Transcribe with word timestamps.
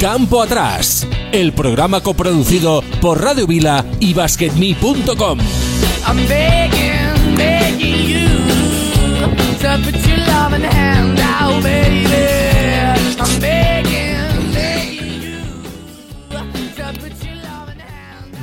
Campo 0.00 0.40
Atrás, 0.40 1.08
el 1.32 1.52
programa 1.52 2.00
coproducido 2.00 2.82
por 3.00 3.20
Radio 3.20 3.48
Vila 3.48 3.84
y 3.98 4.14
BasketMe.com. 4.14 5.38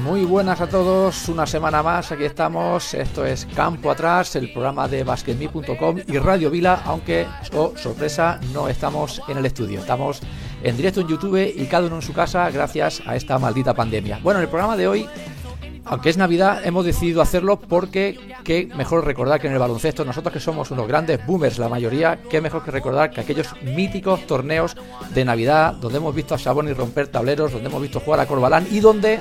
Muy 0.03 0.23
buenas 0.25 0.59
a 0.59 0.67
todos, 0.67 1.29
una 1.29 1.47
semana 1.47 1.81
más, 1.81 2.11
aquí 2.11 2.25
estamos. 2.25 2.93
Esto 2.93 3.25
es 3.25 3.47
Campo 3.55 3.89
Atrás, 3.89 4.35
el 4.35 4.51
programa 4.51 4.89
de 4.89 5.05
basketme.com 5.05 5.99
y 6.05 6.17
Radio 6.17 6.51
Vila, 6.51 6.81
aunque, 6.85 7.25
oh, 7.53 7.73
sorpresa, 7.77 8.41
no 8.51 8.67
estamos 8.67 9.21
en 9.29 9.37
el 9.37 9.45
estudio, 9.45 9.79
estamos 9.79 10.21
en 10.65 10.75
directo 10.75 11.01
en 11.01 11.07
YouTube 11.07 11.53
y 11.55 11.65
cada 11.67 11.87
uno 11.87 11.97
en 11.97 12.01
su 12.01 12.11
casa 12.11 12.49
gracias 12.49 13.01
a 13.05 13.15
esta 13.15 13.37
maldita 13.37 13.73
pandemia. 13.73 14.19
Bueno, 14.21 14.39
en 14.39 14.45
el 14.45 14.49
programa 14.49 14.75
de 14.75 14.87
hoy 14.87 15.07
aunque 15.87 16.09
es 16.09 16.17
Navidad, 16.17 16.65
hemos 16.65 16.83
decidido 16.83 17.21
hacerlo 17.21 17.59
porque 17.59 18.17
qué 18.43 18.67
mejor 18.75 19.05
recordar 19.05 19.39
que 19.39 19.45
en 19.45 19.53
el 19.53 19.59
baloncesto, 19.59 20.03
nosotros 20.03 20.33
que 20.33 20.39
somos 20.39 20.71
unos 20.71 20.87
grandes 20.87 21.23
boomers, 21.27 21.59
la 21.59 21.69
mayoría, 21.69 22.19
qué 22.27 22.41
mejor 22.41 22.63
que 22.63 22.71
recordar 22.71 23.11
que 23.11 23.21
aquellos 23.21 23.49
míticos 23.61 24.25
torneos 24.25 24.75
de 25.13 25.23
Navidad, 25.23 25.73
donde 25.73 25.99
hemos 25.99 26.15
visto 26.15 26.33
a 26.33 26.39
Saboni 26.39 26.73
romper 26.73 27.09
tableros, 27.09 27.51
donde 27.51 27.69
hemos 27.69 27.83
visto 27.83 27.99
jugar 27.99 28.19
a 28.19 28.25
Corbalán 28.25 28.67
y 28.71 28.79
donde, 28.79 29.19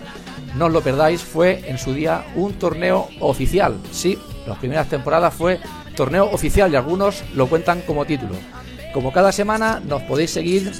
no 0.57 0.67
os 0.67 0.73
lo 0.73 0.81
perdáis, 0.81 1.23
fue 1.23 1.63
en 1.69 1.77
su 1.77 1.93
día 1.93 2.25
un 2.35 2.55
torneo 2.55 3.09
oficial. 3.21 3.77
Sí, 3.93 4.19
las 4.47 4.57
primeras 4.57 4.89
temporadas 4.89 5.35
fue 5.35 5.61
torneo 5.95 6.31
oficial 6.33 6.73
y 6.73 6.77
algunos 6.77 7.23
lo 7.35 7.47
cuentan 7.47 7.83
como 7.83 8.07
título. 8.07 8.37
Como 8.95 9.13
cada 9.13 9.33
semana, 9.33 9.83
nos 9.87 10.01
podéis 10.03 10.31
seguir 10.31 10.73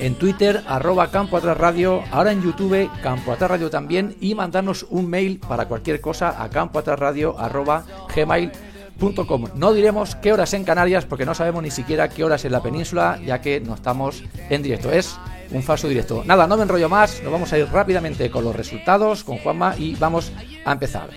en 0.00 0.14
Twitter, 0.16 0.62
arroba 0.66 1.10
Campo 1.10 1.36
Atrás 1.36 1.56
Radio, 1.56 2.02
ahora 2.10 2.32
en 2.32 2.42
YouTube, 2.42 2.90
Campo 3.02 3.36
Radio 3.38 3.70
también, 3.70 4.16
y 4.20 4.34
mandarnos 4.34 4.86
un 4.90 5.08
mail 5.08 5.38
para 5.38 5.66
cualquier 5.66 6.00
cosa 6.00 6.42
a 6.42 6.48
campoatrasradio 6.48 7.38
arroba 7.38 7.84
gmail.com. 8.14 9.44
No 9.54 9.72
diremos 9.72 10.16
qué 10.16 10.32
horas 10.32 10.52
en 10.54 10.64
Canarias 10.64 11.04
porque 11.04 11.26
no 11.26 11.34
sabemos 11.34 11.62
ni 11.62 11.70
siquiera 11.70 12.08
qué 12.08 12.24
horas 12.24 12.44
en 12.44 12.52
la 12.52 12.62
península, 12.62 13.20
ya 13.24 13.40
que 13.40 13.60
no 13.60 13.74
estamos 13.74 14.24
en 14.48 14.62
directo. 14.62 14.90
Es 14.90 15.16
un 15.52 15.62
falso 15.62 15.86
directo. 15.86 16.22
Nada, 16.24 16.46
no 16.46 16.56
me 16.56 16.62
enrollo 16.62 16.88
más, 16.88 17.22
nos 17.22 17.32
vamos 17.32 17.52
a 17.52 17.58
ir 17.58 17.68
rápidamente 17.70 18.30
con 18.30 18.44
los 18.44 18.56
resultados, 18.56 19.22
con 19.22 19.38
Juanma, 19.38 19.74
y 19.78 19.94
vamos 19.96 20.32
a 20.64 20.72
empezar 20.72 21.10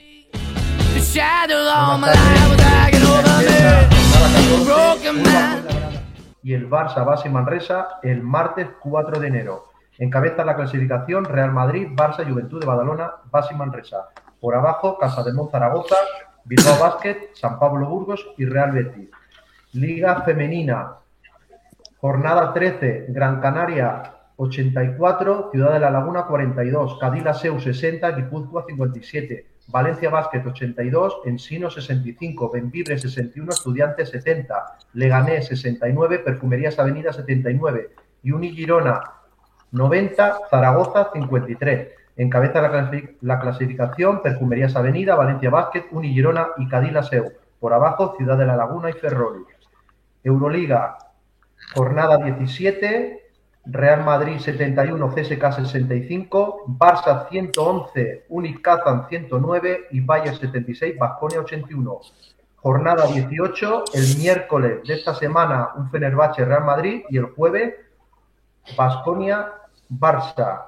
y 6.44 6.54
el 6.54 6.70
Barça 6.70 7.06
Base 7.06 7.30
Manresa 7.30 8.00
el 8.04 8.22
martes 8.22 8.68
4 8.82 9.20
de 9.20 9.28
enero. 9.28 9.70
Encabeza 9.98 10.44
la 10.44 10.56
clasificación 10.56 11.26
Real 11.26 11.52
Madrid, 11.52 11.88
Barça, 11.92 12.28
Juventud 12.30 12.60
de 12.60 12.66
Badalona, 12.66 13.12
Base 13.32 13.56
Manresa. 13.56 14.10
Por 14.40 14.56
abajo, 14.56 14.98
Casa 14.98 15.24
de 15.24 15.32
Zaragoza, 15.50 15.96
Bilbao 16.44 16.80
Basket, 16.80 17.30
San 17.34 17.58
Pablo 17.58 17.88
Burgos 17.88 18.28
y 18.38 18.46
Real 18.46 18.72
Betis. 18.72 19.10
Liga 19.72 20.22
Femenina, 20.22 20.98
jornada 21.98 22.54
13, 22.54 23.06
Gran 23.10 23.40
Canaria 23.40 24.13
84, 24.38 25.50
Ciudad 25.52 25.74
de 25.74 25.80
la 25.80 25.92
Laguna 25.92 26.26
42, 26.26 26.98
Cadila 27.00 27.34
Seu 27.34 27.60
60, 27.60 28.12
Guipúzcoa 28.12 28.66
57. 28.68 29.54
Valencia 29.68 30.10
Basket 30.10 30.46
82, 30.46 31.22
Ensino 31.26 31.70
65, 31.70 32.52
Benvibre 32.52 32.98
61, 32.98 33.52
Estudiantes 33.52 34.10
70, 34.10 34.78
Leganés 34.94 35.48
69, 35.48 36.20
Perfumerías 36.20 36.78
Avenida 36.80 37.14
79 37.14 37.92
y 38.24 38.32
Unigirona 38.32 39.02
90, 39.72 40.40
Zaragoza 40.50 41.12
53. 41.14 41.90
Encabeza 42.18 42.62
la, 42.62 42.92
la 43.22 43.40
clasificación 43.40 44.22
Perfumerías 44.22 44.76
Avenida, 44.76 45.16
Valencia 45.16 45.50
Basket, 45.50 45.86
Unigirona 45.92 46.50
y 46.58 46.68
Cadila 46.68 47.04
Seu. 47.04 47.32
Por 47.60 47.74
abajo, 47.74 48.16
Ciudad 48.18 48.38
de 48.38 48.46
la 48.46 48.58
Laguna 48.58 48.90
y 48.90 48.94
Ferrol. 48.94 49.46
Euroliga, 50.24 50.98
jornada 51.74 52.18
17, 52.18 53.23
Real 53.66 54.04
Madrid 54.04 54.40
71, 54.40 55.10
CSK 55.16 55.54
65, 55.54 56.66
Barça 56.68 57.28
111, 57.30 58.26
Unic 58.30 58.62
109 59.10 59.88
y 59.92 60.02
Valle 60.02 60.34
76, 60.36 60.98
Vasconia 60.98 61.40
81. 61.40 62.00
Jornada 62.58 63.08
18, 63.08 63.84
el 63.94 64.18
miércoles 64.18 64.84
de 64.86 64.94
esta 64.94 65.14
semana 65.14 65.70
un 65.76 65.90
Fenerbahce 65.90 66.46
Real 66.46 66.64
Madrid 66.64 67.04
y 67.10 67.18
el 67.18 67.26
jueves 67.26 67.76
Vasconia 68.78 69.54
Barça. 69.90 70.66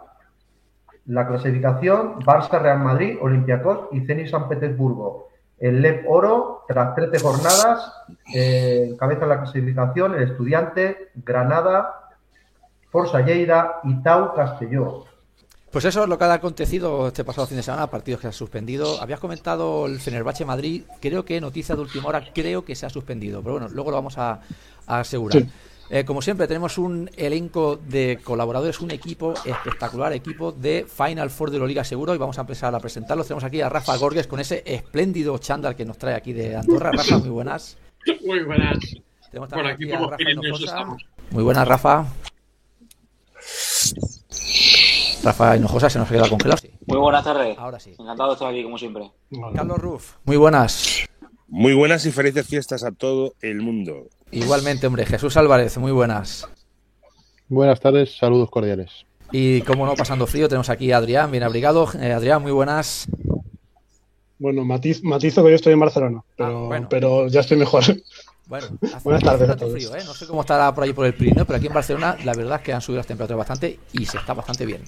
La 1.05 1.27
clasificación 1.27 2.21
Barça 2.21 2.61
Real 2.61 2.79
Madrid, 2.79 3.17
Olympiacos 3.21 3.89
y 3.91 4.01
Zenit 4.05 4.27
San 4.27 4.47
Petersburgo. 4.47 5.29
El 5.57 5.81
LEP 5.81 6.05
Oro, 6.09 6.63
tras 6.67 6.95
13 6.95 7.19
jornadas, 7.19 7.93
eh, 8.33 8.95
cabeza 8.99 9.25
la 9.25 9.37
clasificación 9.37 10.15
el 10.15 10.23
Estudiante, 10.23 11.11
Granada, 11.15 12.04
Forza 12.95 13.19
Lleida 13.19 13.81
y 13.83 13.93
Tau 13.95 14.33
Castelló. 14.33 15.03
Pues 15.69 15.83
eso 15.83 16.03
es 16.03 16.07
lo 16.07 16.17
que 16.17 16.23
ha 16.23 16.31
acontecido 16.31 17.07
este 17.09 17.25
pasado 17.25 17.45
fin 17.45 17.57
de 17.57 17.63
semana, 17.63 17.87
partidos 17.87 18.21
que 18.21 18.21
se 18.21 18.27
han 18.27 18.33
suspendido. 18.33 19.01
Habías 19.01 19.19
comentado 19.19 19.85
el 19.85 19.99
Fenerbahce 19.99 20.45
Madrid, 20.45 20.83
creo 21.01 21.25
que 21.25 21.41
noticia 21.41 21.75
de 21.75 21.81
última 21.81 22.07
hora, 22.07 22.23
creo 22.33 22.63
que 22.63 22.73
se 22.73 22.85
ha 22.85 22.89
suspendido, 22.89 23.41
pero 23.41 23.55
bueno, 23.55 23.67
luego 23.67 23.91
lo 23.91 23.97
vamos 23.97 24.17
a, 24.17 24.39
asegurar. 24.87 25.43
Eh, 25.89 26.05
como 26.05 26.21
siempre, 26.21 26.47
tenemos 26.47 26.77
un 26.77 27.09
elenco 27.17 27.75
de 27.75 28.17
colaboradores, 28.23 28.79
un 28.79 28.91
equipo 28.91 29.33
espectacular, 29.43 30.13
equipo 30.13 30.53
de 30.53 30.87
Final 30.87 31.29
Four 31.29 31.51
de 31.51 31.59
la 31.59 31.65
Liga 31.65 31.83
Seguro, 31.83 32.15
y 32.15 32.17
vamos 32.17 32.37
a 32.37 32.41
empezar 32.41 32.73
a 32.73 32.79
presentarlos. 32.79 33.27
Tenemos 33.27 33.43
aquí 33.43 33.59
a 33.59 33.67
Rafa 33.67 33.97
Gorges 33.97 34.25
con 34.25 34.39
ese 34.39 34.63
espléndido 34.65 35.37
chándal 35.37 35.75
que 35.75 35.83
nos 35.83 35.97
trae 35.97 36.15
aquí 36.15 36.31
de 36.31 36.55
Andorra. 36.55 36.91
Rafa, 36.95 37.17
muy 37.17 37.29
buenas. 37.29 37.77
Muy 38.25 38.41
buenas. 38.45 38.77
Tenemos 39.29 39.49
Por 39.49 39.67
aquí, 39.67 39.91
a 39.91 39.99
Rafa 39.99 40.95
Muy 41.31 41.43
buenas, 41.43 41.67
Rafa. 41.67 42.05
Rafa 45.23 45.57
Hinojosa 45.57 45.89
se 45.89 45.99
nos 45.99 46.09
queda 46.09 46.29
congelado. 46.29 46.61
Muy 46.85 46.97
buenas 46.97 47.23
tardes. 47.23 47.57
Ahora 47.57 47.79
sí. 47.79 47.95
Encantado 47.97 48.29
de 48.29 48.33
estar 48.33 48.49
aquí, 48.49 48.63
como 48.63 48.77
siempre. 48.77 49.11
Carlos 49.53 49.79
Ruf, 49.79 50.13
muy 50.23 50.37
buenas. 50.37 51.05
Muy 51.47 51.73
buenas 51.73 52.05
y 52.05 52.11
felices 52.11 52.47
fiestas 52.47 52.83
a 52.83 52.91
todo 52.91 53.33
el 53.41 53.61
mundo. 53.61 54.07
Igualmente, 54.31 54.87
hombre. 54.87 55.05
Jesús 55.05 55.37
Álvarez, 55.37 55.77
muy 55.77 55.91
buenas. 55.91 56.47
Buenas 57.47 57.79
tardes, 57.79 58.17
saludos 58.17 58.49
cordiales. 58.49 59.05
Y 59.31 59.61
como 59.61 59.85
no, 59.85 59.95
pasando 59.95 60.27
frío, 60.27 60.47
tenemos 60.47 60.69
aquí 60.69 60.91
a 60.91 60.97
Adrián, 60.97 61.31
bien 61.31 61.43
abrigado. 61.43 61.87
Eh, 61.99 62.11
Adrián, 62.11 62.41
muy 62.41 62.51
buenas. 62.51 63.07
Bueno, 64.37 64.65
matizo 64.65 65.43
que 65.43 65.49
yo 65.49 65.55
estoy 65.55 65.73
en 65.73 65.79
Barcelona, 65.79 66.23
pero, 66.35 66.73
ah, 66.73 66.87
pero 66.89 67.27
ya 67.27 67.39
estoy 67.39 67.57
mejor. 67.57 67.83
Bueno, 68.47 68.67
Buenas 69.03 69.23
tardes 69.23 69.49
a 69.49 69.57
Frío, 69.57 69.95
¿eh? 69.95 70.03
No 70.05 70.13
sé 70.13 70.27
cómo 70.27 70.41
estará 70.41 70.73
por 70.73 70.83
ahí 70.83 70.93
por 70.93 71.05
el 71.05 71.13
Pirineo, 71.13 71.45
pero 71.45 71.57
aquí 71.57 71.67
en 71.67 71.73
Barcelona 71.73 72.17
la 72.23 72.33
verdad 72.33 72.57
es 72.57 72.61
que 72.61 72.73
han 72.73 72.81
subido 72.81 72.99
las 72.99 73.07
temperaturas 73.07 73.39
bastante 73.39 73.79
y 73.93 74.05
se 74.05 74.17
está 74.17 74.33
bastante 74.33 74.65
bien. 74.65 74.83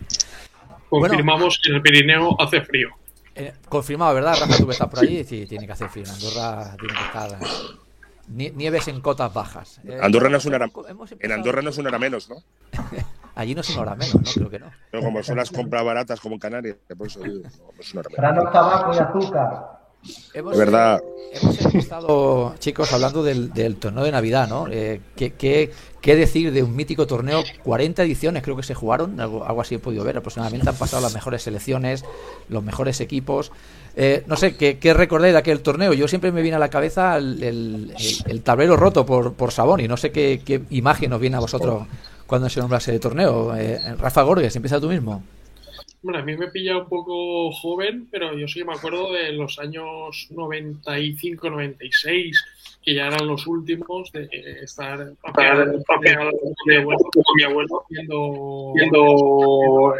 Confirmamos 0.90 1.59
que 1.62 1.69
en 1.69 1.75
el 1.75 1.81
Pirineo 1.81 2.40
hace 2.40 2.62
frío. 2.62 2.90
Eh, 3.35 3.53
confirmado, 3.69 4.16
¿verdad, 4.16 4.35
Rafa? 4.40 4.57
Tú 4.57 4.66
que 4.66 4.72
estás 4.72 4.88
por 4.90 5.00
allí, 5.00 5.23
sí, 5.23 5.45
tiene 5.45 5.66
que 5.66 5.73
hacer 5.73 5.90
frío. 5.90 6.06
En 6.06 6.12
Andorra 6.12 6.75
tiene 6.78 6.94
que 6.94 7.06
estar 7.06 7.38
nieves 8.29 8.88
en 8.88 9.01
cotas 9.01 9.34
bajas. 9.34 9.79
Eh, 9.85 10.00
Andorra 10.01 10.29
no 10.29 10.38
es 10.38 10.45
una 10.45 10.69
En 11.19 11.31
Andorra 11.31 11.62
no 11.62 11.69
es 11.69 11.78
una 11.78 11.89
hora 11.89 12.00
menos, 12.00 12.29
¿no? 12.29 12.38
Allí 13.35 13.53
no 13.53 13.62
es 13.62 13.69
una 13.69 13.81
hora 13.81 13.95
menos, 13.95 14.16
¿no? 14.16 14.31
Creo 14.34 14.50
que 14.50 14.59
no. 14.59 14.72
Pero 14.89 15.03
como 15.03 15.22
son 15.22 15.38
las 15.38 15.51
compras 15.51 15.84
baratas 15.85 16.19
como 16.19 16.35
en 16.35 16.39
Canarias, 16.39 16.78
por 16.97 17.06
eso 17.06 17.19
digo, 17.19 17.41
no 17.44 17.47
es 17.79 17.94
una 17.94 18.01
hora 18.01 18.31
menos. 18.34 18.51
tabaco 18.51 18.94
y 18.95 18.97
azúcar. 18.97 19.76
Hemos, 20.34 20.57
verdad. 20.57 21.01
hemos 21.34 21.75
estado, 21.75 22.56
chicos, 22.59 22.91
hablando 22.94 23.23
del, 23.23 23.75
torneo 23.78 24.03
de 24.03 24.12
Navidad, 24.12 24.47
¿no? 24.47 24.68
Eh, 24.69 25.01
¿qué, 25.15 25.31
qué, 25.33 26.15
decir 26.15 26.51
de 26.51 26.63
un 26.63 26.75
mítico 26.75 27.07
torneo? 27.07 27.44
40 27.63 28.04
ediciones 28.04 28.44
creo 28.44 28.56
que 28.56 28.63
se 28.63 28.74
jugaron, 28.74 29.19
algo, 29.19 29.44
así 29.59 29.75
he 29.75 29.80
podido 29.80 30.04
ver. 30.04 30.18
Aproximadamente 30.18 30.69
han 30.69 30.75
pasado 30.75 31.01
las 31.01 31.13
mejores 31.13 31.42
selecciones, 31.42 32.06
los 32.50 32.63
mejores 32.63 33.01
equipos. 33.01 33.51
Eh, 33.95 34.24
no 34.27 34.36
sé, 34.36 34.56
¿qué, 34.56 34.77
¿qué, 34.77 34.94
recordáis 34.94 35.33
de 35.33 35.39
aquel 35.39 35.62
torneo? 35.62 35.94
Yo 35.94 36.07
siempre 36.07 36.31
me 36.31 36.42
viene 36.42 36.57
a 36.57 36.59
la 36.59 36.69
cabeza 36.69 37.18
el, 37.18 37.94
tablero 38.44 38.77
roto 38.77 39.06
por, 39.06 39.33
por 39.33 39.51
y 39.80 39.88
No 39.88 39.98
sé 39.98 40.12
qué, 40.12 40.42
qué, 40.45 40.62
imagen 40.69 41.13
os 41.13 41.19
viene 41.19 41.38
a 41.38 41.39
vosotros 41.39 41.88
cuando 42.27 42.50
se 42.50 42.59
nombra 42.59 42.77
ese 42.77 43.00
torneo. 43.00 43.56
Eh, 43.56 43.95
Rafa 43.98 44.21
Gorges, 44.21 44.56
empieza 44.56 44.80
tú 44.80 44.89
mismo. 44.89 45.24
Bueno, 46.03 46.19
a 46.19 46.21
mí 46.21 46.38
me 46.38 46.49
pilla 46.49 46.77
un 46.77 46.88
poco 46.88 47.51
joven, 47.51 48.07
pero 48.11 48.38
yo 48.38 48.47
sí 48.47 48.63
me 48.63 48.73
acuerdo 48.73 49.11
de 49.11 49.31
los 49.33 49.57
años 49.57 50.27
95-96, 50.31 52.33
que 52.83 52.94
ya 52.94 53.07
eran 53.07 53.25
los 53.27 53.47
últimos 53.47 54.11
de 54.11 54.29
estar 54.61 54.99
con 55.21 55.33
mi 57.35 57.44
abuelo, 57.44 57.83
viendo, 57.89 58.73
viendo 58.75 59.95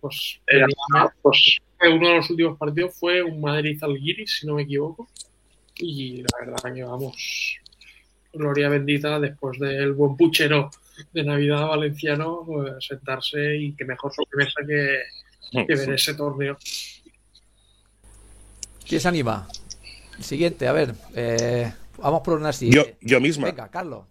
pues, 0.00 0.40
pues, 1.22 1.58
uno 1.82 2.08
de 2.08 2.16
los 2.16 2.30
últimos 2.30 2.58
partidos 2.58 2.98
fue 2.98 3.22
un 3.22 3.40
Madrid-Alguiris, 3.40 4.40
si 4.40 4.46
no 4.46 4.54
me 4.54 4.62
equivoco, 4.62 5.08
y 5.78 6.22
la 6.22 6.28
verdad 6.40 6.74
que 6.74 6.84
vamos, 6.84 7.58
gloria 8.32 8.68
bendita 8.68 9.18
después 9.18 9.58
del 9.58 9.94
buen 9.94 10.16
puchero 10.16 10.70
de 11.12 11.24
Navidad 11.24 11.66
valenciano, 11.66 12.42
pues, 12.46 12.84
sentarse 12.86 13.56
y 13.56 13.72
que 13.74 13.84
mejor 13.84 14.12
sorpresa 14.14 14.60
que, 14.66 15.02
que 15.66 15.74
ver 15.74 15.90
ese 15.90 16.14
torneo. 16.14 16.56
¿Quién 18.86 19.00
se 19.00 19.08
anima? 19.08 19.48
Siguiente, 20.20 20.66
a 20.68 20.72
ver, 20.72 20.94
eh, 21.14 21.72
vamos 21.98 22.22
por 22.22 22.38
una 22.38 22.50
Yo, 22.52 22.84
yo 23.00 23.20
misma. 23.20 23.46
Venga, 23.46 23.68
Carlos. 23.68 24.06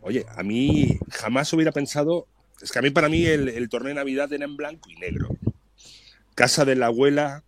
Oye, 0.00 0.26
a 0.36 0.42
mí 0.42 0.98
jamás 1.10 1.52
hubiera 1.52 1.72
pensado. 1.72 2.26
Es 2.60 2.72
que 2.72 2.78
a 2.78 2.82
mí, 2.82 2.90
para 2.90 3.08
mí, 3.08 3.24
el, 3.24 3.68
torneo 3.68 3.88
de 3.88 3.94
Navidad 3.94 4.32
era 4.32 4.44
en 4.44 4.56
blanco 4.56 4.90
y 4.90 4.96
negro. 4.96 5.28
Casa 6.34 6.64
de 6.64 6.76
la 6.76 6.86
abuela, 6.86 7.44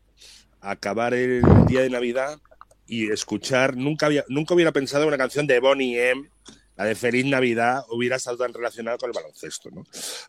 acabar 0.60 1.14
el 1.14 1.42
día 1.66 1.80
de 1.80 1.90
Navidad 1.90 2.38
y 2.86 3.10
escuchar. 3.10 3.76
Nunca, 3.76 4.06
había, 4.06 4.24
nunca 4.28 4.54
hubiera 4.54 4.72
pensado 4.72 5.02
en 5.02 5.08
una 5.08 5.18
canción 5.18 5.46
de 5.46 5.58
Bonnie 5.60 6.10
M 6.10 6.28
la 6.80 6.86
de 6.86 6.94
Feliz 6.94 7.26
Navidad 7.26 7.84
hubiera 7.90 8.16
estado 8.16 8.38
tan 8.38 8.54
relacionada 8.54 8.96
con 8.96 9.10
el 9.10 9.14
baloncesto. 9.14 9.70
¿no? 9.70 9.84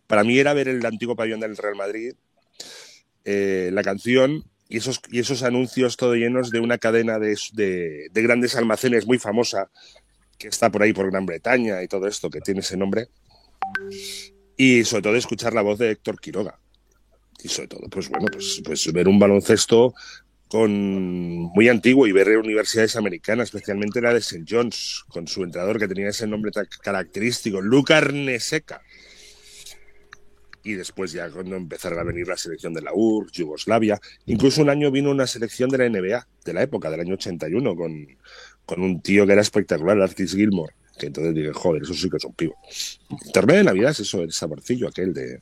Para 0.06 0.26
mí 0.26 0.38
era 0.38 0.54
ver 0.54 0.68
el 0.68 0.86
antiguo 0.86 1.16
pabellón 1.16 1.40
del 1.40 1.56
Real 1.56 1.78
Madrid, 1.78 2.14
eh, 3.24 3.70
la 3.72 3.82
canción 3.82 4.44
y 4.68 4.76
esos, 4.76 5.00
y 5.10 5.20
esos 5.20 5.44
anuncios 5.44 5.96
todo 5.96 6.14
llenos 6.14 6.50
de 6.50 6.60
una 6.60 6.78
cadena 6.78 7.20
de, 7.20 7.38
de, 7.54 8.22
grandes 8.22 8.58
almacenes 8.58 9.08
muy 9.08 9.18
famosa 9.18 9.72
que 10.38 10.50
está 10.50 10.70
por 10.70 10.84
ahí 10.84 10.92
por 10.92 11.10
Gran 11.10 11.26
Bretaña 11.26 11.82
y 11.84 11.88
todo 11.88 12.06
esto 12.06 12.30
que 12.30 12.42
tiene 12.42 12.60
ese 12.60 12.76
nombre. 12.76 13.08
Y 14.58 14.84
sobre 14.84 15.04
todo 15.04 15.16
escuchar 15.16 15.54
la 15.54 15.62
voz 15.62 15.80
de 15.80 15.92
Héctor 15.92 16.20
Quiroga. 16.20 16.60
Y 17.42 17.48
sobre 17.48 17.70
todo, 17.70 17.88
pues 17.90 18.10
bueno, 18.10 18.26
pues, 18.30 18.62
pues 18.62 18.92
ver 18.92 19.08
un 19.08 19.20
baloncesto 19.20 19.94
con 20.52 20.70
muy 20.70 21.70
antiguo 21.70 22.08
y 22.08 22.12
ver 22.12 22.38
universidades 22.38 22.98
americanas, 22.98 23.46
especialmente 23.46 24.02
la 24.02 24.14
de 24.14 24.20
St. 24.20 24.44
John's, 24.46 25.06
con 25.08 25.26
su 25.26 25.44
entrenador 25.44 25.80
que 25.80 25.88
tenía 25.88 26.10
ese 26.10 26.28
nombre 26.28 26.52
tan 26.52 26.68
característico, 26.84 27.62
Luca 27.62 28.00
Arneseca. 28.00 28.82
Y 30.62 30.74
después 30.74 31.14
ya 31.14 31.30
cuando 31.30 31.56
empezaron 31.56 32.00
a 32.00 32.04
venir 32.04 32.28
la 32.28 32.36
selección 32.36 32.74
de 32.74 32.82
la 32.82 32.92
URSS, 32.94 33.32
Yugoslavia, 33.32 33.98
incluso 34.26 34.62
un 34.62 34.70
año 34.70 34.92
vino 34.92 35.10
una 35.10 35.26
selección 35.26 35.70
de 35.70 35.78
la 35.78 35.90
NBA, 35.90 36.28
de 36.44 36.54
la 36.54 36.64
época, 36.64 36.92
del 36.92 37.00
año 37.00 37.14
81, 37.14 37.74
con, 37.74 38.06
con 38.66 38.82
un 38.82 39.02
tío 39.02 39.26
que 39.26 39.32
era 39.32 39.42
espectacular, 39.42 40.02
Artis 40.02 40.36
Gilmore 40.36 40.74
que 41.00 41.08
entonces 41.08 41.34
dije, 41.34 41.52
joder, 41.52 41.82
eso 41.82 41.96
sí 41.96 42.10
que 42.10 42.20
son 42.20 42.34
pibos. 42.34 43.02
Torneo 43.34 43.58
de 43.58 43.64
Navidad 43.64 43.90
es 43.90 44.02
eso, 44.02 44.22
el 44.22 44.32
saborcillo 44.32 44.88
aquel 44.88 45.14
de, 45.14 45.42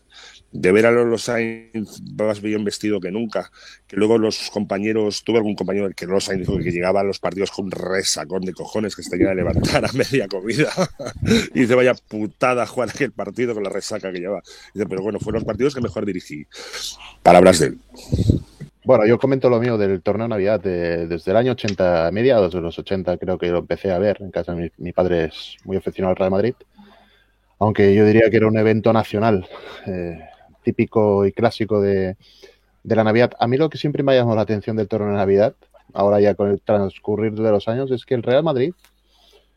de 0.51 0.71
ver 0.71 0.85
a 0.85 0.91
los 0.91 1.23
Sainz 1.23 2.01
más 2.17 2.41
bien 2.41 2.63
vestido 2.63 2.99
que 2.99 3.11
nunca, 3.11 3.51
que 3.87 3.95
luego 3.97 4.17
los 4.17 4.49
compañeros, 4.49 5.23
tuve 5.23 5.37
algún 5.37 5.55
compañero 5.55 5.89
que 5.95 6.05
los 6.05 6.25
Sainz 6.25 6.41
dijo 6.41 6.57
que 6.57 6.71
llegaba 6.71 7.01
a 7.01 7.03
los 7.03 7.19
partidos 7.19 7.51
con 7.51 7.69
resacón 7.69 8.41
de 8.41 8.53
cojones 8.53 8.95
que 8.95 9.03
se 9.03 9.11
tenía 9.11 9.29
que 9.29 9.35
levantar 9.35 9.85
a 9.85 9.91
media 9.93 10.27
comida 10.27 10.71
y 11.53 11.61
dice, 11.61 11.75
vaya 11.75 11.93
putada 11.93 12.65
jugar 12.65 12.89
aquel 12.89 13.11
partido 13.11 13.53
con 13.53 13.63
la 13.63 13.69
resaca 13.69 14.11
que 14.11 14.19
lleva. 14.19 14.41
Dice, 14.73 14.87
pero 14.87 15.01
bueno, 15.01 15.19
fueron 15.19 15.41
los 15.41 15.45
partidos 15.45 15.75
que 15.75 15.81
mejor 15.81 16.05
dirigí. 16.05 16.45
Palabras 17.21 17.59
de 17.59 17.67
él. 17.67 17.77
Bueno, 18.85 19.05
yo 19.05 19.19
comento 19.19 19.49
lo 19.49 19.59
mío 19.59 19.77
del 19.77 20.01
torneo 20.01 20.27
Navidad 20.27 20.59
desde 20.61 21.29
el 21.29 21.37
año 21.37 21.51
80, 21.51 22.09
mediados 22.11 22.53
de 22.53 22.61
los 22.61 22.79
80 22.79 23.17
creo 23.17 23.37
que 23.37 23.49
lo 23.49 23.59
empecé 23.59 23.91
a 23.91 23.99
ver 23.99 24.17
en 24.21 24.31
casa. 24.31 24.55
Mi, 24.55 24.71
mi 24.77 24.93
padre 24.93 25.25
es 25.25 25.57
muy 25.63 25.77
aficionado 25.77 26.11
al 26.11 26.15
Real 26.15 26.31
Madrid, 26.31 26.55
aunque 27.59 27.93
yo 27.93 28.05
diría 28.05 28.29
que 28.31 28.37
era 28.37 28.47
un 28.47 28.57
evento 28.57 28.91
nacional. 28.91 29.47
Eh, 29.85 30.19
típico 30.69 31.25
y 31.25 31.31
clásico 31.31 31.81
de, 31.81 32.15
la 32.83 33.03
Navidad. 33.03 33.31
A 33.39 33.47
mí 33.47 33.57
lo 33.57 33.69
que 33.69 33.77
siempre 33.77 34.03
me 34.03 34.11
ha 34.11 34.15
llamado 34.15 34.35
la 34.35 34.43
atención 34.43 34.75
del 34.77 34.87
torneo 34.87 35.09
de 35.09 35.17
Navidad, 35.17 35.55
ahora 35.93 36.19
ya 36.21 36.35
con 36.35 36.49
el 36.51 36.61
transcurrir 36.61 37.33
de 37.33 37.51
los 37.51 37.67
años, 37.67 37.89
es 37.91 38.05
que 38.05 38.13
el 38.13 38.23
Real 38.23 38.43
Madrid 38.43 38.73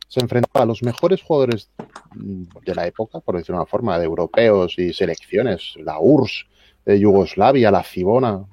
se 0.09 0.21
enfrentaba 0.21 0.65
a 0.65 0.67
los 0.67 0.83
mejores 0.83 1.23
jugadores 1.23 1.71
de 2.15 2.75
la 2.75 2.87
época, 2.87 3.21
por 3.21 3.37
decirlo 3.37 3.57
de 3.57 3.63
una 3.63 3.71
forma, 3.71 3.99
de 3.99 4.05
europeos 4.05 4.79
y 4.79 4.93
selecciones, 4.93 5.75
la 5.77 5.99
URSS, 6.01 6.47
de 6.85 6.99
Yugoslavia, 6.99 7.71
la 7.71 7.83
Cibona, 7.83 8.45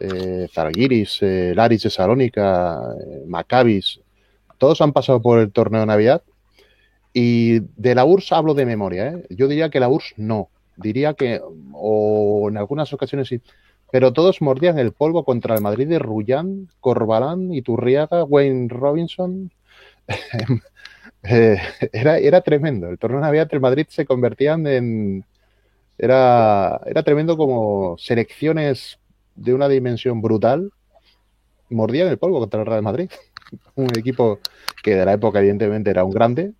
eh, 0.00 0.48
Zargiris, 0.52 1.18
eh, 1.22 1.52
Laris 1.54 1.82
de 1.82 1.90
Salónica, 1.90 2.80
eh, 2.98 3.80
todos 4.58 4.80
han 4.80 4.92
pasado 4.92 5.20
por 5.20 5.38
el 5.40 5.52
torneo 5.52 5.80
de 5.80 5.86
Navidad. 5.86 6.22
Y 7.12 7.60
de 7.76 7.94
la 7.94 8.04
URSS 8.04 8.32
hablo 8.32 8.54
de 8.54 8.66
memoria, 8.66 9.08
¿eh? 9.08 9.26
yo 9.30 9.48
diría 9.48 9.70
que 9.70 9.80
la 9.80 9.88
URSS 9.88 10.14
no, 10.18 10.50
diría 10.76 11.14
que, 11.14 11.40
o 11.72 12.48
en 12.48 12.56
algunas 12.56 12.92
ocasiones 12.92 13.28
sí, 13.28 13.40
pero 13.90 14.12
todos 14.12 14.42
mordían 14.42 14.78
el 14.78 14.92
polvo 14.92 15.24
contra 15.24 15.54
el 15.54 15.62
Madrid 15.62 15.88
de 15.88 15.98
Rullán, 15.98 16.68
Corbalán, 16.80 17.52
Iturriaga, 17.52 18.24
Wayne 18.24 18.68
Robinson. 18.68 19.50
Eh, 21.28 21.58
era, 21.92 22.18
era 22.18 22.40
tremendo. 22.40 22.88
El 22.88 22.98
torneo 22.98 23.18
de 23.18 23.26
Navidad 23.26 23.48
del 23.48 23.58
Madrid 23.58 23.86
se 23.88 24.06
convertían 24.06 24.64
en. 24.68 25.24
Era, 25.98 26.80
era 26.86 27.02
tremendo 27.02 27.36
como 27.36 27.96
selecciones 27.98 29.00
de 29.34 29.52
una 29.52 29.66
dimensión 29.68 30.20
brutal 30.20 30.70
mordían 31.70 32.08
el 32.08 32.18
polvo 32.18 32.40
contra 32.40 32.60
el 32.60 32.66
Real 32.66 32.82
Madrid. 32.82 33.10
Un 33.74 33.88
equipo 33.96 34.40
que 34.82 34.94
de 34.94 35.04
la 35.04 35.14
época, 35.14 35.38
evidentemente, 35.40 35.90
era 35.90 36.04
un 36.04 36.12
grande, 36.12 36.52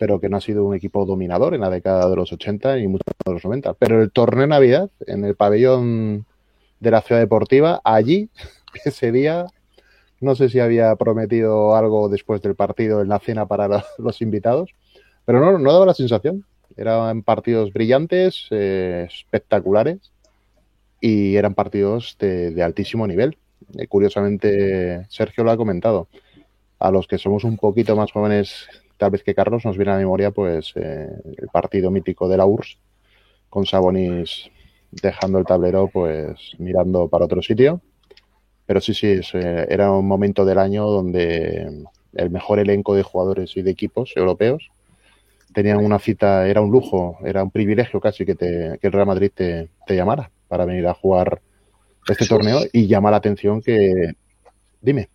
pero 0.00 0.18
que 0.18 0.30
no 0.30 0.38
ha 0.38 0.40
sido 0.40 0.64
un 0.64 0.74
equipo 0.74 1.04
dominador 1.04 1.52
en 1.52 1.60
la 1.60 1.68
década 1.68 2.08
de 2.08 2.16
los 2.16 2.32
80 2.32 2.78
y 2.78 2.88
muchos 2.88 3.04
de 3.22 3.34
los 3.34 3.44
90. 3.44 3.74
Pero 3.74 4.00
el 4.00 4.10
torneo 4.10 4.46
Navidad, 4.46 4.88
en 5.06 5.26
el 5.26 5.34
pabellón 5.34 6.24
de 6.80 6.90
la 6.90 7.02
ciudad 7.02 7.20
deportiva, 7.20 7.82
allí, 7.84 8.30
ese 8.86 9.12
día, 9.12 9.44
no 10.18 10.34
sé 10.34 10.48
si 10.48 10.58
había 10.58 10.96
prometido 10.96 11.76
algo 11.76 12.08
después 12.08 12.40
del 12.40 12.54
partido 12.54 13.02
en 13.02 13.10
la 13.10 13.18
cena 13.18 13.44
para 13.44 13.84
los 13.98 14.22
invitados, 14.22 14.70
pero 15.26 15.38
no, 15.38 15.58
no 15.58 15.70
daba 15.70 15.84
la 15.84 15.92
sensación. 15.92 16.46
Eran 16.78 17.22
partidos 17.22 17.70
brillantes, 17.70 18.46
eh, 18.52 19.06
espectaculares 19.06 20.12
y 20.98 21.36
eran 21.36 21.52
partidos 21.52 22.16
de, 22.18 22.62
altísimo 22.62 23.06
nivel. 23.06 23.36
Eh, 23.76 23.86
curiosamente, 23.86 25.04
Sergio 25.10 25.44
lo 25.44 25.50
ha 25.50 25.58
comentado. 25.58 26.08
A 26.78 26.90
los 26.90 27.06
que 27.06 27.18
somos 27.18 27.44
un 27.44 27.58
poquito 27.58 27.94
más 27.96 28.10
jóvenes 28.10 28.66
tal 29.00 29.10
vez 29.10 29.24
que 29.24 29.34
Carlos 29.34 29.64
nos 29.64 29.78
viene 29.78 29.92
a 29.92 29.94
la 29.94 30.00
memoria 30.00 30.30
pues 30.30 30.74
eh, 30.76 31.08
el 31.38 31.48
partido 31.48 31.90
mítico 31.90 32.28
de 32.28 32.36
la 32.36 32.44
URSS 32.44 32.78
con 33.48 33.64
Sabonis 33.64 34.50
dejando 34.90 35.38
el 35.38 35.46
tablero 35.46 35.88
pues 35.88 36.52
mirando 36.58 37.08
para 37.08 37.24
otro 37.24 37.40
sitio. 37.40 37.80
Pero 38.66 38.80
sí, 38.82 38.92
sí, 38.92 39.18
eh, 39.32 39.66
era 39.70 39.90
un 39.90 40.06
momento 40.06 40.44
del 40.44 40.58
año 40.58 40.86
donde 40.86 41.82
el 42.12 42.30
mejor 42.30 42.58
elenco 42.58 42.94
de 42.94 43.02
jugadores 43.02 43.56
y 43.56 43.62
de 43.62 43.70
equipos 43.70 44.12
europeos 44.16 44.70
tenían 45.54 45.82
una 45.82 45.98
cita, 45.98 46.46
era 46.46 46.60
un 46.60 46.70
lujo, 46.70 47.18
era 47.24 47.42
un 47.42 47.50
privilegio 47.50 48.00
casi 48.00 48.26
que, 48.26 48.34
te, 48.34 48.78
que 48.80 48.86
el 48.86 48.92
Real 48.92 49.06
Madrid 49.06 49.32
te, 49.34 49.70
te 49.86 49.96
llamara 49.96 50.30
para 50.46 50.66
venir 50.66 50.86
a 50.86 50.94
jugar 50.94 51.40
este 52.06 52.26
torneo 52.26 52.60
y 52.70 52.86
llama 52.86 53.10
la 53.10 53.16
atención 53.16 53.62
que... 53.62 54.12
Dime. 54.82 55.08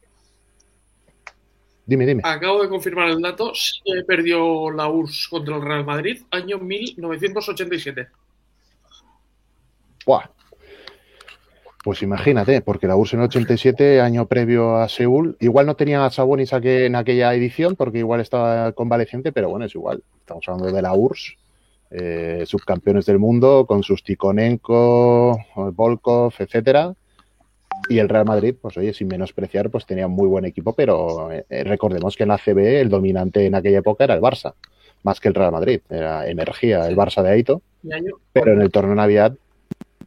Dime, 1.86 2.06
dime. 2.06 2.22
Acabo 2.26 2.64
de 2.64 2.70
confirmar 2.70 3.10
el 3.10 3.22
dato. 3.22 3.54
Se 3.54 4.04
perdió 4.08 4.72
la 4.72 4.90
URSS 4.90 5.28
contra 5.30 5.56
el 5.56 5.62
Real 5.62 5.86
Madrid, 5.86 6.24
año 6.32 6.58
1987. 6.58 8.08
Buah. 10.06 10.30
Pues 11.84 12.02
imagínate, 12.02 12.62
porque 12.62 12.88
la 12.88 12.96
URSS 12.96 13.14
en 13.14 13.20
el 13.20 13.26
87, 13.26 14.02
año 14.02 14.26
previo 14.26 14.78
a 14.78 14.90
Seúl, 14.90 15.38
igual 15.40 15.68
no 15.68 15.76
tenía 15.76 16.04
a 16.04 16.10
Sabonis 16.10 16.52
en 16.54 16.96
aquella 16.96 17.32
edición, 17.36 17.76
porque 17.76 18.00
igual 18.00 18.22
estaba 18.22 18.72
convaleciente, 18.72 19.32
pero 19.32 19.50
bueno, 19.50 19.66
es 19.66 19.76
igual. 19.76 20.04
Estamos 20.20 20.44
hablando 20.48 20.76
de 20.76 20.82
la 20.82 20.96
URSS, 20.96 21.38
eh, 21.92 22.44
subcampeones 22.48 23.06
del 23.06 23.20
mundo, 23.20 23.68
con 23.68 23.84
sus 23.84 24.04
Tikonenko, 24.04 25.38
Volkov, 25.74 26.34
etcétera 26.40 26.96
y 27.90 28.00
el 28.00 28.10
Real 28.10 28.26
Madrid, 28.26 28.56
pues 28.60 28.78
oye, 28.78 28.94
sin 28.94 29.08
menospreciar, 29.08 29.70
pues 29.70 29.86
tenía 29.86 30.08
muy 30.08 30.28
buen 30.28 30.46
equipo, 30.46 30.74
pero 30.74 31.32
eh, 31.32 31.64
recordemos 31.64 32.16
que 32.16 32.24
en 32.24 32.30
la 32.30 32.38
CB 32.38 32.82
el 32.82 32.90
dominante 32.90 33.46
en 33.46 33.56
aquella 33.56 33.80
época 33.80 34.04
era 34.06 34.16
el 34.16 34.22
Barça, 34.22 34.54
más 35.04 35.20
que 35.20 35.28
el 35.28 35.34
Real 35.36 35.52
Madrid. 35.52 35.82
Era, 35.90 36.28
emergía 36.28 36.88
el 36.88 36.96
Barça 36.96 37.22
de 37.22 37.30
Aito, 37.30 37.62
pero 38.34 38.54
en 38.54 38.62
el 38.62 38.72
torneo 38.72 38.96
Navidad 38.96 39.36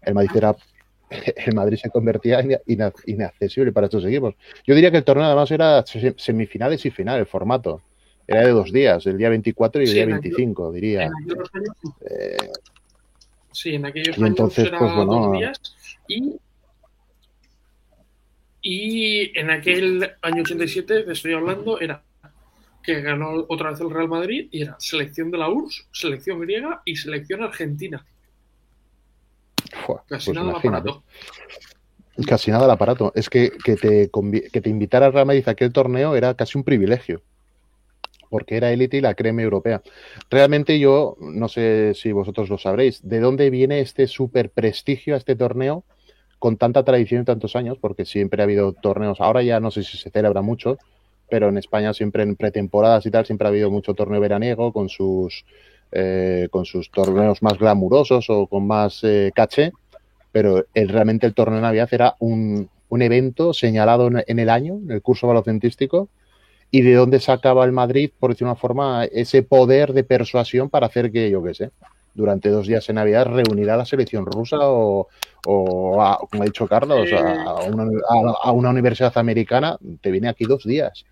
el 0.02 0.14
Madrid 0.14 0.30
era 0.34 0.56
el 1.46 1.54
Madrid 1.54 1.78
se 1.80 1.90
convertía 1.90 2.40
en 2.40 2.58
inaccesible 3.06 3.72
para 3.72 3.86
estos 3.86 4.04
equipos. 4.04 4.34
Yo 4.66 4.74
diría 4.74 4.90
que 4.90 4.98
el 4.98 5.04
torneo 5.04 5.26
además 5.26 5.50
era 5.50 5.84
semifinales 5.86 6.84
y 6.84 6.90
final, 6.90 7.18
el 7.18 7.26
formato. 7.26 7.82
Era 8.26 8.42
de 8.42 8.50
dos 8.50 8.70
días, 8.70 9.06
el 9.06 9.16
día 9.16 9.30
24 9.30 9.80
y 9.80 9.84
el 9.86 9.92
día 9.94 10.06
25, 10.06 10.72
diría. 10.72 11.10
Eh, 12.10 12.36
sí, 13.52 13.74
en 13.74 13.86
aquellos 13.86 14.18
y 14.18 14.24
entonces, 14.24 14.68
pues, 14.68 14.94
bueno, 14.94 15.04
dos 15.06 15.32
días 15.32 15.60
y 16.08 16.38
y 18.60 19.38
en 19.38 19.50
aquel 19.50 20.10
año 20.22 20.42
87, 20.42 21.02
te 21.02 21.12
estoy 21.12 21.34
hablando, 21.34 21.80
era 21.80 22.02
que 22.82 23.02
ganó 23.02 23.44
otra 23.48 23.70
vez 23.70 23.80
el 23.80 23.90
Real 23.90 24.08
Madrid 24.08 24.48
y 24.50 24.62
era 24.62 24.76
selección 24.78 25.30
de 25.30 25.36
la 25.36 25.50
URSS, 25.50 25.88
selección 25.92 26.40
griega 26.40 26.80
y 26.86 26.96
selección 26.96 27.42
argentina. 27.42 28.04
Casi 30.08 30.32
pues 30.32 30.34
nada 30.34 30.56
aparato. 30.56 31.04
Casi 32.26 32.50
nada 32.50 32.64
al 32.64 32.70
aparato. 32.70 33.12
Es 33.14 33.28
que, 33.28 33.52
que, 33.62 33.76
te, 33.76 34.10
que 34.50 34.60
te 34.60 34.70
invitara 34.70 35.06
a 35.06 35.10
Real 35.10 35.26
Madrid 35.26 35.46
a 35.46 35.50
aquel 35.50 35.70
torneo 35.70 36.16
era 36.16 36.34
casi 36.34 36.56
un 36.56 36.64
privilegio. 36.64 37.22
porque 38.30 38.56
era 38.56 38.72
élite 38.72 38.96
y 38.96 39.00
la 39.02 39.14
crema 39.14 39.42
europea. 39.42 39.82
Realmente 40.30 40.78
yo, 40.78 41.16
no 41.20 41.48
sé 41.48 41.92
si 41.94 42.12
vosotros 42.12 42.48
lo 42.48 42.56
sabréis, 42.56 43.06
¿de 43.06 43.20
dónde 43.20 43.50
viene 43.50 43.80
este 43.80 44.06
super 44.06 44.50
prestigio 44.50 45.14
a 45.14 45.18
este 45.18 45.36
torneo 45.36 45.84
con 46.38 46.56
tanta 46.56 46.84
tradición 46.84 47.22
y 47.22 47.24
tantos 47.24 47.56
años? 47.56 47.78
Porque 47.80 48.04
siempre 48.04 48.42
ha 48.42 48.44
habido 48.44 48.72
torneos, 48.72 49.20
ahora 49.20 49.42
ya 49.42 49.60
no 49.60 49.70
sé 49.70 49.82
si 49.82 49.96
se 49.96 50.10
celebra 50.10 50.42
mucho, 50.42 50.78
pero 51.28 51.48
en 51.48 51.58
España 51.58 51.92
siempre 51.92 52.22
en 52.22 52.36
pretemporadas 52.36 53.04
y 53.06 53.10
tal, 53.10 53.26
siempre 53.26 53.46
ha 53.46 53.50
habido 53.50 53.70
mucho 53.70 53.94
torneo 53.94 54.20
veraniego 54.20 54.72
con 54.72 54.88
sus, 54.88 55.44
eh, 55.92 56.48
con 56.50 56.64
sus 56.64 56.90
torneos 56.90 57.42
más 57.42 57.58
glamurosos 57.58 58.30
o 58.30 58.46
con 58.46 58.66
más 58.66 59.00
eh, 59.04 59.30
caché, 59.34 59.72
pero 60.32 60.64
realmente 60.74 61.26
el 61.26 61.34
torneo 61.34 61.56
de 61.56 61.62
Navidad 61.62 61.88
era 61.92 62.14
un, 62.18 62.68
un 62.88 63.02
evento 63.02 63.52
señalado 63.52 64.08
en, 64.08 64.24
en 64.26 64.38
el 64.38 64.50
año, 64.50 64.74
en 64.74 64.90
el 64.90 65.02
curso 65.02 65.26
balocentístico, 65.26 66.08
y 66.70 66.82
de 66.82 66.94
dónde 66.94 67.20
sacaba 67.20 67.64
el 67.64 67.72
Madrid, 67.72 68.10
por 68.18 68.30
decir 68.30 68.46
una 68.46 68.56
forma, 68.56 69.04
ese 69.04 69.42
poder 69.42 69.92
de 69.92 70.04
persuasión 70.04 70.68
para 70.68 70.86
hacer 70.86 71.10
que, 71.10 71.30
yo 71.30 71.42
qué 71.42 71.54
sé, 71.54 71.70
durante 72.14 72.50
dos 72.50 72.66
días 72.66 72.88
en 72.88 72.96
Navidad 72.96 73.26
reunir 73.26 73.70
a 73.70 73.76
la 73.76 73.84
selección 73.84 74.26
rusa 74.26 74.56
o, 74.60 75.08
o 75.46 76.26
como 76.30 76.42
ha 76.42 76.46
dicho 76.46 76.66
Carlos, 76.66 77.08
a, 77.12 77.54
una, 77.70 77.90
a, 78.42 78.52
una, 78.52 78.70
universidad 78.70 79.16
americana, 79.18 79.78
te 80.00 80.10
viene 80.10 80.28
aquí 80.28 80.44
dos 80.44 80.64
días. 80.64 81.04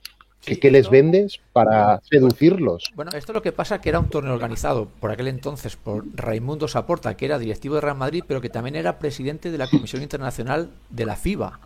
¿Qué, 0.45 0.71
les 0.71 0.89
vendes 0.89 1.41
para 1.53 2.01
seducirlos? 2.09 2.93
Bueno, 2.95 3.11
esto 3.15 3.33
es 3.33 3.35
lo 3.35 3.43
que 3.43 3.51
pasa 3.51 3.81
que 3.81 3.89
era 3.89 3.99
un 3.99 4.09
torneo 4.09 4.33
organizado 4.33 4.87
por 5.01 5.11
aquel 5.11 5.27
entonces 5.27 5.75
por 5.75 6.05
Raimundo 6.15 6.69
Saporta, 6.69 7.17
que 7.17 7.25
era 7.25 7.39
directivo 7.39 7.75
de 7.75 7.81
Real 7.81 7.97
Madrid, 7.97 8.23
pero 8.27 8.41
que 8.41 8.49
también 8.49 8.77
era 8.77 9.01
presidente 9.01 9.51
de 9.51 9.59
la 9.59 9.67
Comisión 9.67 10.03
Internacional 10.03 10.71
de 10.91 11.05
la 11.05 11.17
FIBA. 11.17 11.59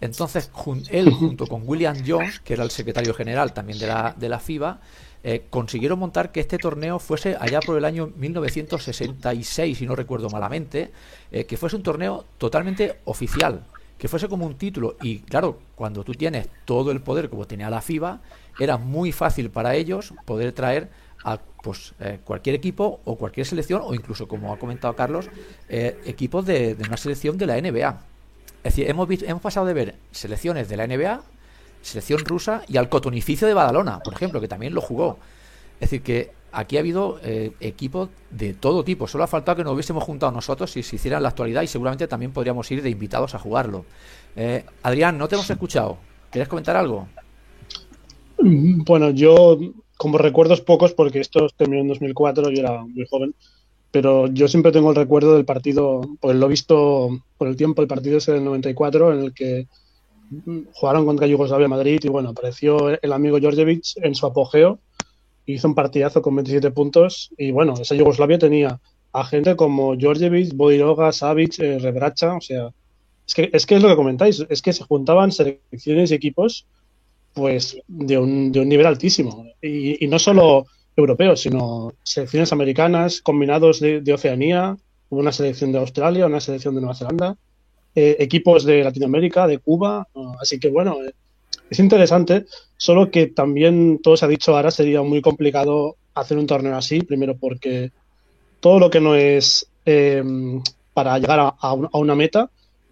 Entonces, 0.00 0.50
él 0.90 1.10
junto 1.12 1.46
con 1.46 1.62
William 1.66 1.96
Jones, 2.06 2.40
que 2.40 2.54
era 2.54 2.64
el 2.64 2.70
secretario 2.70 3.12
general 3.14 3.52
también 3.52 3.78
de 3.78 3.86
la, 3.86 4.14
de 4.16 4.28
la 4.28 4.38
FIBA, 4.38 4.80
eh, 5.26 5.46
consiguieron 5.48 5.98
montar 5.98 6.32
que 6.32 6.40
este 6.40 6.58
torneo 6.58 6.98
fuese 6.98 7.34
allá 7.40 7.60
por 7.60 7.78
el 7.78 7.86
año 7.86 8.12
1966, 8.14 9.78
si 9.78 9.86
no 9.86 9.96
recuerdo 9.96 10.28
malamente, 10.28 10.90
eh, 11.32 11.46
que 11.46 11.56
fuese 11.56 11.76
un 11.76 11.82
torneo 11.82 12.26
totalmente 12.36 12.98
oficial, 13.06 13.64
que 13.96 14.06
fuese 14.06 14.28
como 14.28 14.44
un 14.44 14.56
título. 14.56 14.98
Y 15.00 15.20
claro, 15.20 15.60
cuando 15.76 16.04
tú 16.04 16.12
tienes 16.12 16.50
todo 16.66 16.90
el 16.90 17.00
poder 17.00 17.30
como 17.30 17.46
tenía 17.46 17.70
la 17.70 17.80
FIBA, 17.80 18.20
era 18.58 18.76
muy 18.76 19.12
fácil 19.12 19.48
para 19.48 19.74
ellos 19.74 20.12
poder 20.26 20.52
traer 20.52 20.90
a 21.24 21.40
pues, 21.62 21.94
eh, 22.00 22.18
cualquier 22.22 22.56
equipo 22.56 23.00
o 23.06 23.16
cualquier 23.16 23.46
selección, 23.46 23.80
o 23.82 23.94
incluso, 23.94 24.28
como 24.28 24.52
ha 24.52 24.58
comentado 24.58 24.94
Carlos, 24.94 25.30
equipos 25.70 26.44
de, 26.44 26.76
una 26.86 26.98
selección 26.98 27.38
de 27.38 27.46
la 27.46 27.58
NBA. 27.58 27.98
Es 28.58 28.74
decir, 28.74 28.90
hemos, 28.90 29.08
hemos 29.22 29.40
pasado 29.40 29.64
de 29.64 29.72
ver 29.72 29.94
selecciones 30.10 30.68
de 30.68 30.76
la 30.76 30.86
NBA, 30.86 31.22
selección 31.84 32.24
rusa 32.24 32.62
y 32.68 32.76
al 32.76 32.88
cotonificio 32.88 33.46
de 33.46 33.54
Badalona, 33.54 34.00
por 34.00 34.14
ejemplo, 34.14 34.40
que 34.40 34.48
también 34.48 34.74
lo 34.74 34.80
jugó. 34.80 35.18
Es 35.74 35.90
decir, 35.90 36.02
que 36.02 36.30
aquí 36.52 36.76
ha 36.76 36.80
habido 36.80 37.18
eh, 37.22 37.52
equipos 37.60 38.08
de 38.30 38.54
todo 38.54 38.84
tipo. 38.84 39.06
Solo 39.06 39.24
ha 39.24 39.26
faltado 39.26 39.56
que 39.56 39.64
nos 39.64 39.74
hubiésemos 39.74 40.02
juntado 40.02 40.32
nosotros 40.32 40.70
si 40.70 40.82
se 40.82 40.96
hiciera 40.96 41.18
en 41.18 41.22
la 41.22 41.30
actualidad 41.30 41.62
y 41.62 41.66
seguramente 41.66 42.06
también 42.08 42.32
podríamos 42.32 42.70
ir 42.70 42.82
de 42.82 42.90
invitados 42.90 43.34
a 43.34 43.38
jugarlo. 43.38 43.84
Eh, 44.36 44.64
Adrián, 44.82 45.18
no 45.18 45.28
te 45.28 45.34
hemos 45.34 45.50
escuchado. 45.50 45.98
¿Quieres 46.30 46.48
comentar 46.48 46.76
algo? 46.76 47.06
Mm, 48.38 48.84
bueno, 48.84 49.10
yo 49.10 49.58
como 49.96 50.18
recuerdos 50.18 50.60
pocos, 50.60 50.92
porque 50.92 51.20
esto 51.20 51.48
terminó 51.56 51.82
en 51.82 51.88
2004, 51.88 52.50
yo 52.50 52.60
era 52.60 52.84
muy 52.84 53.06
joven, 53.08 53.34
pero 53.90 54.26
yo 54.26 54.48
siempre 54.48 54.72
tengo 54.72 54.90
el 54.90 54.96
recuerdo 54.96 55.34
del 55.34 55.44
partido, 55.44 56.00
pues 56.20 56.36
lo 56.36 56.46
he 56.46 56.50
visto 56.50 57.10
por 57.38 57.48
el 57.48 57.56
tiempo, 57.56 57.80
el 57.80 57.88
partido 57.88 58.18
ese 58.18 58.32
del 58.32 58.44
94, 58.44 59.12
en 59.12 59.20
el 59.20 59.34
que 59.34 59.68
jugaron 60.72 61.06
contra 61.06 61.26
Yugoslavia 61.26 61.68
Madrid 61.68 62.00
y 62.02 62.08
bueno, 62.08 62.30
apareció 62.30 62.90
el 63.00 63.12
amigo 63.12 63.38
Georgievich 63.38 63.94
en 63.96 64.14
su 64.14 64.26
apogeo, 64.26 64.78
hizo 65.46 65.68
un 65.68 65.74
partidazo 65.74 66.22
con 66.22 66.36
27 66.36 66.70
puntos 66.70 67.30
y 67.36 67.50
bueno, 67.50 67.74
esa 67.80 67.94
Yugoslavia 67.94 68.38
tenía 68.38 68.80
a 69.12 69.24
gente 69.24 69.56
como 69.56 69.96
Georgievich, 69.96 70.54
Boiroga, 70.54 71.12
Savic, 71.12 71.58
eh, 71.60 71.78
Rebracha, 71.78 72.34
o 72.34 72.40
sea, 72.40 72.70
es 73.26 73.34
que, 73.34 73.50
es 73.52 73.66
que 73.66 73.76
es 73.76 73.82
lo 73.82 73.88
que 73.88 73.96
comentáis, 73.96 74.44
es 74.48 74.62
que 74.62 74.72
se 74.72 74.84
juntaban 74.84 75.32
selecciones 75.32 76.10
y 76.10 76.14
equipos 76.14 76.66
pues 77.32 77.76
de 77.88 78.18
un, 78.18 78.52
de 78.52 78.60
un 78.60 78.68
nivel 78.68 78.86
altísimo 78.86 79.46
y, 79.60 80.04
y 80.04 80.08
no 80.08 80.18
solo 80.18 80.66
europeos, 80.96 81.40
sino 81.40 81.92
selecciones 82.02 82.52
americanas, 82.52 83.20
combinados 83.20 83.80
de, 83.80 84.12
Oceanía, 84.12 84.76
una 85.10 85.32
selección 85.32 85.72
de 85.72 85.78
Australia, 85.78 86.26
una 86.26 86.40
selección 86.40 86.74
de 86.74 86.80
Nueva 86.80 86.94
Zelanda, 86.94 87.36
eh, 87.94 88.16
equipos 88.18 88.64
de 88.64 88.84
Latinoamérica, 88.84 89.46
de 89.46 89.58
Cuba. 89.58 90.06
así 90.40 90.58
que 90.58 90.68
bueno, 90.68 90.96
eh, 91.04 91.12
es 91.70 91.78
interesante, 91.78 92.46
solo 92.76 93.10
que 93.10 93.26
también 93.28 94.00
todo 94.02 94.16
se 94.16 94.24
ha 94.24 94.28
dicho 94.28 94.56
ahora 94.56 94.70
sería 94.70 95.02
muy 95.02 95.20
complicado 95.20 95.96
hacer 96.14 96.38
un 96.38 96.46
torneo 96.46 96.76
así, 96.76 97.00
primero 97.00 97.36
porque 97.36 97.90
todo 98.60 98.78
lo 98.78 98.90
que 98.90 99.00
no 99.00 99.14
es 99.14 99.66
em, 99.84 100.62
para 100.92 101.18
llegar 101.18 101.54
a, 101.58 101.72
una 101.74 102.14
meta 102.14 102.50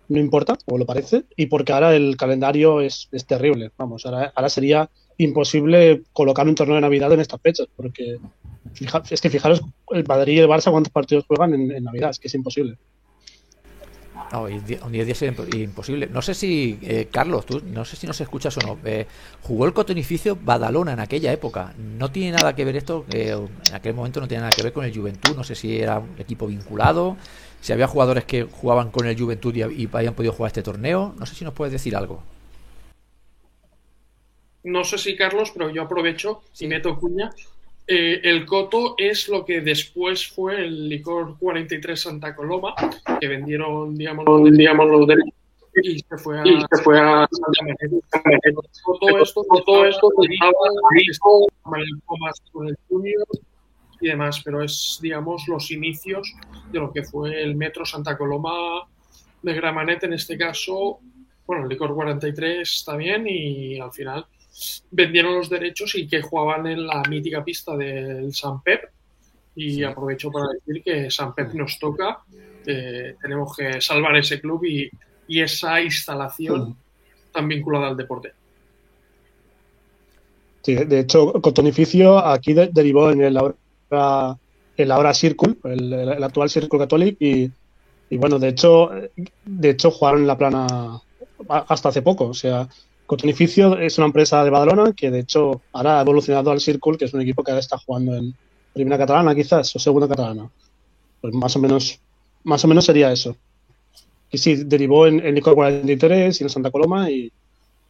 no 0.08 0.18
importa, 0.18 0.58
o 0.66 0.76
lo 0.76 0.84
parece, 0.84 1.24
y 1.36 1.46
porque 1.46 1.72
ahora 1.72 1.96
el 1.96 2.16
calendario 2.18 2.82
es, 2.82 3.08
terrible. 3.26 3.70
Vamos, 3.78 4.04
ahora, 4.04 4.30
ahora 4.34 4.50
sería 4.50 4.90
imposible 5.16 6.02
colocar 6.12 6.46
un 6.46 6.54
torneo 6.54 6.74
de 6.74 6.82
Navidad 6.82 7.12
en 7.12 7.20
estas 7.20 7.40
fechas, 7.40 7.66
porque 7.74 8.18
es 9.10 9.20
que 9.20 9.30
fijaros 9.30 9.62
el 9.90 10.06
Madrid 10.06 10.34
y 10.34 10.38
el 10.40 10.48
Barça 10.48 10.70
cuántos 10.70 10.92
partidos 10.92 11.24
juegan 11.26 11.54
en, 11.54 11.84
Navidad, 11.84 12.10
es 12.10 12.18
que 12.18 12.28
es 12.28 12.34
imposible. 12.34 12.76
No, 14.30 14.42
un 14.42 14.64
día, 14.92 15.04
día 15.04 15.34
imposible. 15.54 16.06
No 16.06 16.22
sé 16.22 16.34
si, 16.34 16.78
eh, 16.82 17.08
Carlos, 17.10 17.46
tú, 17.46 17.62
no 17.64 17.84
sé 17.84 17.96
si 17.96 18.06
nos 18.06 18.20
escuchas 18.20 18.56
o 18.58 18.60
no. 18.60 18.78
Eh, 18.84 19.06
jugó 19.42 19.66
el 19.66 19.72
cotonificio 19.72 20.36
Badalona 20.36 20.92
en 20.92 21.00
aquella 21.00 21.32
época. 21.32 21.74
No 21.78 22.10
tiene 22.10 22.36
nada 22.36 22.54
que 22.54 22.64
ver 22.64 22.76
esto, 22.76 23.04
en 23.10 23.48
aquel 23.72 23.94
momento 23.94 24.20
no 24.20 24.28
tiene 24.28 24.42
nada 24.42 24.52
que 24.54 24.62
ver 24.62 24.72
con 24.72 24.84
el 24.84 24.94
Juventud. 24.94 25.34
No 25.36 25.44
sé 25.44 25.54
si 25.54 25.78
era 25.78 25.98
un 25.98 26.14
equipo 26.18 26.46
vinculado, 26.46 27.16
si 27.60 27.72
había 27.72 27.86
jugadores 27.86 28.24
que 28.24 28.44
jugaban 28.44 28.90
con 28.90 29.06
el 29.06 29.18
Juventud 29.18 29.54
y, 29.54 29.62
y 29.82 29.88
habían 29.92 30.14
podido 30.14 30.32
jugar 30.32 30.48
este 30.48 30.62
torneo. 30.62 31.14
No 31.18 31.26
sé 31.26 31.34
si 31.34 31.44
nos 31.44 31.54
puedes 31.54 31.72
decir 31.72 31.96
algo 31.96 32.22
no 34.64 34.84
sé 34.84 34.98
si 34.98 35.16
Carlos, 35.16 35.50
pero 35.52 35.70
yo 35.70 35.82
aprovecho 35.82 36.42
y 36.58 36.68
meto 36.68 36.98
cuña. 36.98 37.30
Eh, 37.86 38.20
el 38.22 38.46
Coto 38.46 38.94
es 38.96 39.28
lo 39.28 39.44
que 39.44 39.60
después 39.60 40.28
fue 40.28 40.64
el 40.64 40.88
licor 40.88 41.36
43 41.38 42.00
Santa 42.00 42.34
Coloma, 42.34 42.74
que 43.20 43.28
vendieron, 43.28 43.96
digamos, 43.96 44.24
los, 44.24 44.44
derechos 45.06 45.34
y 45.82 45.98
se 45.98 46.18
fue 46.18 46.38
a, 46.38 46.44
y 46.44 46.60
se 46.60 46.82
fue 46.82 47.00
a 47.00 47.26
todo 49.00 49.22
esto, 49.22 49.42
todo 49.64 49.86
esto 49.86 50.08
con 52.52 52.68
el 52.68 52.76
Junior 52.88 53.26
y 54.00 54.08
demás, 54.08 54.42
pero 54.44 54.62
es, 54.62 54.98
digamos, 55.00 55.48
los 55.48 55.70
inicios 55.70 56.34
de 56.70 56.78
lo 56.78 56.92
que 56.92 57.04
fue 57.04 57.42
el 57.42 57.54
Metro 57.56 57.86
Santa 57.86 58.18
Coloma 58.18 58.86
de 59.42 59.54
Gramanet 59.54 60.04
en 60.04 60.12
este 60.12 60.36
caso. 60.36 60.98
Bueno, 61.46 61.62
el 61.64 61.68
licor 61.70 61.94
43 61.94 62.84
también 62.84 63.26
y 63.26 63.80
al 63.80 63.92
final 63.92 64.26
vendieron 64.90 65.34
los 65.34 65.48
derechos 65.48 65.94
y 65.94 66.06
que 66.06 66.22
jugaban 66.22 66.66
en 66.66 66.86
la 66.86 67.02
mítica 67.08 67.44
pista 67.44 67.76
del 67.76 68.32
San 68.34 68.62
Pep. 68.62 68.82
Y 69.54 69.82
aprovecho 69.82 70.30
para 70.30 70.46
decir 70.52 70.82
que 70.82 71.10
San 71.10 71.34
Pep 71.34 71.52
nos 71.52 71.78
toca, 71.78 72.20
tenemos 72.64 73.56
que 73.56 73.80
salvar 73.80 74.16
ese 74.16 74.40
club 74.40 74.64
y, 74.64 74.90
esa 75.28 75.80
instalación 75.80 76.76
tan 77.32 77.48
vinculada 77.48 77.88
al 77.88 77.96
deporte. 77.96 78.32
Sí, 80.62 80.74
de 80.74 81.00
hecho, 81.00 81.32
Cotonificio 81.40 82.18
aquí 82.18 82.52
derivó 82.52 83.10
en 83.10 83.22
el 83.22 83.36
ahora, 83.38 84.36
el 84.76 84.90
ahora 84.90 85.14
Circle, 85.14 85.56
el, 85.64 86.22
actual 86.22 86.50
Circle 86.50 86.80
Catholic, 86.80 87.16
y, 87.18 87.50
y, 88.10 88.16
bueno, 88.18 88.38
de 88.38 88.48
hecho, 88.48 88.90
de 89.44 89.70
hecho 89.70 89.90
jugaron 89.90 90.20
en 90.20 90.26
la 90.26 90.36
plana 90.36 91.00
hasta 91.48 91.88
hace 91.88 92.02
poco. 92.02 92.26
O 92.26 92.34
sea, 92.34 92.68
Cotonificio 93.12 93.78
es 93.78 93.98
una 93.98 94.06
empresa 94.06 94.42
de 94.42 94.48
Badalona 94.48 94.94
que 94.94 95.10
de 95.10 95.18
hecho 95.18 95.60
ahora 95.74 95.98
ha 95.98 96.00
evolucionado 96.00 96.50
al 96.50 96.62
Circle, 96.62 96.96
que 96.96 97.04
es 97.04 97.12
un 97.12 97.20
equipo 97.20 97.44
que 97.44 97.50
ahora 97.50 97.60
está 97.60 97.76
jugando 97.76 98.16
en 98.16 98.34
primera 98.72 98.96
catalana 98.96 99.34
quizás, 99.34 99.76
o 99.76 99.78
segunda 99.78 100.08
catalana. 100.08 100.48
Pues 101.20 101.34
más 101.34 101.54
o 101.54 101.58
menos, 101.58 102.00
más 102.42 102.64
o 102.64 102.68
menos 102.68 102.86
sería 102.86 103.12
eso. 103.12 103.36
Y 104.30 104.38
sí, 104.38 104.64
derivó 104.64 105.06
en, 105.06 105.20
el 105.20 105.34
Licor 105.34 105.54
43 105.54 106.40
y 106.40 106.44
en 106.44 106.48
Santa 106.48 106.70
Coloma 106.70 107.10
y, 107.10 107.30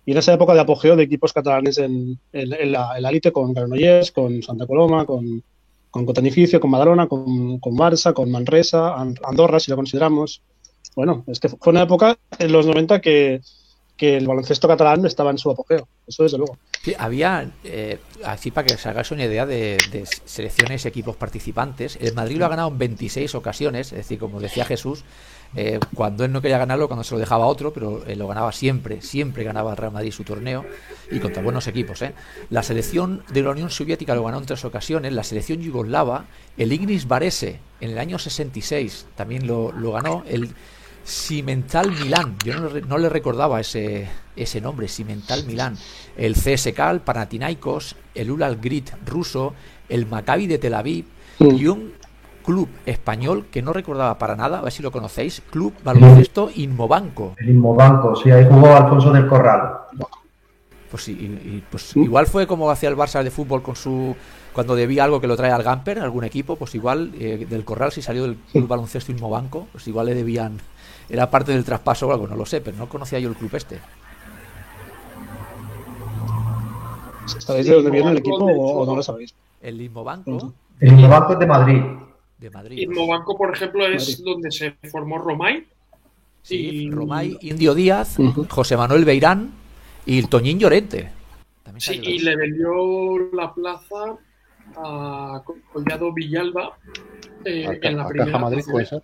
en 0.06 0.18
esa 0.18 0.32
época 0.32 0.54
de 0.54 0.60
apogeo 0.60 0.96
de 0.96 1.04
equipos 1.04 1.32
catalanes 1.32 1.78
en, 1.78 2.18
la 2.32 2.98
élite 2.98 3.30
con 3.30 3.54
Granollers, 3.54 4.10
con 4.10 4.42
Santa 4.42 4.66
Coloma, 4.66 5.06
con, 5.06 5.40
con 5.92 6.04
Cotonificio, 6.04 6.58
con 6.58 6.72
Badalona, 6.72 7.06
con, 7.06 7.60
con 7.60 7.76
Barça, 7.76 8.12
con 8.12 8.28
Manresa, 8.28 8.96
Andorra, 8.96 9.60
si 9.60 9.70
lo 9.70 9.76
consideramos. 9.76 10.42
Bueno, 10.96 11.22
es 11.28 11.38
que 11.38 11.48
fue 11.48 11.70
una 11.70 11.82
época 11.82 12.18
en 12.40 12.50
los 12.50 12.66
90 12.66 13.00
que, 13.00 13.40
que 14.02 14.16
el 14.16 14.26
baloncesto 14.26 14.66
catalán 14.66 15.06
estaba 15.06 15.30
en 15.30 15.38
su 15.38 15.48
apogeo, 15.48 15.86
eso 16.08 16.24
desde 16.24 16.36
luego. 16.36 16.58
Sí, 16.82 16.92
había, 16.98 17.48
eh, 17.62 18.00
así 18.24 18.50
para 18.50 18.66
que 18.66 18.74
os 18.74 18.84
hagáis 18.84 19.12
una 19.12 19.26
idea 19.26 19.46
de, 19.46 19.78
selecciones 20.24 20.84
y 20.84 20.88
equipos 20.88 21.14
participantes, 21.14 21.96
el 22.00 22.12
Madrid 22.12 22.36
lo 22.38 22.46
ha 22.46 22.48
ganado 22.48 22.70
en 22.70 22.78
26 22.78 23.32
ocasiones, 23.36 23.92
es 23.92 23.98
decir, 23.98 24.18
como 24.18 24.40
decía 24.40 24.64
Jesús, 24.64 25.04
eh, 25.54 25.78
cuando 25.94 26.24
él 26.24 26.32
no 26.32 26.42
quería 26.42 26.58
ganarlo, 26.58 26.88
cuando 26.88 27.04
se 27.04 27.14
lo 27.14 27.20
dejaba 27.20 27.44
a 27.44 27.46
otro, 27.46 27.72
pero 27.72 28.02
lo 28.04 28.26
ganaba 28.26 28.50
siempre, 28.50 29.02
siempre 29.02 29.44
ganaba 29.44 29.70
el 29.70 29.76
Real 29.76 29.92
Madrid 29.92 30.10
su 30.10 30.24
torneo 30.24 30.64
y 31.08 31.20
contra 31.20 31.40
buenos 31.40 31.68
equipos. 31.68 32.02
¿eh? 32.02 32.12
La 32.50 32.64
selección 32.64 33.22
de 33.32 33.42
la 33.42 33.50
Unión 33.50 33.70
Soviética 33.70 34.16
lo 34.16 34.24
ganó 34.24 34.38
en 34.38 34.46
tres 34.46 34.64
ocasiones, 34.64 35.12
la 35.12 35.22
selección 35.22 35.60
yugoslava, 35.60 36.24
el 36.56 36.72
Ignis 36.72 37.06
Varese 37.06 37.60
en 37.80 37.90
el 37.90 37.98
año 37.98 38.18
66 38.18 39.06
también 39.14 39.46
lo, 39.46 39.70
lo 39.70 39.92
ganó, 39.92 40.24
el 40.26 40.50
Cimental 41.04 41.90
Milán, 41.90 42.36
yo 42.44 42.54
no, 42.86 42.98
le 42.98 43.08
recordaba 43.08 43.60
ese, 43.60 44.08
ese 44.36 44.60
nombre, 44.60 44.88
Cimental 44.88 45.44
Milán, 45.44 45.76
el 46.16 46.34
CSK, 46.34 46.78
el 46.90 47.00
Panathinaikos, 47.00 47.96
el 48.14 48.30
Ural 48.30 48.58
Grit 48.60 48.90
ruso, 49.06 49.54
el 49.88 50.06
Maccabi 50.06 50.46
de 50.46 50.58
Tel 50.58 50.74
Aviv 50.74 51.06
y 51.38 51.66
un 51.66 51.92
club 52.42 52.68
español 52.86 53.46
que 53.50 53.62
no 53.62 53.72
recordaba 53.72 54.18
para 54.18 54.36
nada, 54.36 54.58
a 54.58 54.62
ver 54.62 54.72
si 54.72 54.82
lo 54.82 54.90
conocéis, 54.90 55.42
Club 55.50 55.74
Baloncesto 55.84 56.50
Inmobanco. 56.54 57.34
El 57.38 57.50
Inmobanco, 57.50 58.14
sí, 58.16 58.30
ahí 58.30 58.46
jugó 58.48 58.74
Alfonso 58.74 59.12
del 59.12 59.26
Corral. 59.26 59.78
Pues, 60.90 61.08
y, 61.08 61.62
pues 61.70 61.96
igual 61.96 62.26
fue 62.26 62.46
como 62.46 62.70
hacía 62.70 62.90
el 62.90 62.96
Barça 62.96 63.22
de 63.22 63.30
fútbol 63.30 63.62
con 63.62 63.74
su 63.74 64.14
cuando 64.52 64.76
debía 64.76 65.04
algo 65.04 65.22
que 65.22 65.26
lo 65.26 65.36
trae 65.36 65.50
al 65.50 65.62
Gamper, 65.62 65.98
algún 65.98 66.24
equipo, 66.24 66.56
pues 66.56 66.74
igual 66.74 67.12
eh, 67.18 67.46
del 67.48 67.64
Corral 67.64 67.92
si 67.92 68.02
salió 68.02 68.24
del 68.24 68.36
Club 68.52 68.68
Baloncesto 68.68 69.10
Inmobanco, 69.10 69.68
pues 69.72 69.88
igual 69.88 70.06
le 70.06 70.14
debían 70.14 70.58
era 71.12 71.28
parte 71.28 71.52
del 71.52 71.62
traspaso 71.62 72.08
o 72.08 72.12
algo, 72.12 72.26
no 72.26 72.34
lo 72.34 72.46
sé, 72.46 72.62
pero 72.62 72.78
no 72.78 72.88
conocía 72.88 73.18
yo 73.18 73.28
el 73.28 73.36
club 73.36 73.54
este. 73.54 73.78
¿Sabéis 77.38 77.66
de 77.66 77.74
dónde 77.74 77.90
viene 77.90 78.12
el 78.12 78.16
equipo 78.16 78.36
o, 78.36 78.86
no 78.86 78.96
lo 78.96 79.02
sabéis? 79.02 79.34
El 79.60 79.78
Inmobanco. 79.82 80.54
El 80.80 80.88
Inmobanco 80.88 81.34
es 81.34 81.38
de 81.38 81.46
Madrid. 81.46 81.82
De 82.38 82.50
Madrid. 82.50 82.78
Inmobanco, 82.78 83.36
por 83.36 83.54
ejemplo, 83.54 83.86
es 83.86 84.24
donde 84.24 84.50
se 84.50 84.72
formó 84.90 85.18
Romay. 85.18 85.66
Sí, 86.40 86.90
Romay, 86.90 87.36
Indio 87.42 87.74
Díaz, 87.74 88.16
José 88.48 88.78
Manuel 88.78 89.04
Beirán 89.04 89.52
y 90.06 90.18
el 90.18 90.30
Toñín 90.30 90.58
Llorente. 90.58 91.10
sí, 91.76 92.00
y 92.02 92.20
le 92.20 92.36
vendió 92.36 93.18
la 93.34 93.52
plaza 93.52 94.16
a 94.76 95.42
Collado 95.72 96.10
Villalba 96.14 96.78
eh, 97.44 97.78
en 97.82 97.96
la 97.98 98.08
primera. 98.08 98.38
Madrid, 98.38 98.64
puede 98.70 98.86
ser? 98.86 99.02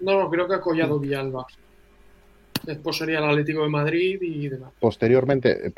No, 0.00 0.18
no, 0.18 0.30
creo 0.30 0.46
que 0.48 0.54
ha 0.54 0.60
Collado 0.60 0.98
Villalba. 0.98 1.46
Después 2.62 2.96
sería 2.96 3.18
el 3.18 3.24
Atlético 3.24 3.62
de 3.62 3.68
Madrid 3.68 4.18
y 4.20 4.48
demás. 4.48 4.72
Posteriormente. 4.80 5.68
Eh, 5.68 5.72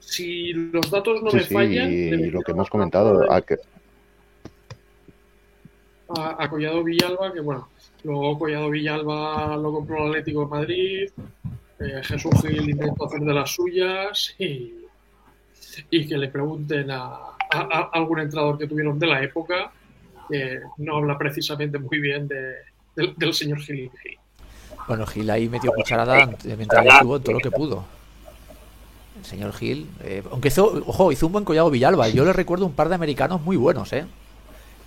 si 0.00 0.52
los 0.52 0.90
datos 0.90 1.22
no 1.22 1.30
me 1.30 1.40
fallan. 1.40 1.92
Y 1.92 2.30
lo 2.30 2.40
que 2.42 2.52
hemos 2.52 2.68
comentado. 2.68 3.30
A, 3.30 3.42
que... 3.42 3.56
a, 6.08 6.48
Collado 6.48 6.82
Villalba, 6.82 7.32
que 7.32 7.40
bueno, 7.40 7.68
luego 8.04 8.38
Collado 8.38 8.70
Villalba 8.70 9.56
lo 9.56 9.72
compró 9.72 10.04
el 10.04 10.10
Atlético 10.10 10.40
de 10.42 10.46
Madrid. 10.46 11.10
Eh, 11.78 12.00
Jesús 12.02 12.32
Gil 12.40 12.70
intentó 12.70 13.06
hacer 13.06 13.20
de 13.20 13.34
las 13.34 13.50
suyas 13.50 14.34
y, 14.38 14.86
y 15.90 16.06
que 16.06 16.16
le 16.16 16.28
pregunten 16.28 16.90
a, 16.90 17.36
a 17.52 17.90
algún 17.92 18.20
entrenador 18.20 18.58
que 18.58 18.66
tuvieron 18.66 18.98
de 18.98 19.06
la 19.06 19.22
época 19.22 19.72
que 20.28 20.60
no 20.78 20.96
habla 20.96 21.18
precisamente 21.18 21.78
muy 21.78 22.00
bien 22.00 22.28
del, 22.28 23.34
señor 23.34 23.60
Gil. 23.60 23.90
Bueno, 24.88 25.06
Gil 25.06 25.28
ahí 25.30 25.48
metió 25.48 25.72
cucharada 25.72 26.26
mientras 26.44 26.86
estuvo 26.86 27.16
en 27.16 27.22
todo 27.22 27.32
lo 27.32 27.40
que 27.40 27.50
pudo. 27.50 27.84
El 29.18 29.24
señor 29.24 29.52
Gil, 29.54 29.88
eh, 30.04 30.22
aunque 30.30 30.48
hizo, 30.48 30.82
ojo, 30.86 31.10
hizo 31.10 31.26
un 31.26 31.32
buen 31.32 31.44
collado 31.44 31.70
Villalba. 31.70 32.08
Yo 32.08 32.24
le 32.24 32.32
recuerdo 32.32 32.66
un 32.66 32.72
par 32.72 32.88
de 32.88 32.94
americanos 32.94 33.40
muy 33.42 33.56
buenos, 33.56 33.92
¿eh? 33.92 34.04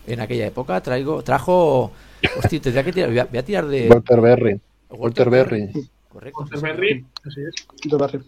En 0.08 0.20
aquella 0.20 0.48
época 0.48 0.82
traigo, 0.82 1.24
trajo, 1.24 1.92
hostia, 2.38 2.62
tendría 2.62 2.84
que 2.84 2.94
tirar, 2.94 3.10
voy 3.10 3.40
a, 3.40 3.44
tirar 3.44 3.68
de 3.68 3.90
Walter 3.90 4.22
Berry. 4.22 4.62
Walter, 4.90 5.30
Berry. 5.30 5.70
Correcto. 6.08 6.40
Walter 6.40 6.62
Berry, 6.62 7.06
así 7.26 7.42
es. 7.42 7.92
Walter 7.92 8.22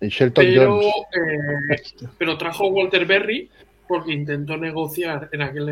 Y 0.00 0.08
Shelton 0.08 0.44
pero, 0.44 0.76
Jones. 0.76 0.86
Eh, 0.86 2.08
pero 2.16 2.38
trajo 2.38 2.68
Walter 2.68 3.04
Berry 3.04 3.50
porque 3.86 4.12
intentó 4.12 4.56
negociar 4.56 5.28
en 5.32 5.42
aquel 5.42 5.68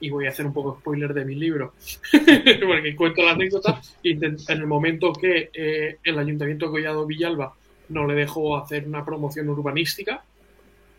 y 0.00 0.10
voy 0.10 0.26
a 0.26 0.30
hacer 0.30 0.46
un 0.46 0.52
poco 0.52 0.78
spoiler 0.80 1.12
de 1.12 1.24
mi 1.24 1.34
libro, 1.34 1.74
porque 2.66 2.96
cuento 2.96 3.22
la 3.22 3.32
anécdota, 3.32 3.80
en 4.02 4.36
el 4.48 4.66
momento 4.66 5.12
que 5.12 5.50
eh, 5.52 5.98
el 6.04 6.18
Ayuntamiento 6.18 6.66
de 6.66 6.72
Collado 6.72 7.06
Villalba 7.06 7.54
no 7.88 8.06
le 8.06 8.14
dejó 8.14 8.56
hacer 8.56 8.86
una 8.86 9.04
promoción 9.04 9.48
urbanística, 9.48 10.22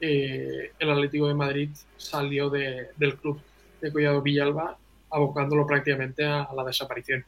eh, 0.02 0.72
el 0.80 0.90
Atlético 0.90 1.28
de 1.28 1.34
Madrid 1.34 1.70
salió 1.98 2.50
del 2.50 3.16
club 3.22 3.40
de 3.82 3.92
Collado 3.92 4.22
Villalba 4.22 4.78
abocándolo 5.12 5.66
prácticamente 5.66 6.24
a 6.26 6.50
la 6.56 6.64
desaparición. 6.64 7.26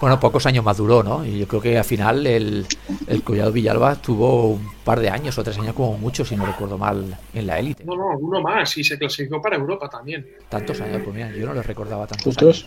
Bueno, 0.00 0.18
pocos 0.18 0.46
años 0.46 0.64
más 0.64 0.78
duró, 0.78 1.02
¿no? 1.02 1.26
Y 1.26 1.40
yo 1.40 1.46
creo 1.46 1.60
que 1.60 1.76
al 1.76 1.84
final 1.84 2.26
el, 2.26 2.66
el 3.06 3.22
Collado 3.22 3.52
Villalba 3.52 3.96
tuvo 3.96 4.52
un 4.52 4.72
par 4.82 4.98
de 4.98 5.10
años 5.10 5.36
o 5.36 5.44
tres 5.44 5.58
años 5.58 5.74
como 5.74 5.98
mucho, 5.98 6.24
si 6.24 6.36
no 6.36 6.46
recuerdo 6.46 6.78
mal, 6.78 7.18
en 7.34 7.46
la 7.46 7.58
élite. 7.58 7.84
No, 7.84 7.94
no, 7.94 8.16
uno 8.18 8.40
más 8.40 8.78
y 8.78 8.82
se 8.82 8.98
clasificó 8.98 9.42
para 9.42 9.56
Europa 9.56 9.90
también. 9.90 10.26
Tantos 10.48 10.80
años, 10.80 11.02
pues 11.04 11.14
mira, 11.14 11.30
yo 11.32 11.44
no 11.44 11.52
les 11.52 11.66
recordaba 11.66 12.06
tantos 12.06 12.38
años. 12.38 12.66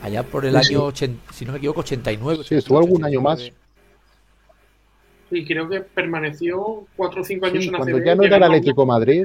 Allá 0.00 0.22
por 0.22 0.46
el 0.46 0.56
año, 0.56 0.92
si 0.94 1.44
no 1.44 1.52
me 1.52 1.58
equivoco, 1.58 1.80
89. 1.80 2.44
Sí, 2.44 2.54
estuvo 2.54 2.78
algún 2.78 3.04
año 3.04 3.20
más. 3.20 3.52
Sí, 5.30 5.44
creo 5.44 5.68
que 5.68 5.80
permaneció 5.80 6.86
cuatro 6.96 7.20
o 7.22 7.24
cinco 7.24 7.46
años 7.46 7.64
en 7.64 7.72
la 7.72 7.78
Cuando 7.78 7.98
ya 7.98 8.14
no 8.14 8.22
era 8.22 8.36
el 8.36 8.42
Atlético 8.44 8.86
Madrid, 8.86 9.24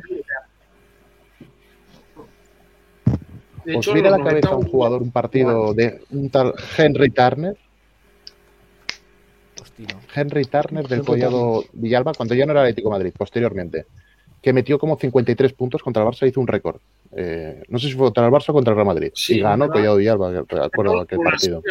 Pues 3.64 3.94
mira 3.94 4.10
la 4.10 4.24
cabeza 4.24 4.56
un 4.56 4.68
jugador, 4.68 5.02
un 5.02 5.12
partido 5.12 5.74
de 5.74 6.02
un 6.12 6.30
tal 6.30 6.54
Henry 6.78 7.10
Turner. 7.10 7.58
Henry 10.14 10.44
Turner 10.46 10.88
del 10.88 11.04
Collado 11.04 11.64
Villalba, 11.74 12.14
cuando 12.14 12.36
ya 12.36 12.46
no 12.46 12.52
era 12.52 12.62
Atlético 12.62 12.90
Madrid, 12.90 13.14
posteriormente, 13.18 13.86
que 14.42 14.52
metió 14.52 14.78
como 14.78 14.98
53 14.98 15.54
puntos 15.54 15.82
contra 15.82 16.04
el 16.04 16.10
Barça, 16.10 16.28
hizo 16.28 16.42
un 16.42 16.48
récord. 16.48 16.82
Eh, 17.12 17.64
no 17.70 17.80
sé 17.80 17.88
si 17.88 17.94
fue 17.94 18.08
contra 18.08 18.26
el 18.26 18.32
Barça 18.32 18.50
o 18.50 18.54
contra 18.54 18.72
el 18.72 18.76
Real 18.76 18.88
Madrid. 18.88 19.12
y 19.30 19.40
ganó 19.40 19.70
Collado 19.70 19.96
Villalba, 19.96 20.44
recuerdo 20.48 21.00
aquel 21.00 21.20
partido. 21.20 21.62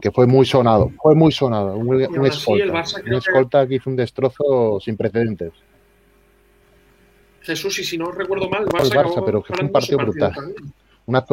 Que 0.00 0.12
fue 0.12 0.26
muy 0.26 0.46
sonado, 0.46 0.92
fue 1.02 1.16
muy 1.16 1.32
sonado. 1.32 1.76
Un, 1.76 2.00
escolta, 2.26 2.84
un 3.04 3.14
escolta 3.14 3.66
que 3.66 3.74
hizo 3.76 3.90
un 3.90 3.96
destrozo 3.96 4.78
sin 4.80 4.96
precedentes. 4.96 5.52
Jesús, 7.48 7.78
y 7.78 7.84
si 7.84 7.96
no 7.96 8.12
recuerdo 8.12 8.48
mal, 8.48 8.62
el 8.62 8.68
Barça, 8.68 8.84
el 8.84 8.90
Barça 8.90 9.22
pero 9.24 9.42
fue 9.42 9.56
un 9.60 9.72
partido 9.72 9.98
brutal. 9.98 10.32
Una 11.08 11.24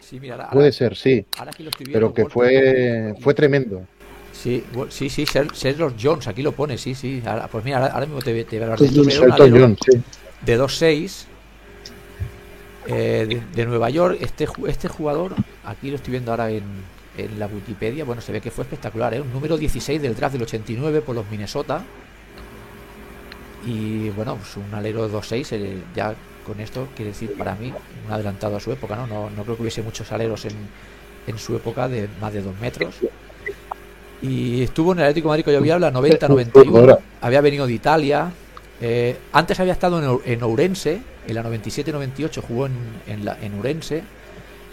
Sí, 0.00 0.20
mira, 0.20 0.48
Puede 0.50 0.70
ser, 0.70 0.94
sí. 0.96 1.26
pero 1.92 2.14
que 2.14 2.26
fue, 2.26 3.14
fue 3.20 3.34
tremendo. 3.34 3.82
Sí, 4.32 4.62
sí, 4.90 5.10
sí, 5.10 5.24
Sherlock 5.24 5.94
Jones, 6.00 6.28
aquí 6.28 6.42
lo 6.42 6.52
pone, 6.52 6.78
sí, 6.78 6.94
sí. 6.94 7.20
pues 7.50 7.64
mira, 7.64 7.84
ahora, 7.86 8.06
mismo 8.06 8.20
te, 8.20 8.44
te 8.44 8.58
voy 8.58 8.68
a 8.68 8.72
hablar 8.72 8.78
de 8.78 9.60
Jones, 9.60 9.78
sí. 9.84 10.00
De 10.46 10.58
2-6 10.58 11.24
eh, 12.86 13.42
de, 13.54 13.66
Nueva 13.66 13.90
York. 13.90 14.18
Este, 14.20 14.46
este 14.68 14.86
jugador, 14.86 15.34
aquí 15.64 15.90
lo 15.90 15.96
estoy 15.96 16.12
viendo 16.12 16.30
ahora 16.30 16.48
en, 16.48 16.62
en 17.18 17.38
la 17.40 17.46
Wikipedia, 17.48 18.04
bueno, 18.04 18.22
se 18.22 18.30
ve 18.30 18.40
que 18.40 18.52
fue 18.52 18.62
espectacular, 18.62 19.14
¿eh? 19.14 19.20
Un 19.20 19.32
número 19.32 19.56
16 19.56 20.00
del 20.00 20.14
draft 20.14 20.34
del 20.34 20.42
89 20.42 21.00
por 21.00 21.16
los 21.16 21.28
Minnesota. 21.28 21.82
Y 23.66 24.10
bueno, 24.10 24.36
pues 24.36 24.56
un 24.56 24.72
alero 24.72 25.10
2-6, 25.10 25.48
eh, 25.52 25.82
ya 25.94 26.14
con 26.46 26.60
esto 26.60 26.88
quiere 26.96 27.12
decir 27.12 27.36
para 27.36 27.54
mí 27.54 27.72
un 28.06 28.12
adelantado 28.12 28.56
a 28.56 28.60
su 28.60 28.72
época, 28.72 28.96
¿no? 28.96 29.06
No, 29.06 29.30
no 29.30 29.42
creo 29.44 29.56
que 29.56 29.62
hubiese 29.62 29.82
muchos 29.82 30.10
aleros 30.12 30.44
en, 30.44 30.52
en 31.26 31.38
su 31.38 31.56
época 31.56 31.88
de 31.88 32.08
más 32.20 32.32
de 32.32 32.42
dos 32.42 32.58
metros. 32.60 32.96
Y 34.22 34.62
estuvo 34.62 34.92
en 34.92 35.00
el 35.00 35.04
Atlético 35.04 35.28
de 35.28 35.32
Madrid 35.32 35.44
que 35.44 35.52
yo 35.52 35.58
había 35.58 35.78
90-91, 35.78 36.98
había 37.20 37.40
venido 37.40 37.66
de 37.66 37.72
Italia. 37.72 38.30
Eh, 38.80 39.16
antes 39.32 39.58
había 39.58 39.72
estado 39.72 40.20
en, 40.22 40.32
en, 40.32 40.42
Ourense, 40.42 41.00
en 41.26 41.34
la 41.34 41.42
97-98 41.42 42.40
jugó 42.42 42.66
en, 42.66 42.72
en, 43.06 43.24
la, 43.24 43.36
en 43.40 43.54
Ourense. 43.54 44.02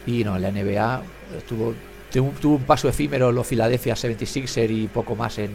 Y 0.06 0.24
no, 0.24 0.36
en 0.36 0.42
la 0.44 0.52
NBA 0.52 1.02
estuvo, 1.38 1.74
tuvo, 2.12 2.56
un 2.56 2.64
paso 2.64 2.88
efímero 2.88 3.30
en 3.30 3.36
los 3.36 3.48
Philadelphia 3.48 3.96
76er 3.96 4.70
y 4.70 4.88
poco 4.88 5.16
más 5.16 5.40
en, 5.40 5.52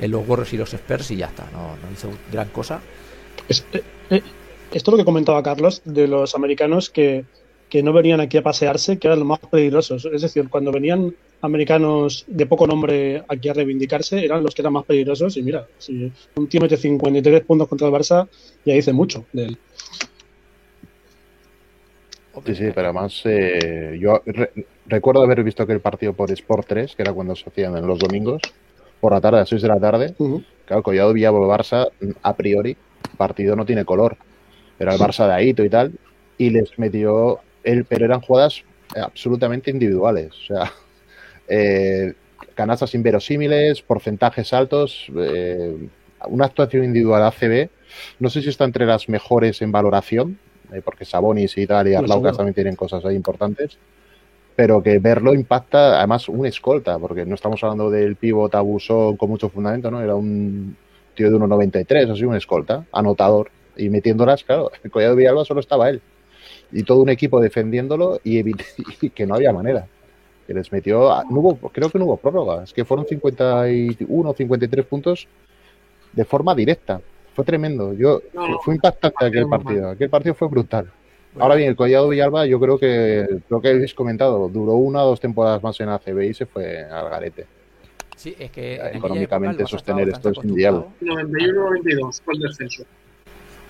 en 0.00 0.10
los 0.10 0.26
Warriors 0.26 0.52
y 0.52 0.56
los 0.58 0.72
Spurs 0.72 1.10
y 1.10 1.16
ya 1.16 1.26
está, 1.26 1.44
no, 1.52 1.76
no 1.76 1.92
hizo 1.92 2.10
gran 2.30 2.48
cosa. 2.48 2.80
Eh, 3.48 3.82
eh, 4.10 4.22
esto 4.72 4.90
es 4.90 4.92
lo 4.92 4.98
que 4.98 5.04
comentaba 5.04 5.42
Carlos 5.42 5.82
de 5.84 6.06
los 6.06 6.34
americanos 6.34 6.90
que, 6.90 7.24
no 7.82 7.92
venían 7.92 8.20
aquí 8.20 8.36
a 8.36 8.42
pasearse, 8.42 8.98
que 8.98 9.06
eran 9.06 9.20
los 9.20 9.28
más 9.28 9.38
peligrosos. 9.38 10.04
Es 10.12 10.22
decir, 10.22 10.48
cuando 10.48 10.72
venían 10.72 11.14
americanos 11.40 12.24
de 12.26 12.46
poco 12.46 12.66
nombre 12.66 13.22
aquí 13.28 13.48
a 13.48 13.54
reivindicarse, 13.54 14.24
eran 14.24 14.42
los 14.42 14.54
que 14.54 14.62
eran 14.62 14.72
más 14.72 14.84
peligrosos. 14.84 15.36
Y 15.36 15.42
mira, 15.42 15.66
si 15.78 16.10
un 16.34 16.48
tío 16.48 16.60
mete 16.60 16.76
53 16.76 17.44
puntos 17.44 17.68
contra 17.68 17.86
el 17.86 17.94
Barça, 17.94 18.28
ya 18.64 18.74
dice 18.74 18.92
mucho 18.92 19.24
de 19.32 19.44
él. 19.44 19.58
Sí, 22.46 22.54
sí, 22.54 22.64
pero 22.74 22.88
además 22.88 23.20
eh, 23.24 23.98
yo 24.00 24.22
recuerdo 24.86 25.22
haber 25.22 25.44
visto 25.44 25.62
aquel 25.62 25.80
partido 25.80 26.12
por 26.12 26.30
Sport 26.30 26.66
3, 26.68 26.96
que 26.96 27.02
era 27.02 27.12
cuando 27.12 27.36
se 27.36 27.48
hacían 27.48 27.76
en 27.76 27.86
los 27.86 27.98
domingos, 27.98 28.40
por 29.00 29.12
la 29.12 29.20
tarde, 29.20 29.38
a 29.38 29.40
las 29.40 29.48
6 29.48 29.62
de 29.62 29.68
la 29.68 29.78
tarde. 29.78 30.14
Claro, 30.64 30.82
Collado 30.82 31.12
Villavo 31.12 31.46
Barça, 31.46 31.90
a 32.22 32.36
priori, 32.36 32.76
partido 33.16 33.54
no 33.54 33.66
tiene 33.66 33.84
color 33.84 34.16
Era 34.80 34.94
el 34.94 34.98
Barça 34.98 35.26
de 35.26 35.34
Aito 35.34 35.62
y 35.62 35.68
tal, 35.68 35.92
y 36.38 36.50
les 36.50 36.78
metió, 36.78 37.40
él, 37.62 37.84
pero 37.84 38.06
eran 38.06 38.22
jugadas 38.22 38.64
absolutamente 38.96 39.70
individuales. 39.70 40.32
O 40.32 40.46
sea, 40.46 40.72
eh, 41.48 42.14
canastas 42.54 42.94
inverosímiles, 42.94 43.82
porcentajes 43.82 44.52
altos, 44.52 45.06
eh, 45.16 45.76
una 46.28 46.46
actuación 46.46 46.84
individual 46.84 47.24
ACB. 47.24 47.68
No 48.18 48.30
sé 48.30 48.40
si 48.40 48.48
está 48.48 48.64
entre 48.64 48.86
las 48.86 49.08
mejores 49.08 49.60
en 49.60 49.70
valoración, 49.70 50.38
eh, 50.72 50.80
porque 50.82 51.04
Sabonis 51.04 51.56
y 51.58 51.66
tal 51.66 51.88
y 51.88 51.94
Arlaucas 51.94 52.36
también 52.36 52.54
tienen 52.54 52.74
cosas 52.74 53.04
ahí 53.04 53.16
importantes, 53.16 53.76
pero 54.56 54.82
que 54.82 54.98
verlo 54.98 55.34
impacta, 55.34 55.98
además, 55.98 56.28
un 56.28 56.46
escolta, 56.46 56.98
porque 56.98 57.26
no 57.26 57.34
estamos 57.34 57.62
hablando 57.62 57.90
del 57.90 58.16
pivot 58.16 58.54
abusón 58.54 59.16
con 59.16 59.28
mucho 59.28 59.50
fundamento, 59.50 59.90
¿no? 59.90 60.00
Era 60.00 60.14
un 60.14 60.76
tío 61.14 61.30
de 61.30 61.36
1,93, 61.36 62.10
así 62.10 62.24
un 62.24 62.36
escolta, 62.36 62.86
anotador, 62.92 63.50
y 63.76 63.88
metiéndolas, 63.88 64.44
claro, 64.44 64.70
el 64.82 64.90
Collado 64.90 65.14
de 65.14 65.18
Villalba 65.18 65.44
solo 65.44 65.60
estaba 65.60 65.90
él. 65.90 66.00
Y 66.72 66.84
todo 66.84 67.02
un 67.02 67.08
equipo 67.08 67.40
defendiéndolo 67.40 68.20
y, 68.22 68.38
y 69.00 69.10
que 69.10 69.26
no 69.26 69.34
había 69.34 69.52
manera 69.52 69.86
que 70.46 70.54
les 70.54 70.72
metió, 70.72 71.08
no 71.30 71.40
hubo, 71.40 71.68
creo 71.68 71.90
que 71.90 71.98
no 72.00 72.06
hubo 72.06 72.16
prórroga, 72.16 72.64
es 72.64 72.72
que 72.72 72.84
fueron 72.84 73.06
51 73.06 74.32
53 74.32 74.84
puntos 74.84 75.28
de 76.12 76.24
forma 76.24 76.56
directa. 76.56 77.00
Fue 77.36 77.44
tremendo. 77.44 77.92
Yo 77.92 78.20
fue 78.64 78.74
impactante 78.74 79.26
aquel 79.26 79.48
partido. 79.48 79.90
Aquel 79.90 80.10
partido 80.10 80.34
fue 80.34 80.48
brutal. 80.48 80.90
Ahora 81.38 81.54
bien, 81.54 81.68
el 81.68 81.76
Collado 81.76 82.08
Villalba, 82.08 82.46
yo 82.46 82.58
creo 82.58 82.78
que 82.78 83.42
lo 83.48 83.60
que 83.60 83.68
habéis 83.68 83.94
comentado, 83.94 84.48
duró 84.48 84.72
una 84.72 85.04
o 85.04 85.10
dos 85.10 85.20
temporadas 85.20 85.62
más 85.62 85.78
en 85.78 85.88
ACB 85.88 86.22
y 86.22 86.34
se 86.34 86.46
fue 86.46 86.82
al 86.82 87.08
garete. 87.08 87.46
Sí, 88.16 88.34
es 88.36 88.50
que 88.50 88.74
económicamente 88.92 89.64
sostener 89.66 90.08
esto 90.08 90.30
es 90.30 90.44
inviable. 90.44 90.86
91-92 91.00 92.22
fue 92.22 92.34
el 92.34 92.40
descenso. 92.40 92.82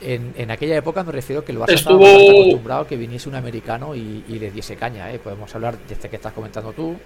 En, 0.03 0.33
en, 0.37 0.51
aquella 0.51 0.77
época 0.77 1.05
me 1.05 1.13
refiero 1.13 1.45
que 1.45 1.53
el 1.53 1.59
Barça 1.59 1.75
Estuvo... 1.75 2.07
estaba 2.07 2.33
acostumbrado 2.33 2.87
que 2.87 2.97
viniese 2.97 3.29
un 3.29 3.35
americano 3.35 3.95
y, 3.95 4.25
y 4.29 4.39
le 4.39 4.51
diese 4.51 4.77
caña. 4.77 5.13
¿eh? 5.13 5.19
Podemos 5.19 5.55
hablar 5.55 5.79
de 5.79 5.95
este 5.95 6.09
que 6.09 6.17
estás 6.17 6.33
comentando 6.33 6.73
tú. 6.73 6.97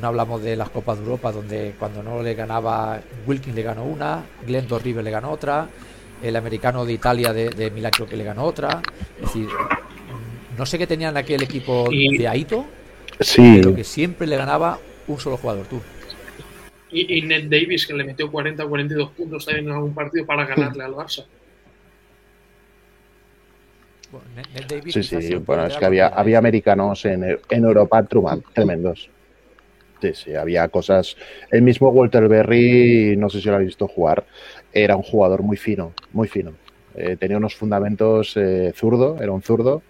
No 0.00 0.08
hablamos 0.08 0.42
de 0.42 0.56
las 0.56 0.68
Copas 0.70 0.98
de 0.98 1.04
Europa, 1.04 1.32
donde 1.32 1.74
cuando 1.78 2.02
no 2.02 2.22
le 2.22 2.34
ganaba 2.34 3.00
Wilkins 3.26 3.56
le 3.56 3.62
ganó 3.62 3.84
una, 3.84 4.24
Glenn 4.46 4.66
River 4.68 5.02
le 5.02 5.10
ganó 5.10 5.30
otra, 5.30 5.68
el 6.22 6.36
americano 6.36 6.84
de 6.84 6.92
Italia 6.92 7.32
de, 7.32 7.50
de 7.50 7.90
que 8.08 8.16
le 8.16 8.24
ganó 8.24 8.44
otra. 8.44 8.82
Es 9.16 9.26
decir, 9.26 9.48
no 10.56 10.66
sé 10.66 10.78
qué 10.78 10.86
tenían 10.86 11.16
aquel 11.16 11.42
equipo 11.42 11.88
de 11.90 12.28
Aito, 12.28 12.66
sí. 13.20 13.56
pero 13.56 13.74
que 13.74 13.84
siempre 13.84 14.26
le 14.26 14.36
ganaba 14.36 14.78
un 15.08 15.18
solo 15.18 15.36
jugador, 15.36 15.66
tú. 15.66 15.80
Y, 16.90 17.18
y 17.18 17.22
Ned 17.22 17.44
Davis, 17.44 17.86
que 17.86 17.94
le 17.94 18.04
metió 18.04 18.30
40 18.30 18.64
o 18.64 18.68
42 18.68 19.10
puntos 19.10 19.46
también 19.46 19.66
en 19.66 19.72
algún 19.72 19.94
partido 19.94 20.26
para 20.26 20.44
ganarle 20.44 20.84
al 20.84 20.92
Barça. 20.92 21.24
Bueno, 24.12 24.26
Ned 24.54 24.66
Davis 24.68 24.92
sí, 24.92 25.02
sí, 25.02 25.34
bueno, 25.36 25.66
es 25.66 25.76
que 25.76 25.86
había, 25.86 26.08
había 26.08 26.36
americanos 26.36 27.06
en, 27.06 27.24
en 27.24 27.64
Europa 27.64 28.06
tremendos. 28.52 29.08
Sí, 30.02 30.12
sí, 30.12 30.34
había 30.34 30.68
cosas. 30.68 31.16
El 31.50 31.62
mismo 31.62 31.88
Walter 31.88 32.28
Berry, 32.28 33.16
no 33.16 33.30
sé 33.30 33.40
si 33.40 33.48
lo 33.48 33.54
habéis 33.54 33.68
visto 33.68 33.88
jugar, 33.88 34.24
era 34.72 34.96
un 34.96 35.02
jugador 35.02 35.42
muy 35.42 35.56
fino, 35.56 35.94
muy 36.12 36.28
fino. 36.28 36.52
Eh, 36.94 37.16
tenía 37.18 37.38
unos 37.38 37.54
fundamentos 37.54 38.36
eh, 38.36 38.72
zurdo, 38.74 39.16
era 39.18 39.32
un 39.32 39.40
zurdo. 39.40 39.82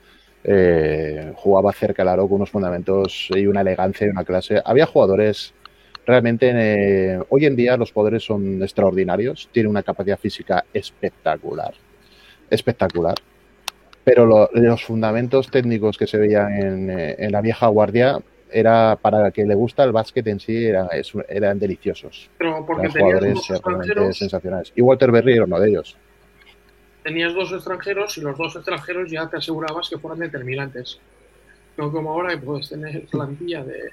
Eh, 0.45 1.33
jugaba 1.35 1.73
cerca 1.73 2.03
del 2.03 2.11
aro 2.11 2.29
con 2.29 2.37
unos 2.37 2.51
fundamentos 2.51 3.29
y 3.31 3.47
una 3.47 3.63
elegancia 3.63 4.07
y 4.07 4.11
una 4.11 4.25
clase. 4.25 4.63
Había 4.65 4.87
jugadores 4.87 5.53
realmente. 6.07 6.53
Eh, 6.55 7.21
hoy 7.29 7.47
en 7.47 7.57
día 7.57 7.77
los 7.77 7.91
poderes 7.91 8.23
son 8.23 8.63
extraordinarios, 8.63 9.49
tiene 9.51 9.69
una 9.69 9.83
capacidad 9.83 10.19
física 10.19 10.65
espectacular. 10.73 11.75
Espectacular 12.51 13.15
pero 14.05 14.27
lo, 14.27 14.51
los 14.53 14.85
fundamentos 14.85 15.51
técnicos 15.51 15.97
que 15.97 16.07
se 16.07 16.19
veían 16.19 16.53
en, 16.53 16.91
eh, 16.91 17.17
en, 17.19 17.33
la 17.33 17.41
vieja 17.41 17.67
guardia 17.69 18.19
era 18.51 18.99
para 19.01 19.31
que 19.31 19.45
le 19.45 19.55
gusta 19.55 19.85
el 19.85 19.93
básquet 19.93 20.27
en 20.27 20.41
sí 20.41 20.67
era, 20.67 20.87
es, 20.89 21.13
eran 21.29 21.59
deliciosos. 21.59 22.29
Pero 22.39 22.65
porque 22.67 22.87
eran 22.87 22.99
jugadores 22.99 23.49
realmente 23.65 24.13
sensacionales. 24.13 24.73
Y 24.75 24.83
Walter 24.83 25.11
Berry 25.11 25.35
era 25.35 25.45
uno 25.45 25.59
de 25.59 25.71
ellos. 25.71 25.97
Tenías 27.03 27.35
dos 27.35 27.53
extranjeros 27.53 28.17
y 28.19 28.21
los 28.21 28.37
dos 28.37 28.55
extranjeros 28.57 29.11
ya 29.11 29.29
te 29.29 29.39
asegurabas 29.39 29.89
que 29.89 29.99
fueran 29.99 30.21
determinantes. 30.21 31.01
No 31.77 31.91
como 31.91 32.11
ahora 32.11 32.31
que 32.31 32.39
puedes 32.39 32.69
tener 32.69 33.07
plantilla 33.11 33.65
de 33.65 33.91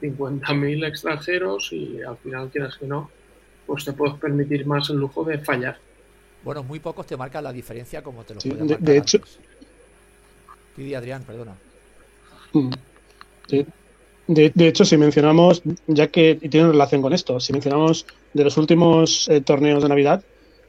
50.000 0.00 0.86
extranjeros 0.86 1.72
y 1.72 2.02
al 2.02 2.16
final 2.18 2.50
quieras 2.50 2.76
que 2.76 2.86
no 2.86 3.10
pues 3.66 3.84
te 3.84 3.92
puedes 3.92 4.14
permitir 4.16 4.64
más 4.64 4.90
el 4.90 4.96
lujo 4.96 5.24
de 5.24 5.38
fallar 5.38 5.78
bueno, 6.46 6.62
muy 6.62 6.78
pocos 6.78 7.04
te 7.04 7.16
marcan 7.16 7.42
la 7.42 7.52
diferencia 7.52 8.02
como 8.02 8.22
te 8.22 8.34
lo 8.34 8.40
sí, 8.40 8.50
pueden 8.50 8.68
de, 8.68 8.74
marcar 8.74 8.88
de 8.88 8.98
hecho, 8.98 9.18
Sí, 10.76 10.94
Adrián, 10.94 11.24
perdona. 11.24 11.56
Mm, 12.52 12.70
sí. 13.48 13.66
De, 14.28 14.52
de, 14.54 14.68
hecho, 14.68 14.84
si 14.84 14.96
mencionamos, 14.96 15.62
ya 15.88 16.06
que 16.06 16.38
y 16.40 16.48
tiene 16.48 16.68
relación 16.68 17.02
con 17.02 17.12
esto, 17.12 17.40
si 17.40 17.52
mencionamos 17.52 18.06
de 18.32 18.44
los 18.44 18.56
últimos 18.58 19.28
eh, 19.28 19.40
torneos 19.40 19.82
de 19.82 19.88
Navidad, 19.88 20.22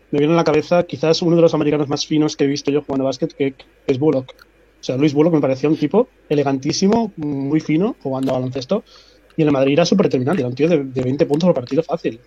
me 0.10 0.20
viene 0.20 0.34
a 0.34 0.38
la 0.38 0.44
cabeza 0.44 0.84
quizás 0.84 1.22
uno 1.22 1.36
de 1.36 1.42
los 1.44 1.54
americanos 1.54 1.88
más 1.90 2.08
finos 2.08 2.36
que 2.36 2.46
he 2.46 2.48
visto 2.48 2.72
yo 2.72 2.82
jugando 2.82 3.06
básquet, 3.06 3.34
que, 3.34 3.52
que 3.52 3.66
es 3.86 4.00
Bullock. 4.00 4.34
O 4.80 4.84
sea, 4.84 4.98
Luis 4.98 5.14
Bullock 5.14 5.34
me 5.34 5.42
parecía 5.42 5.70
un 5.70 5.78
tipo 5.78 6.08
elegantísimo, 6.28 7.12
muy 7.18 7.60
fino, 7.60 7.96
jugando 8.02 8.32
a 8.32 8.40
baloncesto, 8.40 8.84
y 9.36 9.44
en 9.44 9.50
el 9.50 9.54
Madrid 9.54 9.74
era 9.74 9.86
súper 9.86 10.08
determinante, 10.08 10.42
era 10.42 10.50
un 10.50 10.56
tío 10.56 10.70
de, 10.70 10.86
de 10.86 11.02
20 11.02 11.26
puntos 11.28 11.48
por 11.48 11.56
partido 11.56 11.84
fácil. 11.84 12.20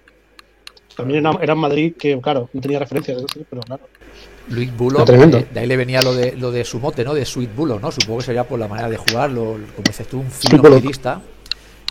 También 0.96 1.26
era, 1.26 1.38
era 1.40 1.52
en 1.52 1.58
Madrid 1.58 1.94
que, 1.98 2.20
claro, 2.20 2.48
no 2.52 2.60
tenía 2.60 2.78
referencia, 2.78 3.16
pero 3.48 3.62
claro. 3.62 3.82
Luis 4.48 4.76
Bullock, 4.76 5.06
de, 5.06 5.46
de, 5.52 5.60
ahí 5.60 5.66
le 5.66 5.76
venía 5.76 6.02
lo 6.02 6.12
de, 6.12 6.32
lo 6.32 6.50
de 6.50 6.64
su 6.64 6.80
mote, 6.80 7.04
¿no? 7.04 7.14
De 7.14 7.24
Sweet 7.24 7.54
Bullock, 7.54 7.80
¿no? 7.80 7.92
Supongo 7.92 8.18
que 8.18 8.26
sería 8.26 8.44
por 8.44 8.58
la 8.58 8.66
manera 8.66 8.88
de 8.88 8.96
jugarlo, 8.96 9.58
como 9.76 9.86
dices 9.86 10.08
tú, 10.08 10.18
un 10.18 10.30
fino 10.30 10.62
filista. 10.62 11.22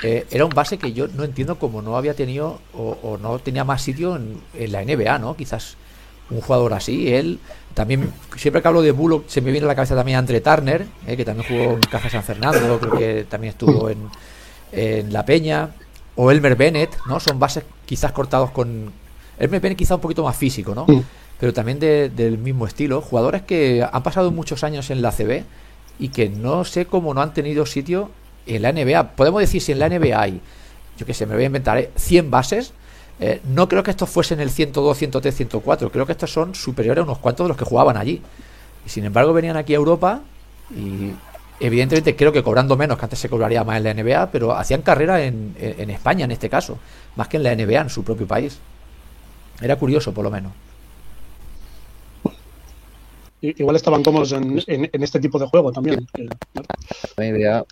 Eh, 0.03 0.25
era 0.29 0.45
un 0.45 0.51
base 0.51 0.77
que 0.77 0.93
yo 0.93 1.07
no 1.07 1.23
entiendo 1.23 1.57
cómo 1.57 1.81
no 1.81 1.97
había 1.97 2.13
tenido 2.13 2.59
o, 2.73 2.97
o 3.03 3.17
no 3.17 3.39
tenía 3.39 3.63
más 3.63 3.81
sitio 3.81 4.15
en, 4.15 4.41
en, 4.53 4.71
la 4.71 4.83
NBA, 4.83 5.19
¿no? 5.19 5.35
Quizás 5.35 5.75
un 6.29 6.41
jugador 6.41 6.73
así, 6.73 7.13
él 7.13 7.39
también, 7.73 8.11
siempre 8.35 8.61
que 8.61 8.67
hablo 8.67 8.81
de 8.81 8.91
Bullock 8.91 9.27
se 9.27 9.41
me 9.41 9.51
viene 9.51 9.65
a 9.65 9.69
la 9.69 9.75
cabeza 9.75 9.95
también 9.95 10.17
Andre 10.17 10.41
Turner, 10.41 10.85
eh, 11.07 11.17
que 11.17 11.25
también 11.25 11.47
jugó 11.47 11.73
en 11.75 11.81
Caja 11.81 12.09
San 12.09 12.23
Fernando, 12.23 12.79
creo 12.79 12.97
que 12.97 13.23
también 13.23 13.51
estuvo 13.51 13.89
en, 13.89 14.09
en 14.71 15.13
La 15.13 15.25
Peña, 15.25 15.69
o 16.15 16.31
Elmer 16.31 16.55
Bennett, 16.55 16.97
¿no? 17.07 17.19
Son 17.19 17.39
bases 17.39 17.63
quizás 17.85 18.11
cortados 18.11 18.51
con... 18.51 18.91
Elmer 19.37 19.61
Bennett 19.61 19.77
quizá 19.77 19.95
un 19.95 20.01
poquito 20.01 20.23
más 20.23 20.35
físico, 20.35 20.75
¿no? 20.75 20.85
Pero 21.39 21.53
también 21.53 21.79
de, 21.79 22.09
del 22.09 22.37
mismo 22.37 22.67
estilo. 22.67 23.01
Jugadores 23.01 23.43
que 23.43 23.87
han 23.89 24.03
pasado 24.03 24.31
muchos 24.31 24.63
años 24.63 24.89
en 24.89 25.01
la 25.01 25.11
CB 25.11 25.43
y 25.97 26.09
que 26.09 26.29
no 26.29 26.65
sé 26.65 26.85
cómo 26.85 27.13
no 27.13 27.21
han 27.21 27.33
tenido 27.33 27.65
sitio 27.65 28.11
en 28.45 28.61
la 28.61 28.71
NBA. 28.71 29.11
Podemos 29.15 29.41
decir 29.41 29.61
si 29.61 29.71
en 29.71 29.79
la 29.79 29.89
NBA 29.89 30.19
hay, 30.19 30.41
yo 30.97 31.05
que 31.05 31.13
sé, 31.13 31.25
me 31.25 31.35
voy 31.35 31.43
a 31.43 31.47
inventar, 31.47 31.77
¿eh? 31.77 31.91
100 31.95 32.31
bases. 32.31 32.73
Eh, 33.21 33.41
no 33.49 33.67
creo 33.67 33.83
que 33.83 33.91
estos 33.91 34.09
fuesen 34.09 34.39
el 34.39 34.49
102, 34.49 34.97
103, 34.97 35.35
104. 35.35 35.91
Creo 35.91 36.05
que 36.05 36.13
estos 36.13 36.31
son 36.31 36.55
superiores 36.55 37.01
a 37.01 37.03
unos 37.03 37.19
cuantos 37.19 37.45
de 37.45 37.49
los 37.49 37.57
que 37.57 37.65
jugaban 37.65 37.97
allí. 37.97 38.21
Y 38.85 38.89
sin 38.89 39.05
embargo 39.05 39.33
venían 39.33 39.57
aquí 39.57 39.73
a 39.73 39.77
Europa 39.77 40.21
y 40.71 41.11
evidentemente 41.59 42.15
creo 42.15 42.31
que 42.31 42.43
cobrando 42.43 42.77
menos, 42.77 42.97
que 42.97 43.05
antes 43.05 43.19
se 43.19 43.29
cobraría 43.29 43.63
más 43.63 43.77
en 43.77 43.83
la 43.83 43.93
NBA, 43.93 44.31
pero 44.31 44.55
hacían 44.55 44.81
carrera 44.81 45.23
en, 45.23 45.55
en, 45.59 45.89
España 45.89 46.25
en 46.25 46.31
este 46.31 46.49
caso, 46.49 46.79
más 47.15 47.27
que 47.27 47.37
en 47.37 47.43
la 47.43 47.55
NBA, 47.55 47.81
en 47.81 47.89
su 47.89 48.03
propio 48.03 48.27
país. 48.27 48.59
Era 49.61 49.75
curioso, 49.75 50.13
por 50.13 50.23
lo 50.23 50.31
menos. 50.31 50.53
Igual 53.41 53.75
estaban 53.75 54.03
cómodos 54.03 54.33
en, 54.33 54.61
en, 54.67 54.89
en 54.91 55.03
este 55.03 55.19
tipo 55.19 55.39
de 55.39 55.47
juego 55.47 55.71
también. 55.71 56.05
La 57.15 57.23
NBA. 57.23 57.65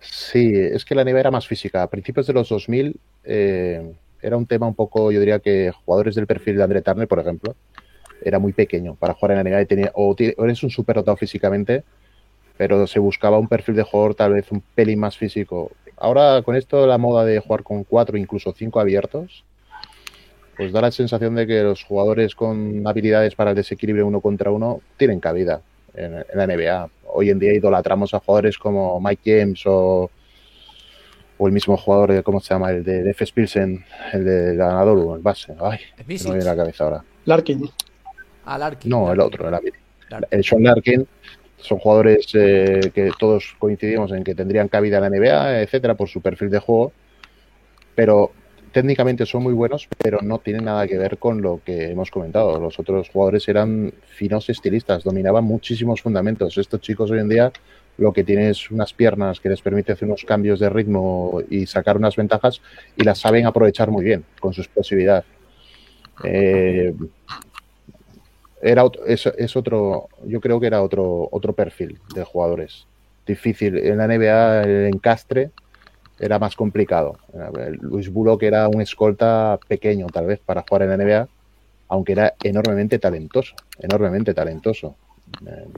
Sí, 0.00 0.52
es 0.54 0.84
que 0.84 0.94
la 0.94 1.04
NBA 1.04 1.20
era 1.20 1.30
más 1.30 1.46
física. 1.46 1.82
A 1.82 1.88
principios 1.88 2.26
de 2.26 2.32
los 2.32 2.48
2000 2.48 2.96
eh, 3.24 3.94
era 4.20 4.36
un 4.36 4.46
tema 4.46 4.66
un 4.66 4.74
poco, 4.74 5.12
yo 5.12 5.20
diría 5.20 5.38
que 5.38 5.72
jugadores 5.84 6.14
del 6.14 6.26
perfil 6.26 6.56
de 6.56 6.64
André 6.64 6.82
Turner, 6.82 7.06
por 7.06 7.20
ejemplo, 7.20 7.54
era 8.24 8.38
muy 8.38 8.52
pequeño 8.52 8.94
para 8.94 9.14
jugar 9.14 9.32
en 9.32 9.44
la 9.44 9.50
NBA 9.50 9.62
y 9.62 9.66
tenía, 9.66 9.92
o, 9.94 10.10
o 10.10 10.44
eres 10.44 10.62
un 10.62 10.70
super 10.70 10.96
dotado 10.96 11.16
físicamente, 11.16 11.84
pero 12.56 12.86
se 12.86 12.98
buscaba 12.98 13.38
un 13.38 13.48
perfil 13.48 13.76
de 13.76 13.82
jugador 13.82 14.14
tal 14.14 14.32
vez 14.32 14.50
un 14.50 14.62
pelín 14.74 14.98
más 14.98 15.16
físico. 15.16 15.70
Ahora 15.96 16.42
con 16.42 16.56
esto 16.56 16.86
la 16.86 16.98
moda 16.98 17.24
de 17.24 17.38
jugar 17.40 17.62
con 17.62 17.84
cuatro, 17.84 18.16
incluso 18.16 18.52
cinco 18.52 18.80
abiertos, 18.80 19.44
pues 20.56 20.72
da 20.72 20.80
la 20.80 20.90
sensación 20.90 21.34
de 21.34 21.46
que 21.46 21.62
los 21.62 21.82
jugadores 21.82 22.34
con 22.34 22.86
habilidades 22.86 23.34
para 23.34 23.50
el 23.50 23.56
desequilibrio 23.56 24.06
uno 24.06 24.20
contra 24.20 24.50
uno 24.50 24.80
tienen 24.96 25.20
cabida 25.20 25.62
en, 25.94 26.14
en 26.14 26.24
la 26.34 26.46
NBA. 26.46 26.90
Hoy 27.06 27.30
en 27.30 27.38
día 27.38 27.52
idolatramos 27.52 28.14
a 28.14 28.20
jugadores 28.20 28.58
como 28.58 29.00
Mike 29.00 29.40
James 29.40 29.62
o, 29.66 30.10
o 31.38 31.46
el 31.46 31.52
mismo 31.52 31.76
jugador, 31.76 32.12
de, 32.12 32.22
¿cómo 32.22 32.40
se 32.40 32.54
llama? 32.54 32.70
El 32.70 32.84
de 32.84 33.10
F. 33.10 33.26
Pilsen, 33.34 33.84
el 34.12 34.24
de 34.24 34.56
ganador, 34.56 35.16
el 35.16 35.22
base. 35.22 35.54
Ay, 35.60 35.78
no 35.98 36.04
me 36.06 36.36
viene 36.36 36.44
la 36.44 36.56
cabeza 36.56 36.84
ahora. 36.84 37.04
Larkin. 37.24 37.70
Ah, 38.44 38.58
Larkin. 38.58 38.90
No, 38.90 39.06
Larkin. 39.06 39.12
el 39.14 39.20
otro, 39.20 39.44
el, 39.46 39.52
Larkin. 39.52 39.72
el 40.30 40.44
Sean 40.44 40.62
Larkin. 40.62 41.06
Son 41.56 41.78
jugadores 41.78 42.28
eh, 42.34 42.90
que 42.94 43.10
todos 43.18 43.54
coincidimos 43.58 44.12
en 44.12 44.22
que 44.22 44.34
tendrían 44.34 44.68
cabida 44.68 44.98
en 44.98 45.02
la 45.02 45.10
NBA, 45.10 45.62
etcétera, 45.62 45.94
por 45.94 46.08
su 46.08 46.20
perfil 46.20 46.50
de 46.50 46.58
juego. 46.58 46.92
Pero 47.94 48.32
técnicamente 48.74 49.24
son 49.24 49.44
muy 49.44 49.54
buenos, 49.54 49.88
pero 50.02 50.18
no 50.20 50.40
tienen 50.40 50.64
nada 50.64 50.86
que 50.86 50.98
ver 50.98 51.16
con 51.16 51.40
lo 51.40 51.60
que 51.64 51.90
hemos 51.90 52.10
comentado. 52.10 52.58
Los 52.60 52.78
otros 52.78 53.08
jugadores 53.08 53.48
eran 53.48 53.94
finos 54.04 54.50
estilistas, 54.50 55.04
dominaban 55.04 55.44
muchísimos 55.44 56.02
fundamentos. 56.02 56.58
Estos 56.58 56.80
chicos 56.80 57.10
hoy 57.12 57.20
en 57.20 57.28
día 57.28 57.52
lo 57.96 58.12
que 58.12 58.24
tienen 58.24 58.48
es 58.50 58.72
unas 58.72 58.92
piernas 58.92 59.38
que 59.38 59.48
les 59.48 59.62
permite 59.62 59.92
hacer 59.92 60.08
unos 60.08 60.24
cambios 60.24 60.58
de 60.58 60.68
ritmo 60.68 61.40
y 61.48 61.66
sacar 61.66 61.96
unas 61.96 62.16
ventajas 62.16 62.60
y 62.96 63.04
las 63.04 63.20
saben 63.20 63.46
aprovechar 63.46 63.90
muy 63.92 64.04
bien 64.04 64.24
con 64.40 64.52
su 64.52 64.60
explosividad. 64.60 65.24
Eh, 66.24 66.92
era 68.64 68.84
es, 69.06 69.26
es, 69.26 69.56
otro, 69.56 70.08
yo 70.24 70.40
creo 70.40 70.58
que 70.58 70.66
era 70.66 70.82
otro, 70.82 71.28
otro 71.30 71.52
perfil 71.52 71.98
de 72.14 72.24
jugadores. 72.24 72.86
Difícil. 73.26 73.76
En 73.76 73.98
la 73.98 74.08
NBA 74.08 74.62
el 74.62 74.86
encastre 74.86 75.50
era 76.18 76.38
más 76.38 76.56
complicado. 76.56 77.18
Luis 77.80 78.10
Bullock 78.10 78.42
era 78.42 78.68
un 78.68 78.80
escolta 78.80 79.58
pequeño, 79.68 80.06
tal 80.06 80.26
vez, 80.26 80.40
para 80.40 80.64
jugar 80.66 80.82
en 80.82 80.90
la 80.90 80.96
NBA, 80.96 81.28
aunque 81.88 82.12
era 82.12 82.34
enormemente 82.42 82.98
talentoso, 82.98 83.54
enormemente 83.78 84.32
talentoso. 84.32 84.96
Eh, 85.46 85.68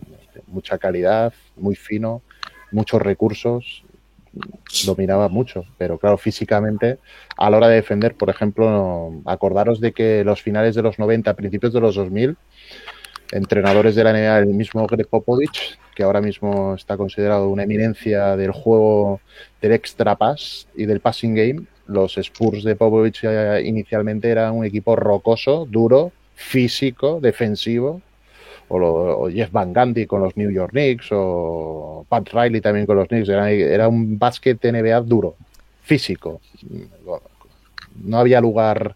mucha 0.47 0.79
calidad, 0.79 1.33
muy 1.57 1.75
fino, 1.75 2.23
muchos 2.71 3.03
recursos, 3.03 3.83
dominaba 4.85 5.29
mucho, 5.29 5.65
pero 5.79 5.99
claro, 5.99 6.19
físicamente, 6.19 6.99
a 7.37 7.51
la 7.51 7.57
hora 7.57 7.69
de 7.69 7.77
defender, 7.77 8.15
por 8.15 8.31
ejemplo, 8.31 9.21
acordaros 9.25 9.81
de 9.81 9.93
que 9.93 10.25
los 10.25 10.43
finales 10.43 10.75
de 10.75 10.83
los 10.83 10.99
90, 10.99 11.35
principios 11.35 11.73
de 11.73 11.81
los 11.81 11.95
2000, 11.95 12.37
entrenadores 13.33 13.95
de 13.95 14.05
la 14.05 14.13
NBA, 14.13 14.39
el 14.39 14.47
mismo 14.47 14.87
Greg 14.87 15.09
Popovich, 15.09 15.79
que 15.95 16.03
ahora 16.03 16.21
mismo 16.21 16.75
está 16.75 16.97
considerado 16.97 17.49
una 17.49 17.65
eminencia 17.65 18.37
del 18.37 18.53
juego 18.53 19.21
del 19.61 19.73
extra 19.73 20.15
pass 20.15 20.69
y 20.75 20.87
del 20.87 21.01
passing 21.01 21.35
game, 21.35 21.67
los 21.87 22.19
Spurs 22.19 22.65
de 22.65 22.77
Popovich 22.77 23.25
eh, 23.25 23.63
inicialmente 23.65 24.29
eran 24.29 24.55
un 24.55 24.65
equipo 24.65 24.97
rocoso, 24.97 25.67
duro, 25.67 26.13
físico, 26.35 27.21
defensivo, 27.21 28.03
o, 28.69 29.29
Jeff 29.31 29.51
Van 29.53 29.73
Gundy 29.73 30.07
con 30.07 30.21
los 30.23 30.37
New 30.37 30.51
York 30.51 30.73
Knicks, 30.73 31.09
o 31.13 32.05
Pat 32.09 32.29
Riley 32.33 32.61
también 32.61 32.87
con 32.87 32.97
los 32.97 33.09
Knicks. 33.09 33.29
Era, 33.29 33.89
un 33.89 34.19
básquet 34.19 34.63
NBA 34.63 35.01
duro, 35.03 35.37
físico. 35.83 36.41
No 38.03 38.19
había 38.19 38.41
lugar 38.41 38.95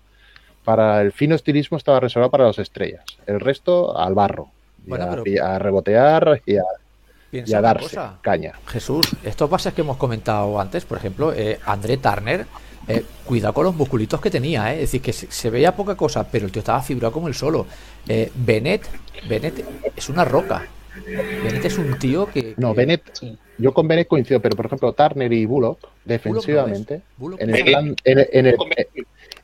para 0.65 1.01
el 1.01 1.13
fino 1.13 1.35
estilismo, 1.35 1.77
estaba 1.79 2.01
reservado 2.01 2.31
para 2.31 2.47
las 2.47 2.59
estrellas. 2.59 3.05
El 3.27 3.41
resto 3.41 3.97
al 3.97 4.15
barro. 4.15 4.49
a, 4.91 5.59
rebotear 5.59 6.43
y 6.47 6.57
a, 6.57 7.61
darse 7.61 7.97
caña. 8.23 8.55
Jesús, 8.67 9.07
estos 9.25 9.49
bases 9.49 9.73
que 9.73 9.83
hemos 9.83 9.97
comentado 9.97 10.61
antes, 10.61 10.85
por 10.85 10.99
ejemplo, 10.99 11.33
eh, 11.33 11.59
André 11.65 11.97
Turner 11.97 12.47
eh, 12.89 13.05
cuidado 13.25 13.55
con 13.55 13.65
los 13.65 13.75
musculitos 13.75 14.21
que 14.21 14.31
tenía, 14.31 14.73
eh. 14.73 14.77
es 14.77 14.93
decir, 14.93 15.03
que 15.03 15.13
se, 15.13 15.51
veía 15.51 15.77
poca 15.77 15.95
cosa, 15.95 16.27
pero 16.29 16.47
el 16.47 16.53
tío 16.53 16.61
estaba 16.61 16.83
fibrado 16.83 17.13
como 17.13 17.29
el 17.29 17.35
solo. 17.35 17.67
Eh, 18.09 18.31
Bennett, 18.35 18.83
Bennett 19.29 19.65
es 19.97 20.09
una 20.09 20.25
roca. 20.25 20.67
Bennett 21.07 21.65
es 21.65 21.79
un 21.79 21.99
tío 21.99 22.27
que. 22.27 22.55
No, 22.57 22.75
Bennett, 22.75 23.03
yo 23.59 23.73
con 23.73 23.87
Bennett 23.87 24.09
coincido, 24.09 24.41
pero 24.41 24.57
por 24.57 24.67
ejemplo, 24.67 24.93
Turner 24.93 25.33
y 25.33 25.47
Bullock, 25.47 25.79
defensivamente, 26.05 27.03
en, 27.39 27.55
el 27.55 27.65
plan, 27.65 27.97
en, 28.05 28.47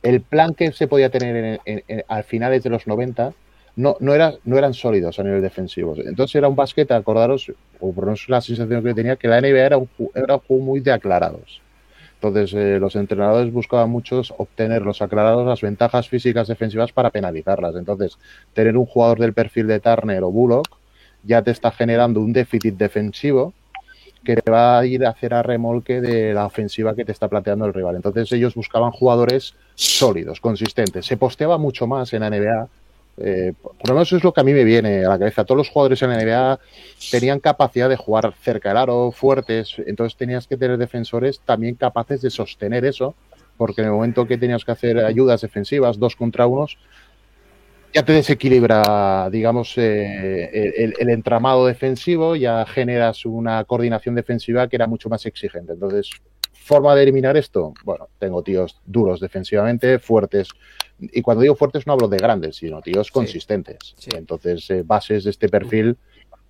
el, 0.03 0.21
plan 0.21 0.53
que 0.53 0.71
se 0.71 0.87
podía 0.87 1.09
tener 1.09 1.61
al 2.07 2.23
finales 2.23 2.63
de 2.63 2.69
los 2.69 2.85
90, 2.85 3.33
no, 3.77 3.95
no, 3.99 4.13
era, 4.13 4.33
no 4.43 4.57
eran 4.57 4.73
sólidos 4.73 5.19
a 5.19 5.23
nivel 5.23 5.41
defensivo. 5.41 5.95
Entonces 5.95 6.35
era 6.35 6.49
un 6.49 6.55
básquet, 6.55 6.91
acordaros, 6.91 7.51
o 7.79 7.93
por 7.93 8.03
lo 8.03 8.07
menos 8.07 8.27
la 8.27 8.41
sensación 8.41 8.83
que 8.83 8.93
tenía, 8.93 9.15
que 9.15 9.27
la 9.27 9.39
NBA 9.39 9.65
era 9.65 9.77
un, 9.77 9.89
era 10.15 10.35
un 10.35 10.41
juego 10.41 10.63
muy 10.63 10.79
de 10.79 10.91
aclarados. 10.91 11.61
Entonces, 12.21 12.53
eh, 12.53 12.79
los 12.79 12.95
entrenadores 12.95 13.53
buscaban 13.53 13.91
muchos 13.91 14.33
obtener 14.37 14.81
los 14.81 15.03
aclarados 15.03 15.45
las 15.45 15.61
ventajas 15.61 16.09
físicas 16.09 16.47
defensivas 16.47 16.91
para 16.91 17.11
penalizarlas. 17.11 17.75
Entonces, 17.75 18.17
tener 18.53 18.75
un 18.75 18.87
jugador 18.87 19.19
del 19.19 19.33
perfil 19.33 19.67
de 19.67 19.79
Turner 19.79 20.23
o 20.23 20.31
Bullock 20.31 20.67
ya 21.23 21.43
te 21.43 21.51
está 21.51 21.71
generando 21.71 22.19
un 22.19 22.33
déficit 22.33 22.75
defensivo 22.75 23.53
que 24.23 24.35
te 24.35 24.49
va 24.49 24.79
a 24.79 24.85
ir 24.85 25.05
a 25.05 25.09
hacer 25.09 25.33
a 25.33 25.43
remolque 25.43 26.01
de 26.01 26.33
la 26.33 26.47
ofensiva 26.47 26.95
que 26.95 27.05
te 27.05 27.11
está 27.11 27.27
planteando 27.27 27.65
el 27.65 27.73
rival. 27.73 27.95
Entonces, 27.95 28.31
ellos 28.31 28.55
buscaban 28.55 28.91
jugadores 28.91 29.53
sólidos, 29.75 30.41
consistentes. 30.41 31.05
Se 31.05 31.17
posteaba 31.17 31.59
mucho 31.59 31.85
más 31.85 32.11
en 32.13 32.21
la 32.21 32.31
NBA 32.31 32.67
eh, 33.17 33.53
por 33.61 33.89
lo 33.89 33.95
menos 33.95 34.11
es 34.13 34.23
lo 34.23 34.31
que 34.31 34.41
a 34.41 34.43
mí 34.43 34.53
me 34.53 34.63
viene 34.63 35.03
a 35.05 35.09
la 35.09 35.19
cabeza. 35.19 35.43
Todos 35.43 35.57
los 35.57 35.69
jugadores 35.69 36.01
en 36.01 36.09
la 36.09 36.17
NBA 36.17 36.59
tenían 37.11 37.39
capacidad 37.39 37.89
de 37.89 37.95
jugar 37.95 38.33
cerca 38.41 38.69
del 38.69 38.77
aro, 38.77 39.11
fuertes, 39.11 39.75
entonces 39.85 40.17
tenías 40.17 40.47
que 40.47 40.57
tener 40.57 40.77
defensores 40.77 41.39
también 41.39 41.75
capaces 41.75 42.21
de 42.21 42.29
sostener 42.29 42.85
eso, 42.85 43.15
porque 43.57 43.81
en 43.81 43.87
el 43.87 43.93
momento 43.93 44.27
que 44.27 44.37
tenías 44.37 44.63
que 44.63 44.71
hacer 44.71 44.99
ayudas 44.99 45.41
defensivas, 45.41 45.97
dos 45.97 46.15
contra 46.15 46.45
unos, 46.45 46.77
ya 47.93 48.03
te 48.03 48.13
desequilibra, 48.13 49.29
digamos, 49.31 49.75
eh, 49.77 50.73
el, 50.77 50.93
el, 50.99 51.09
entramado 51.09 51.65
defensivo, 51.65 52.35
ya 52.35 52.65
generas 52.65 53.25
una 53.25 53.63
coordinación 53.63 54.13
defensiva 54.13 54.67
que 54.67 54.75
era 54.75 54.85
mucho 54.85 55.09
más 55.09 55.25
exigente. 55.25 55.73
Entonces, 55.73 56.11
forma 56.63 56.95
de 56.95 57.03
eliminar 57.03 57.37
esto, 57.37 57.73
bueno, 57.83 58.09
tengo 58.19 58.43
tíos 58.43 58.79
duros 58.85 59.19
defensivamente, 59.19 59.99
fuertes 59.99 60.49
y 60.99 61.21
cuando 61.21 61.41
digo 61.41 61.55
fuertes 61.55 61.85
no 61.85 61.93
hablo 61.93 62.07
de 62.07 62.17
grandes, 62.17 62.55
sino 62.57 62.81
tíos 62.81 63.11
consistentes. 63.11 63.95
Entonces, 64.15 64.69
eh, 64.69 64.83
bases 64.83 65.23
de 65.23 65.29
este 65.29 65.49
perfil 65.49 65.97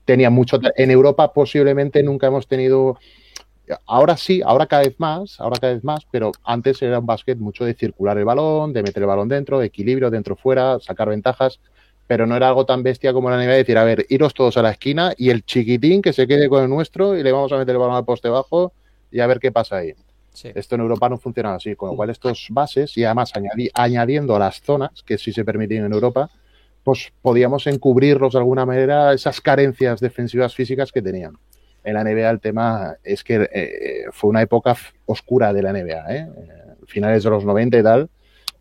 tenían 0.06 0.34
mucho. 0.34 0.60
En 0.76 0.92
Europa 0.92 1.34
posiblemente 1.34 2.02
nunca 2.02 2.28
hemos 2.28 2.48
tenido. 2.48 2.98
Ahora 3.86 4.16
sí, 4.16 4.42
ahora 4.46 4.66
cada 4.66 4.84
vez 4.84 4.96
más, 4.98 5.42
ahora 5.42 5.58
cada 5.60 5.74
vez 5.74 5.84
más, 5.84 6.08
pero 6.10 6.32
antes 6.46 6.82
era 6.82 7.00
un 7.00 7.06
básquet 7.06 7.38
mucho 7.38 7.66
de 7.66 7.74
circular 7.74 8.18
el 8.18 8.24
balón, 8.24 8.72
de 8.72 8.82
meter 8.82 9.04
el 9.04 9.08
balón 9.08 9.28
dentro, 9.28 9.60
de 9.60 9.66
equilibrio 9.66 10.10
dentro 10.10 10.38
fuera, 10.38 10.80
sacar 10.80 11.10
ventajas, 11.10 11.60
pero 12.08 12.26
no 12.26 12.38
era 12.38 12.48
algo 12.48 12.66
tan 12.66 12.82
bestia 12.82 13.12
como 13.12 13.30
la 13.30 13.38
nieve 13.38 13.52
de 13.52 13.58
decir, 13.60 13.78
a 13.78 13.84
ver, 13.84 14.06
iros 14.08 14.34
todos 14.34 14.56
a 14.56 14.62
la 14.62 14.72
esquina 14.72 15.14
y 15.18 15.32
el 15.32 15.44
chiquitín 15.44 16.02
que 16.02 16.14
se 16.14 16.28
quede 16.28 16.48
con 16.48 16.64
el 16.64 16.70
nuestro 16.70 17.18
y 17.18 17.24
le 17.24 17.34
vamos 17.34 17.52
a 17.52 17.58
meter 17.58 17.76
el 17.76 17.80
balón 17.80 17.98
al 17.98 18.06
poste 18.06 18.30
bajo 18.30 18.72
y 19.12 19.20
a 19.20 19.28
ver 19.28 19.40
qué 19.40 19.52
pasa 19.52 19.78
ahí. 19.78 19.94
Esto 20.44 20.76
en 20.76 20.82
Europa 20.82 21.10
no 21.10 21.18
funciona 21.18 21.56
así, 21.56 21.76
con 21.76 21.90
lo 21.90 21.96
cual 21.96 22.10
estos 22.12 22.48
bases 22.52 22.96
y 22.98 23.04
además 23.04 23.34
añadiendo 23.74 24.36
a 24.36 24.40
las 24.40 24.62
zonas 24.62 25.04
que 25.04 25.18
sí 25.18 25.32
se 25.32 25.44
permitían 25.44 25.86
en 25.86 25.94
Europa, 25.94 26.30
pues 26.84 27.12
podíamos 27.22 27.66
encubrirlos 27.68 28.34
de 28.34 28.40
alguna 28.40 28.66
manera 28.66 29.14
esas 29.14 29.42
carencias 29.42 30.00
defensivas 30.00 30.54
físicas 30.54 30.92
que 30.92 31.02
tenían. 31.02 31.38
En 31.84 31.96
la 31.96 32.04
NBA 32.04 32.30
el 32.30 32.40
tema 32.40 32.96
es 33.04 33.24
que 33.24 33.50
eh, 33.52 34.06
fue 34.12 34.30
una 34.30 34.42
época 34.42 34.76
oscura 35.06 35.54
de 35.54 35.62
la 35.64 35.74
NBA, 35.74 36.16
¿eh? 36.16 36.28
finales 36.86 37.24
de 37.24 37.30
los 37.30 37.44
90 37.44 37.80
y 37.80 37.84
tal, 37.84 38.10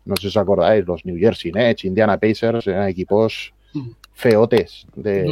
no 0.05 0.15
sé 0.15 0.21
si 0.21 0.27
os 0.27 0.37
acordáis, 0.37 0.85
los 0.85 1.05
New 1.05 1.17
Jersey 1.17 1.51
Nets, 1.51 1.85
Indiana 1.85 2.17
Pacers, 2.17 2.65
eran 2.67 2.87
equipos 2.87 3.53
mm. 3.73 3.89
feotes 4.13 4.87
de, 4.95 5.25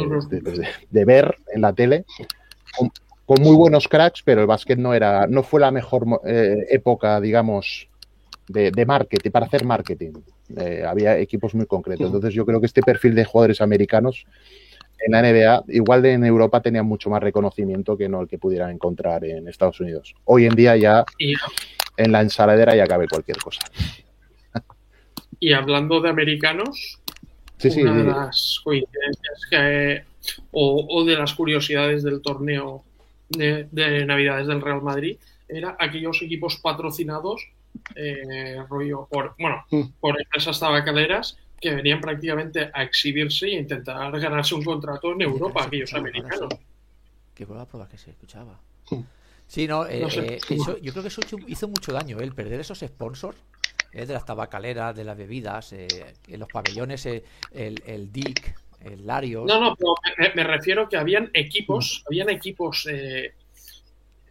de 0.90 1.04
ver 1.04 1.36
en 1.52 1.62
la 1.62 1.72
tele, 1.72 2.04
con 3.26 3.42
muy 3.42 3.56
buenos 3.56 3.88
cracks, 3.88 4.22
pero 4.22 4.40
el 4.40 4.46
básquet 4.46 4.78
no 4.78 4.94
era, 4.94 5.26
no 5.26 5.42
fue 5.42 5.60
la 5.60 5.72
mejor 5.72 6.06
eh, 6.24 6.64
época, 6.70 7.20
digamos, 7.20 7.88
de, 8.48 8.86
marketing, 8.86 9.30
para 9.32 9.46
hacer 9.46 9.64
marketing. 9.64 10.12
Eh, 10.56 10.84
había 10.86 11.18
equipos 11.18 11.52
muy 11.54 11.66
concretos. 11.66 12.06
Entonces 12.06 12.32
yo 12.32 12.46
creo 12.46 12.60
que 12.60 12.66
este 12.66 12.82
perfil 12.82 13.16
de 13.16 13.24
jugadores 13.24 13.60
americanos 13.60 14.24
en 15.04 15.12
la 15.12 15.22
NBA, 15.22 15.64
igual 15.74 16.02
de 16.02 16.12
en 16.12 16.24
Europa, 16.24 16.60
tenía 16.60 16.84
mucho 16.84 17.10
más 17.10 17.20
reconocimiento 17.20 17.96
que 17.96 18.08
no 18.08 18.22
el 18.22 18.28
que 18.28 18.38
pudieran 18.38 18.70
encontrar 18.70 19.24
en 19.24 19.48
Estados 19.48 19.80
Unidos. 19.80 20.14
Hoy 20.24 20.46
en 20.46 20.54
día 20.54 20.76
ya 20.76 21.04
en 21.96 22.12
la 22.12 22.20
ensaladera 22.20 22.76
ya 22.76 22.86
cabe 22.86 23.08
cualquier 23.08 23.38
cosa. 23.38 23.62
Y 25.40 25.52
hablando 25.52 26.00
de 26.00 26.08
americanos, 26.08 27.02
una 27.76 27.94
de 27.94 28.04
las 28.04 28.60
coincidencias 28.64 29.40
que, 29.50 30.04
o, 30.52 30.86
o 30.88 31.04
de 31.04 31.16
las 31.16 31.34
curiosidades 31.34 32.04
del 32.04 32.22
torneo 32.22 32.85
de, 33.28 34.04
Navidades 34.06 34.46
del 34.46 34.60
Real 34.60 34.82
Madrid 34.82 35.18
era 35.48 35.76
aquellos 35.78 36.20
equipos 36.22 36.56
patrocinados 36.56 37.46
eh, 37.94 38.62
rollo 38.68 39.06
por 39.10 39.34
bueno 39.38 39.64
mm. 39.70 39.82
por 40.00 40.20
empresas 40.20 40.58
tabacaleras 40.58 41.36
que 41.60 41.74
venían 41.74 42.00
prácticamente 42.00 42.70
a 42.72 42.82
exhibirse 42.82 43.46
e 43.46 43.54
intentar 43.54 44.18
ganarse 44.18 44.54
un 44.54 44.62
contrato 44.62 45.12
en 45.12 45.22
Europa, 45.22 45.64
aquellos 45.64 45.92
americanos. 45.94 46.54
Que 47.34 47.46
vuelva 47.46 47.62
a 47.62 47.66
probar 47.66 47.88
que 47.88 47.96
se 47.96 48.10
escuchaba. 48.10 48.60
Mm. 48.90 49.00
Sí, 49.46 49.66
no, 49.66 49.86
eh, 49.86 50.06
eh, 50.06 50.38
yo 50.82 50.92
creo 50.92 51.02
que 51.02 51.08
eso 51.08 51.22
hizo 51.46 51.68
mucho 51.68 51.92
daño, 51.92 52.18
el 52.18 52.34
perder 52.34 52.60
esos 52.60 52.80
sponsors 52.80 53.38
de 53.92 54.06
las 54.06 54.26
tabacaleras, 54.26 54.94
de 54.94 55.04
las 55.04 55.16
bebidas, 55.16 55.72
en 55.72 56.38
los 56.38 56.48
pabellones, 56.50 57.06
el, 57.06 57.22
el 57.52 58.12
DIC, 58.12 58.54
el 58.86 59.06
Larios. 59.06 59.44
No, 59.46 59.60
no, 59.60 59.76
pero 59.76 59.94
me, 60.34 60.44
refiero 60.44 60.88
que 60.88 60.96
habían 60.96 61.30
equipos, 61.34 62.02
mm. 62.02 62.08
habían 62.08 62.30
equipos, 62.30 62.86
eh, 62.90 63.34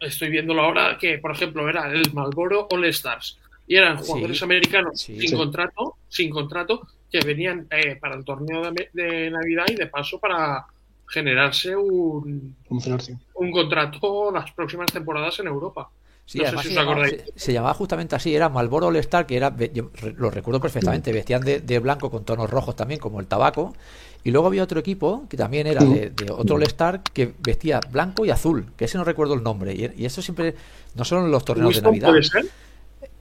estoy 0.00 0.30
viéndolo 0.30 0.62
ahora, 0.62 0.96
que 0.98 1.18
por 1.18 1.32
ejemplo 1.32 1.68
era 1.68 1.90
el 1.92 2.12
Malboro 2.12 2.66
All 2.70 2.84
Stars 2.86 3.38
y 3.66 3.76
eran 3.76 3.98
jugadores 3.98 4.42
americanos 4.42 5.00
sin 5.00 5.36
contrato, 5.36 5.96
sin 6.08 6.30
contrato, 6.30 6.86
que 7.10 7.20
venían 7.20 7.66
eh, 7.70 7.96
para 7.96 8.16
el 8.16 8.24
torneo 8.24 8.70
de, 8.92 9.30
Navidad 9.30 9.64
y 9.68 9.74
de 9.74 9.86
paso 9.86 10.18
para 10.18 10.66
generarse 11.08 11.74
un, 11.76 12.56
un 12.68 13.50
contrato 13.52 14.30
las 14.32 14.50
próximas 14.52 14.90
temporadas 14.92 15.38
en 15.40 15.46
Europa. 15.46 15.88
Sí, 16.26 16.44
además 16.44 16.66
se, 16.66 16.74
llamaba, 16.74 17.06
se, 17.36 17.52
llamaba, 17.52 17.74
justamente 17.74 18.16
así, 18.16 18.34
era 18.34 18.48
Malboro 18.48 18.88
All 18.88 18.96
Star, 18.96 19.26
que 19.26 19.36
era, 19.36 19.54
lo 20.16 20.28
recuerdo 20.28 20.60
perfectamente, 20.60 21.12
vestían 21.12 21.40
de, 21.42 21.60
de, 21.60 21.78
blanco 21.78 22.10
con 22.10 22.24
tonos 22.24 22.50
rojos 22.50 22.74
también, 22.74 22.98
como 22.98 23.20
el 23.20 23.28
tabaco, 23.28 23.74
y 24.26 24.32
luego 24.32 24.48
había 24.48 24.64
otro 24.64 24.80
equipo 24.80 25.24
que 25.28 25.36
también 25.36 25.68
era 25.68 25.84
de, 25.84 26.12
otro 26.32 26.56
All-Star 26.56 27.00
que 27.00 27.32
vestía 27.38 27.78
blanco 27.92 28.26
y 28.26 28.30
azul, 28.30 28.72
que 28.76 28.86
ese 28.86 28.98
no 28.98 29.04
recuerdo 29.04 29.34
el 29.34 29.44
nombre. 29.44 29.72
Y, 29.72 30.04
eso 30.04 30.20
siempre, 30.20 30.56
no 30.96 31.04
solo 31.04 31.26
en 31.26 31.30
los 31.30 31.44
torneos 31.44 31.76
de 31.76 31.82
Navidad. 31.82 32.08
Puede 32.08 32.24
ser? 32.24 32.44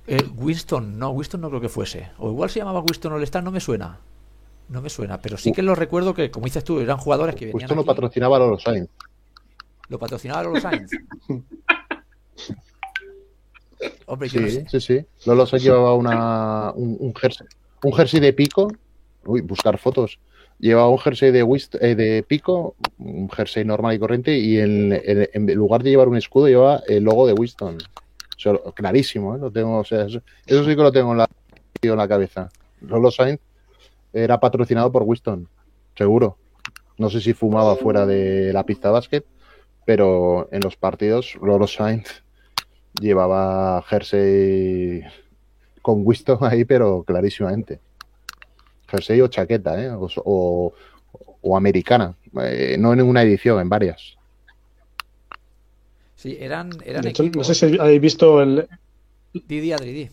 Eh, 0.08 0.28
Winston, 0.36 0.98
no, 0.98 1.12
Winston 1.12 1.41
no 1.41 1.50
creo 1.50 1.62
que 1.62 1.70
fuese. 1.70 2.10
O 2.18 2.32
igual 2.32 2.50
se 2.50 2.58
llamaba 2.58 2.80
Winston 2.80 3.13
All-Star, 3.13 3.44
no 3.44 3.52
me 3.52 3.60
suena. 3.60 4.00
No 4.70 4.82
me 4.82 4.89
suena, 4.89 5.22
pero 5.22 5.38
sí 5.38 5.52
que 5.52 5.62
lo 5.62 5.76
recuerdo 5.76 6.15
que, 6.15 6.32
como 6.32 6.46
dices 6.48 6.63
tú, 6.63 6.80
eran 6.80 6.98
jugadores 6.98 7.36
que 7.36 7.46
venían. 7.46 7.58
Winston 7.58 7.78
lo 7.78 7.86
patrocinaba 7.86 8.38
a 8.38 8.39
los 8.39 8.63
Sainz. 8.63 8.89
¿Lo 9.89 10.00
patrocinaba 10.00 10.39
a 10.39 10.44
los 10.46 10.60
Sainz? 10.60 10.89
Hombre, 14.08 14.28
sí, 14.28 14.65
sí, 14.68 14.82
sí. 14.82 15.06
Lolo 15.28 15.46
Sainz 15.46 15.65
llevaba 15.65 15.94
una, 15.94 16.72
un, 16.72 16.98
un, 17.00 17.13
jersey, 17.13 17.46
un 17.84 17.94
jersey 17.94 18.20
de 18.20 18.34
pico. 18.34 18.72
Uy, 19.24 19.41
buscar 19.41 19.78
fotos 19.78 20.18
llevaba 20.60 20.89
un 20.89 20.98
jersey 20.98 21.32
de, 21.32 21.41
eh, 21.82 21.96
de 21.96 22.24
pico, 22.24 22.76
un 23.00 23.30
jersey 23.30 23.65
normal 23.65 23.96
y 23.96 24.00
corriente, 24.00 24.38
y 24.38 24.60
en, 24.60 24.89
lugar 25.54 25.84
de 25.84 25.89
llevar 25.89 26.08
un 26.08 26.18
escudo, 26.18 26.48
llevaba 26.48 26.82
el 26.88 27.04
logo 27.04 27.28
de 27.28 27.34
Winston. 27.34 27.78
clarísimo, 28.74 29.36
¿eh? 29.36 29.39
lo 29.39 29.52
tengo, 29.52 29.82
eso, 29.82 30.08
sí 30.08 30.22
que 30.48 30.76
lo 30.76 30.91
tengo 30.91 31.12
en 31.12 31.98
la, 31.98 32.08
cabeza. 32.08 32.50
Lolo 32.82 33.12
Sainz 33.12 33.39
era 34.13 34.39
patrocinado 34.39 34.91
por 34.91 35.04
Winston, 35.04 35.48
seguro. 35.96 36.38
No 36.98 37.10
sé 37.10 37.20
si 37.20 37.34
fumaba 37.34 37.76
fuera 37.76 38.06
de 38.06 38.54
la 38.54 38.65
pista 38.65 38.88
de 38.88 38.94
básquet, 38.94 39.26
pero 39.86 40.48
en 40.52 40.62
los 40.62 40.78
partidos 40.78 41.36
Lolo 41.41 41.68
Sainz 41.68 42.24
llevaba 43.02 43.82
jersey 43.84 45.04
con 45.82 46.02
Winston 46.06 46.39
ahí, 46.41 46.63
pero 46.63 47.04
clarísimamente 47.04 47.80
jersey 48.88 49.21
o 49.21 49.28
chaqueta, 49.28 49.82
¿eh? 49.82 49.91
o, 49.93 50.74
americana, 51.56 52.15
eh, 52.41 52.76
no 52.80 52.93
en 52.93 53.02
una 53.02 53.21
edición, 53.21 53.60
en 53.60 53.69
varias. 53.69 54.15
Sí, 56.15 56.38
eran, 56.39 56.71
eran 56.84 57.06
No 57.36 57.43
sé 57.43 57.54
si 57.54 57.78
habéis 57.78 58.02
visto 58.02 58.41
el... 58.41 58.67
Didi 59.34 59.74
Adridi. 59.74 60.10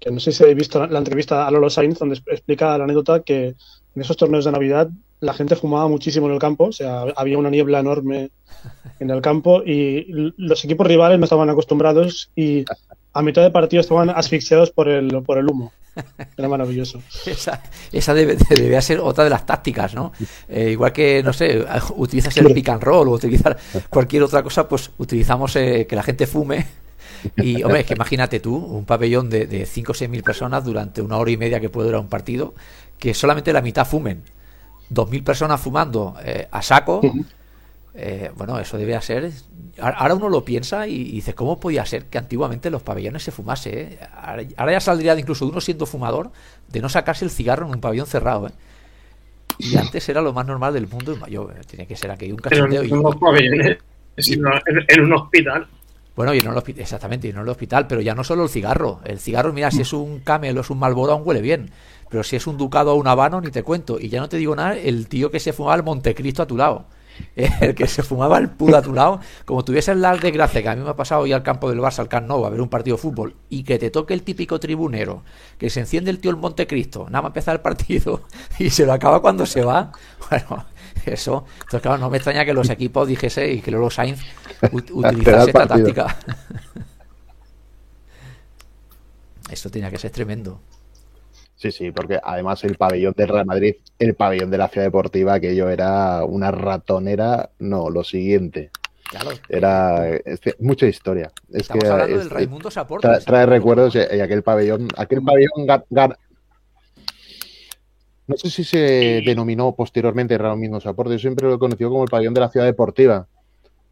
Que 0.00 0.10
no 0.10 0.20
sé 0.20 0.32
si 0.32 0.42
habéis 0.42 0.58
visto 0.58 0.86
la, 0.86 0.98
entrevista 0.98 1.46
a 1.46 1.50
Lolo 1.50 1.70
Sainz, 1.70 1.98
donde 1.98 2.20
explica 2.26 2.76
la 2.76 2.84
anécdota 2.84 3.22
que 3.22 3.54
en 3.94 4.02
esos 4.02 4.16
torneos 4.16 4.44
de 4.44 4.52
Navidad 4.52 4.90
la 5.20 5.34
gente 5.34 5.56
fumaba 5.56 5.88
muchísimo 5.88 6.26
en 6.26 6.34
el 6.34 6.38
campo, 6.38 6.64
o 6.64 6.72
sea, 6.72 7.04
había 7.16 7.38
una 7.38 7.50
niebla 7.50 7.80
enorme 7.80 8.30
en 9.00 9.10
el 9.10 9.20
campo 9.20 9.62
y 9.64 10.06
los 10.36 10.64
equipos 10.64 10.86
rivales 10.86 11.18
no 11.18 11.24
estaban 11.24 11.50
acostumbrados 11.50 12.30
y 12.36 12.64
a 13.12 13.22
mitad 13.22 13.42
de 13.42 13.50
partido 13.50 13.80
estaban 13.80 14.10
asfixiados 14.10 14.70
por 14.70 14.88
el, 14.88 15.22
por 15.22 15.38
el 15.38 15.48
humo. 15.48 15.72
Era 16.36 16.48
maravilloso. 16.48 17.00
Esa, 17.26 17.62
esa 17.92 18.14
debe, 18.14 18.36
debía 18.50 18.82
ser 18.82 18.98
otra 18.98 19.22
de 19.22 19.30
las 19.30 19.46
tácticas, 19.46 19.94
¿no? 19.94 20.12
Eh, 20.48 20.70
igual 20.72 20.92
que, 20.92 21.22
no 21.22 21.32
sé, 21.32 21.64
utilizas 21.94 22.36
el 22.36 22.52
pick 22.52 22.68
and 22.68 22.82
roll 22.82 23.08
o 23.08 23.12
utilizar 23.12 23.56
cualquier 23.88 24.24
otra 24.24 24.42
cosa, 24.42 24.68
pues 24.68 24.90
utilizamos 24.98 25.54
eh, 25.54 25.86
que 25.88 25.94
la 25.94 26.02
gente 26.02 26.26
fume. 26.26 26.66
Y, 27.36 27.62
hombre, 27.62 27.80
es 27.80 27.86
que 27.86 27.94
imagínate 27.94 28.40
tú, 28.40 28.56
un 28.56 28.84
pabellón 28.84 29.30
de, 29.30 29.46
de 29.46 29.66
5 29.66 29.92
o 29.92 29.94
6 29.94 30.10
mil 30.10 30.22
personas 30.24 30.64
durante 30.64 31.00
una 31.00 31.16
hora 31.16 31.30
y 31.30 31.36
media 31.36 31.60
que 31.60 31.70
puede 31.70 31.86
durar 31.86 32.00
un 32.00 32.08
partido, 32.08 32.54
que 32.98 33.14
solamente 33.14 33.52
la 33.52 33.62
mitad 33.62 33.86
fumen. 33.86 34.22
2.000 34.92 35.24
personas 35.24 35.60
fumando 35.60 36.16
eh, 36.22 36.48
a 36.50 36.62
saco. 36.62 37.00
bueno, 38.36 38.58
eso 38.58 38.76
debía 38.76 39.00
ser 39.00 39.32
ahora 39.80 40.14
uno 40.14 40.28
lo 40.28 40.44
piensa 40.44 40.86
y 40.86 41.12
dice, 41.12 41.34
¿cómo 41.34 41.58
podía 41.58 41.84
ser 41.84 42.06
que 42.06 42.18
antiguamente 42.18 42.70
los 42.70 42.82
pabellones 42.82 43.22
se 43.22 43.30
fumase? 43.30 43.82
Eh? 43.82 43.98
Ahora 44.56 44.72
ya 44.72 44.80
saldría 44.80 45.18
incluso 45.18 45.44
de 45.44 45.50
uno 45.50 45.60
siendo 45.60 45.86
fumador 45.86 46.30
de 46.68 46.80
no 46.80 46.88
sacarse 46.88 47.24
el 47.24 47.30
cigarro 47.30 47.66
en 47.66 47.74
un 47.74 47.80
pabellón 47.80 48.06
cerrado. 48.06 48.48
¿eh? 48.48 48.52
Y 49.58 49.76
antes 49.76 50.08
era 50.08 50.20
lo 50.20 50.32
más 50.32 50.46
normal 50.46 50.74
del 50.74 50.86
mundo. 50.86 51.16
Yo, 51.28 51.50
eh, 51.50 51.60
tiene 51.66 51.86
que 51.86 51.96
ser 51.96 52.10
aquí 52.10 52.30
un 52.30 52.38
cachondeo. 52.38 52.82
en 52.82 53.02
pabellones, 53.18 53.78
en 54.16 55.00
un 55.04 55.12
hospital. 55.12 55.66
Bueno, 56.16 56.32
y 56.32 56.42
no 56.42 56.52
el 56.52 56.58
hospital, 56.58 56.82
exactamente, 56.82 57.26
y 57.26 57.32
no 57.32 57.40
en 57.40 57.46
el 57.46 57.50
hospital, 57.50 57.88
pero 57.88 58.00
ya 58.00 58.14
no 58.14 58.22
solo 58.22 58.44
el 58.44 58.48
cigarro. 58.48 59.00
El 59.04 59.18
cigarro, 59.18 59.52
mira, 59.52 59.72
si 59.72 59.82
es 59.82 59.92
un 59.92 60.20
camel 60.20 60.56
o 60.56 60.60
es 60.60 60.70
un 60.70 60.78
malboro, 60.78 61.12
aún 61.12 61.22
huele 61.24 61.40
bien. 61.40 61.70
Pero 62.08 62.22
si 62.22 62.36
es 62.36 62.46
un 62.46 62.56
ducado 62.56 62.92
o 62.92 62.96
un 62.96 63.06
habano, 63.06 63.40
ni 63.40 63.50
te 63.50 63.62
cuento. 63.62 63.98
Y 63.98 64.08
ya 64.08 64.20
no 64.20 64.28
te 64.28 64.36
digo 64.36 64.54
nada, 64.54 64.76
el 64.76 65.08
tío 65.08 65.30
que 65.30 65.40
se 65.40 65.52
fumaba 65.52 65.76
el 65.76 65.82
Montecristo 65.82 66.42
a 66.42 66.46
tu 66.46 66.56
lado. 66.56 66.86
el 67.36 67.74
que 67.74 67.86
se 67.86 68.02
fumaba 68.02 68.38
el 68.38 68.50
pudo 68.50 68.76
a 68.76 68.82
tu 68.82 68.92
lado, 68.92 69.20
como 69.44 69.64
tuviese 69.64 69.94
la 69.94 70.16
desgracia 70.16 70.62
que 70.62 70.68
a 70.68 70.76
mí 70.76 70.82
me 70.82 70.90
ha 70.90 70.96
pasado 70.96 71.26
ir 71.26 71.34
al 71.34 71.42
campo 71.42 71.70
del 71.70 71.80
Barça, 71.80 72.00
al 72.00 72.08
Camp 72.08 72.26
Nou, 72.26 72.44
a 72.44 72.50
ver 72.50 72.60
un 72.60 72.68
partido 72.68 72.96
de 72.96 73.02
fútbol, 73.02 73.36
y 73.48 73.62
que 73.64 73.78
te 73.78 73.90
toque 73.90 74.14
el 74.14 74.22
típico 74.22 74.58
tribunero, 74.60 75.22
que 75.58 75.70
se 75.70 75.80
enciende 75.80 76.10
el 76.10 76.18
tío 76.18 76.30
el 76.30 76.36
Montecristo, 76.36 77.06
nada 77.06 77.22
más 77.22 77.30
empezar 77.30 77.56
el 77.56 77.60
partido, 77.60 78.22
y 78.58 78.70
se 78.70 78.86
lo 78.86 78.92
acaba 78.92 79.20
cuando 79.20 79.46
se 79.46 79.62
va, 79.62 79.92
bueno, 80.30 80.66
eso, 81.06 81.44
entonces 81.54 81.82
claro, 81.82 81.98
no 81.98 82.10
me 82.10 82.18
extraña 82.18 82.44
que 82.44 82.54
los 82.54 82.70
equipos 82.70 83.08
dijese 83.08 83.52
y 83.52 83.60
que 83.60 83.70
luego 83.70 83.90
Sainz 83.90 84.20
utilizase 84.72 85.50
esta 85.50 85.66
táctica. 85.66 86.16
Esto 89.50 89.70
tenía 89.70 89.90
que 89.90 89.98
ser 89.98 90.10
tremendo. 90.10 90.60
Sí, 91.64 91.72
sí, 91.72 91.92
porque 91.92 92.20
además 92.22 92.62
el 92.64 92.76
pabellón 92.76 93.14
del 93.16 93.26
Real 93.26 93.46
Madrid, 93.46 93.76
el 93.98 94.14
pabellón 94.14 94.50
de 94.50 94.58
la 94.58 94.68
ciudad 94.68 94.86
deportiva, 94.86 95.32
aquello 95.32 95.70
era 95.70 96.22
una 96.22 96.50
ratonera, 96.50 97.48
no, 97.58 97.88
lo 97.88 98.04
siguiente. 98.04 98.70
Claro, 99.08 99.30
era 99.48 100.20
mucha 100.58 100.86
historia. 100.86 101.32
Es 101.50 101.70
que, 101.70 101.78
hablando 101.86 102.18
del 102.18 102.28
Raimundo 102.28 102.70
Saporta. 102.70 103.18
Trae, 103.20 103.46
recuerdos 103.46 103.94
y, 103.94 103.98
aquel 103.98 104.42
pabellón, 104.42 104.88
aquel 104.94 105.22
pabellón 105.22 105.66
no 108.26 108.36
sé 108.36 108.50
si 108.50 108.62
se 108.62 109.22
denominó 109.24 109.74
posteriormente 109.74 110.36
Raimundo 110.36 110.82
Saporta, 110.82 111.12
yo 111.12 111.18
siempre 111.18 111.48
lo 111.48 111.54
he 111.54 111.58
conocido 111.58 111.88
como 111.88 112.04
el 112.04 112.10
pabellón 112.10 112.34
de 112.34 112.40
la 112.40 112.50
ciudad 112.50 112.66
deportiva. 112.66 113.26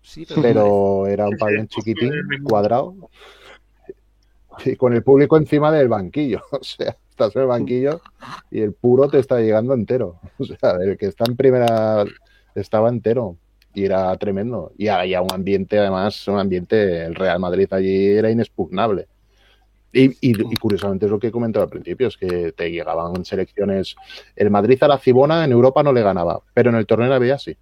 Sí, 0.02 0.26
pero, 0.42 1.06
era 1.06 1.26
un 1.26 1.38
pabellón 1.38 1.68
chiquitín, 1.68 2.12
cuadrado, 2.44 2.94
y 4.62 4.76
con 4.76 4.92
el 4.92 5.02
público 5.02 5.38
encima 5.38 5.72
del 5.72 5.88
banquillo. 5.88 6.42
O 6.52 6.62
sea, 6.62 6.98
estás 7.22 7.36
en 7.36 7.42
el 7.42 7.48
banquillo 7.48 8.00
y 8.50 8.60
el 8.60 8.72
puro 8.72 9.08
te 9.08 9.18
está 9.18 9.40
llegando 9.40 9.74
entero. 9.74 10.18
O 10.38 10.44
sea, 10.44 10.76
el 10.82 10.96
que 10.96 11.06
está 11.06 11.24
en 11.28 11.36
primera 11.36 12.04
estaba 12.54 12.88
entero 12.88 13.36
y 13.74 13.84
era 13.84 14.16
tremendo. 14.16 14.72
Y 14.76 14.88
había 14.88 15.22
un 15.22 15.32
ambiente, 15.32 15.78
además, 15.78 16.26
un 16.28 16.38
ambiente, 16.38 17.04
el 17.04 17.14
Real 17.14 17.38
Madrid 17.38 17.68
allí 17.72 18.06
era 18.06 18.30
inexpugnable. 18.30 19.06
Y, 19.94 20.56
curiosamente 20.56 21.04
es 21.04 21.12
lo 21.12 21.18
que 21.18 21.26
he 21.26 21.30
comentado 21.30 21.64
al 21.64 21.70
principio, 21.70 22.08
es 22.08 22.16
que 22.16 22.52
te 22.52 22.70
llegaban 22.70 23.24
selecciones. 23.26 23.94
El 24.34 24.50
Madrid 24.50 24.82
a 24.82 24.88
la 24.88 24.98
Cibona 24.98 25.44
en 25.44 25.52
Europa 25.52 25.82
no 25.82 25.92
le 25.92 26.02
ganaba, 26.02 26.40
pero 26.54 26.70
en 26.70 26.76
el 26.76 26.86
torneo 26.86 27.12
había 27.12 27.38
sí. 27.38 27.56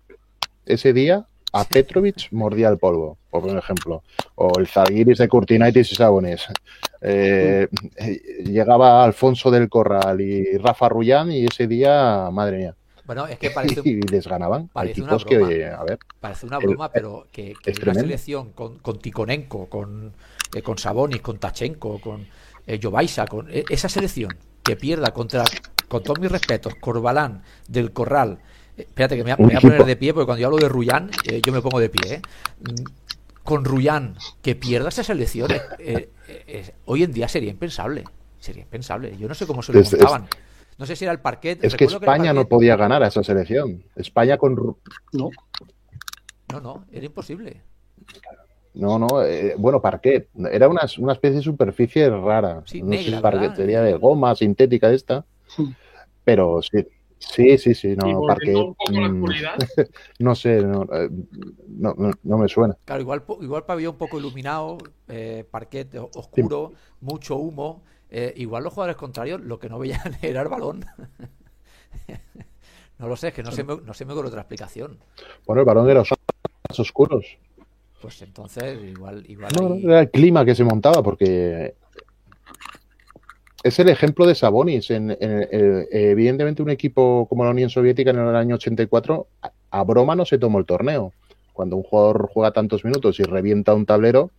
Ese 0.64 0.92
día 0.92 1.26
a 1.52 1.64
Petrovic 1.64 2.28
mordía 2.32 2.68
el 2.68 2.78
polvo, 2.78 3.18
por 3.30 3.48
ejemplo. 3.48 4.02
O 4.36 4.52
el 4.58 4.66
Zalgiris 4.66 5.18
de 5.18 5.28
Curtinaitis 5.28 5.92
y 5.92 5.94
Sabones. 5.94 6.46
Eh, 7.00 7.68
llegaba 8.44 9.04
Alfonso 9.04 9.50
del 9.50 9.68
Corral 9.68 10.20
y 10.20 10.56
Rafa 10.58 10.88
Rullán 10.88 11.32
y 11.32 11.46
ese 11.46 11.66
día, 11.66 12.28
madre 12.30 12.58
mía. 12.58 12.74
Bueno, 13.10 13.26
es 13.26 13.40
que 13.40 13.50
parece. 13.50 13.80
y 13.84 14.00
les 14.02 14.28
ganaban. 14.28 14.68
Parece 14.68 15.02
una 15.02 15.16
broma. 15.16 15.48
Que, 15.48 15.66
a 15.66 15.82
ver, 15.82 15.98
parece 16.20 16.46
una 16.46 16.58
broma, 16.58 16.92
pero 16.92 17.26
que, 17.32 17.54
que 17.60 17.72
una 17.82 17.94
selección 17.94 18.52
con, 18.52 18.78
con 18.78 19.00
Tikonenko, 19.00 19.68
con, 19.68 20.12
eh, 20.54 20.62
con 20.62 20.78
Sabonis, 20.78 21.20
con 21.20 21.38
Tachenko, 21.38 22.00
con 22.00 22.28
eh, 22.68 22.78
Jovaisa, 22.80 23.26
con 23.26 23.48
eh, 23.50 23.64
esa 23.68 23.88
selección 23.88 24.36
que 24.62 24.76
pierda 24.76 25.12
contra, 25.12 25.42
con 25.88 26.04
todos 26.04 26.20
mis 26.20 26.30
respetos, 26.30 26.76
Corbalán, 26.76 27.42
del 27.66 27.92
Corral, 27.92 28.38
Espérate, 28.80 29.16
que 29.16 29.24
me, 29.24 29.34
voy 29.34 29.54
a 29.54 29.60
poner 29.60 29.84
de 29.84 29.96
pie, 29.96 30.12
porque 30.12 30.26
cuando 30.26 30.40
yo 30.40 30.46
hablo 30.46 30.58
de 30.58 30.68
Ruyán, 30.68 31.10
eh, 31.30 31.40
yo 31.44 31.52
me 31.52 31.60
pongo 31.60 31.80
de 31.80 31.88
pie. 31.88 32.14
¿eh? 32.14 32.22
Mm, 32.60 32.84
con 33.42 33.64
Ruyán, 33.64 34.16
que 34.42 34.54
pierda 34.54 34.88
esas 34.90 35.08
elecciones, 35.10 35.62
eh, 35.78 36.10
hoy 36.84 37.02
en 37.02 37.12
día 37.12 37.28
sería 37.28 37.50
impensable. 37.50 38.04
Sería 38.38 38.62
impensable. 38.62 39.16
Yo 39.18 39.28
no 39.28 39.34
sé 39.34 39.46
cómo 39.46 39.62
se 39.62 39.72
lo 39.72 39.82
montaban. 39.82 40.26
No 40.78 40.86
sé 40.86 40.96
si 40.96 41.04
era 41.04 41.12
el 41.12 41.20
parquet. 41.20 41.62
Es 41.62 41.74
que 41.74 41.84
España 41.84 42.32
no 42.32 42.48
podía 42.48 42.76
ganar 42.76 43.02
a 43.02 43.08
esa 43.08 43.22
selección. 43.22 43.82
España 43.96 44.38
con. 44.38 44.54
No. 45.12 45.30
No, 46.52 46.60
no, 46.60 46.84
era 46.90 47.06
imposible. 47.06 47.60
No, 48.74 48.98
no, 48.98 49.08
bueno, 49.58 49.82
parquet. 49.82 50.28
Era 50.50 50.68
una, 50.68 50.82
una, 50.98 51.12
especie 51.12 51.38
de 51.38 51.42
superficie 51.42 52.08
rara. 52.08 52.62
Sí, 52.64 52.82
no 52.82 52.88
negra, 52.88 53.16
sé 53.16 53.22
parquetería 53.22 53.82
de 53.82 53.94
goma 53.94 54.34
sintética 54.34 54.90
esta. 54.90 55.24
Pero 56.24 56.62
sí, 56.62 56.86
Sí, 57.20 57.58
sí, 57.58 57.74
sí, 57.74 57.94
no, 57.94 58.22
parque, 58.26 58.54
mm, 58.90 59.24
no 60.20 60.34
sé, 60.34 60.58
eh, 60.58 60.62
no, 60.62 61.94
no, 61.94 62.10
no, 62.22 62.38
me 62.38 62.48
suena. 62.48 62.76
Claro, 62.86 63.02
igual, 63.02 63.22
igual 63.42 63.64
pabellón 63.66 63.92
un 63.92 63.98
poco 63.98 64.18
iluminado, 64.18 64.78
eh, 65.06 65.44
parquet 65.48 65.94
oscuro, 66.14 66.72
mucho 67.02 67.36
humo. 67.36 67.82
Eh, 68.10 68.32
igual 68.38 68.64
los 68.64 68.72
jugadores 68.72 68.96
contrarios 68.96 69.40
lo 69.40 69.60
que 69.60 69.68
no 69.68 69.78
veían 69.78 70.00
era 70.22 70.40
el 70.40 70.48
balón. 70.48 70.84
no 72.98 73.06
lo 73.06 73.16
sé, 73.16 73.28
es 73.28 73.34
que 73.34 73.42
no 73.42 73.52
se 73.52 73.64
me, 73.64 73.76
no 73.76 73.92
se 73.92 74.06
me 74.06 74.14
ocurre 74.14 74.28
otra 74.28 74.40
explicación. 74.40 74.98
Bueno, 75.46 75.60
el 75.60 75.66
balón 75.66 75.90
era 75.90 76.02
oscuros. 76.70 77.36
Pues 78.00 78.22
entonces, 78.22 78.82
igual. 78.82 79.26
igual 79.28 79.52
no, 79.60 79.74
era 79.74 80.00
el 80.00 80.10
clima 80.10 80.42
que 80.42 80.54
se 80.54 80.64
montaba, 80.64 81.02
porque 81.02 81.74
es 83.62 83.78
el 83.78 83.88
ejemplo 83.88 84.26
de 84.26 84.34
Sabonis. 84.34 84.90
En, 84.90 85.16
evidentemente, 85.20 86.62
un 86.62 86.70
equipo 86.70 87.26
como 87.28 87.44
la 87.44 87.50
Unión 87.50 87.70
Soviética 87.70 88.10
en 88.10 88.18
el 88.18 88.36
año 88.36 88.54
84, 88.56 89.26
a, 89.70 89.84
broma 89.84 90.16
no 90.16 90.24
se 90.24 90.38
tomó 90.38 90.58
el 90.58 90.66
torneo. 90.66 91.12
Cuando 91.52 91.76
un 91.76 91.82
jugador 91.82 92.30
juega 92.32 92.52
tantos 92.52 92.84
minutos 92.84 93.20
y 93.20 93.24
revienta 93.24 93.74
un 93.74 93.86
tablero, 93.86 94.30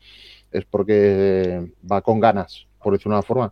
es 0.52 0.66
porque 0.66 1.72
va 1.90 2.02
con 2.02 2.20
ganas, 2.20 2.68
por 2.82 2.94
decirlo 2.94 3.14
de 3.14 3.20
una 3.20 3.24
forma. 3.24 3.50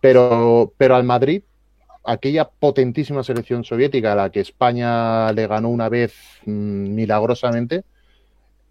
Pero, 0.00 0.72
pero 0.76 0.94
al 0.94 1.04
Madrid, 1.04 1.42
aquella 2.04 2.48
potentísima 2.48 3.24
selección 3.24 3.64
soviética 3.64 4.12
a 4.12 4.16
la 4.16 4.30
que 4.30 4.40
España 4.40 5.32
le 5.32 5.46
ganó 5.46 5.68
una 5.70 5.88
vez 5.88 6.14
mm, 6.46 6.94
milagrosamente, 6.94 7.84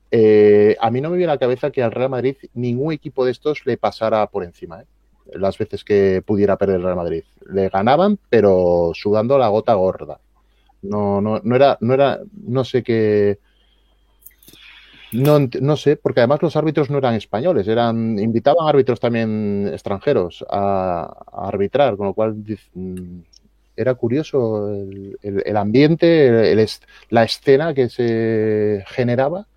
eh, 0.09 0.77
a 0.79 0.89
mí 0.89 1.01
no 1.01 1.09
me 1.09 1.17
viene 1.17 1.31
a 1.31 1.35
la 1.35 1.39
cabeza 1.39 1.69
que 1.69 1.83
al 1.83 1.91
Real 1.91 2.09
Madrid 2.09 2.37
ningún 2.53 2.93
equipo 2.93 3.25
de 3.25 3.31
estos 3.31 3.65
le 3.65 3.77
pasara 3.77 4.25
por 4.27 4.43
encima. 4.43 4.81
¿eh? 4.81 4.85
Las 5.33 5.57
veces 5.57 5.83
que 5.83 6.21
pudiera 6.25 6.57
perder 6.57 6.77
el 6.77 6.83
Real 6.83 6.95
Madrid. 6.95 7.23
Le 7.49 7.69
ganaban, 7.69 8.19
pero 8.29 8.91
sudando 8.93 9.37
la 9.37 9.47
gota 9.47 9.73
gorda. 9.73 10.19
No, 10.81 11.21
no, 11.21 11.41
no 11.43 11.55
era, 11.55 11.77
no 11.81 11.93
era, 11.93 12.19
no 12.45 12.63
sé 12.63 12.83
qué. 12.83 13.39
No, 15.13 15.39
no 15.61 15.77
sé, 15.77 15.95
porque 15.95 16.19
además 16.19 16.41
los 16.41 16.55
árbitros 16.55 16.89
no 16.89 16.97
eran 16.97 17.13
españoles, 17.13 17.67
eran 17.67 18.19
invitaban 18.19 18.67
árbitros 18.67 18.99
también 18.99 19.69
extranjeros 19.71 20.45
a, 20.49 21.23
arbitrar, 21.31 21.95
con 21.95 22.07
lo 22.07 22.13
cual 22.13 22.35
mm, 22.73 23.19
era 23.77 23.95
curioso 23.95 24.69
el, 25.21 25.57
ambiente, 25.57 26.67
la 27.09 27.23
escena 27.23 27.73
que 27.73 27.87
se 27.89 28.83
generaba 28.87 29.47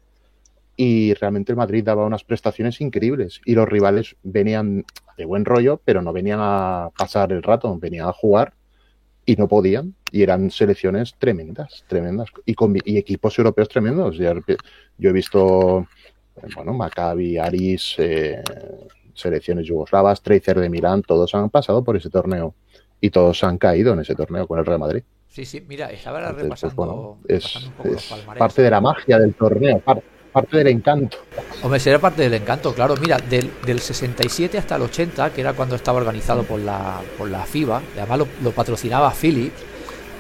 y 0.83 1.12
realmente 1.12 1.53
el 1.53 1.57
Madrid 1.57 1.85
daba 1.85 2.07
unas 2.07 2.24
prestaciones 2.24 2.81
increíbles 2.81 3.43
y 3.45 3.55
los 3.55 3.68
rivales 3.68 4.16
venían 4.22 4.87
de 5.18 5.26
buen 5.26 5.45
rollo, 5.45 5.78
pero 5.85 6.01
no 6.01 6.11
venían 6.11 6.39
a 6.41 6.89
pasar 6.97 7.33
el 7.33 7.43
rato, 7.43 7.78
venían 7.78 8.09
a 8.09 8.14
jugar 8.14 8.55
y 9.26 9.37
no 9.37 9.47
podían 9.47 9.95
y 10.11 10.22
eran 10.22 10.51
selecciones 10.51 11.16
tremendas, 11.18 11.85
tremendas 11.87 12.31
y, 12.47 12.55
con, 12.55 12.74
y 12.83 12.97
equipos 12.97 13.39
europeos 13.39 13.68
tremendos. 13.68 14.16
Yo 14.16 15.11
he 15.11 15.12
visto, 15.12 15.87
bueno, 16.57 16.72
Maccabi, 16.72 17.37
Aris, 17.37 17.97
eh, 17.99 18.43
selecciones 19.12 19.66
yugoslavas, 19.66 20.22
Tracer 20.22 20.61
de 20.61 20.70
Milán, 20.70 21.03
todos 21.03 21.35
han 21.35 21.51
pasado 21.51 21.85
por 21.85 21.99
ese 21.99 22.09
torneo 22.09 22.55
y 23.03 23.11
todos 23.11 23.45
han 23.45 23.59
caído 23.59 23.93
en 23.93 24.01
ese 24.01 24.14
torneo 24.14 24.47
con 24.47 24.59
el 24.59 24.64
Real 24.64 24.78
Madrid. 24.78 25.03
Sí, 25.28 25.45
sí, 25.45 25.62
mira, 25.68 25.91
estaba 25.91 26.33
pues, 26.33 26.43
repasando, 26.43 27.18
es, 27.28 27.70
parte 28.39 28.62
de 28.62 28.70
la 28.70 28.81
magia 28.81 29.18
del 29.18 29.35
torneo, 29.35 29.78
parte 29.81 30.19
del 30.51 30.66
encanto. 30.68 31.18
Hombre, 31.62 31.81
sería 31.81 31.99
parte 31.99 32.22
del 32.22 32.35
encanto, 32.35 32.74
claro. 32.74 32.95
Mira, 33.01 33.18
del, 33.18 33.51
del 33.64 33.81
67 33.81 34.59
hasta 34.59 34.76
el 34.76 34.83
80, 34.83 35.31
que 35.33 35.41
era 35.41 35.53
cuando 35.53 35.76
estaba 35.76 35.99
organizado 35.99 36.45
por 36.45 36.61
la, 36.61 37.01
por 37.18 37.28
la 37.28 37.45
FIBA, 37.45 37.83
además 37.97 38.26
lo, 38.43 38.51
patrocinaba 38.53 39.11
Philips, 39.12 39.61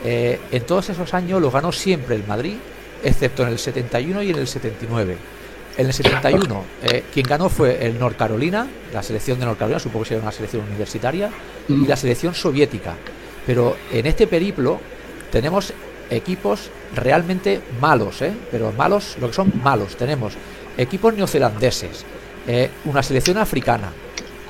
eh, 0.04 0.40
en 0.50 0.62
todos 0.64 0.90
esos 0.90 1.12
años 1.14 1.40
lo 1.40 1.50
ganó 1.50 1.72
siempre 1.72 2.16
el 2.16 2.26
Madrid, 2.26 2.56
excepto 3.02 3.42
en 3.42 3.50
el 3.50 3.58
71 3.58 4.22
y 4.22 4.30
en 4.30 4.38
el 4.38 4.46
79. 4.46 5.16
En 5.78 5.86
el 5.86 5.92
71, 5.92 6.64
eh, 6.82 7.04
quien 7.12 7.26
ganó 7.26 7.48
fue 7.48 7.86
el 7.86 7.98
North 7.98 8.16
Carolina, 8.16 8.66
la 8.92 9.02
selección 9.02 9.38
de 9.38 9.46
North 9.46 9.58
Carolina, 9.58 9.78
supongo 9.78 10.02
que 10.02 10.08
sería 10.08 10.22
una 10.22 10.32
selección 10.32 10.64
universitaria, 10.64 11.30
y 11.68 11.86
la 11.86 11.96
selección 11.96 12.34
soviética. 12.34 12.96
Pero 13.46 13.76
en 13.92 14.06
este 14.06 14.26
periplo 14.26 14.80
tenemos 15.30 15.72
equipos 16.10 16.70
realmente 16.94 17.60
malos, 17.80 18.22
¿eh? 18.22 18.32
pero 18.50 18.72
malos, 18.72 19.16
lo 19.20 19.28
que 19.28 19.34
son 19.34 19.52
malos. 19.62 19.96
Tenemos 19.96 20.34
equipos 20.76 21.14
neozelandeses, 21.14 22.04
eh, 22.46 22.70
una 22.84 23.02
selección 23.02 23.38
africana, 23.38 23.92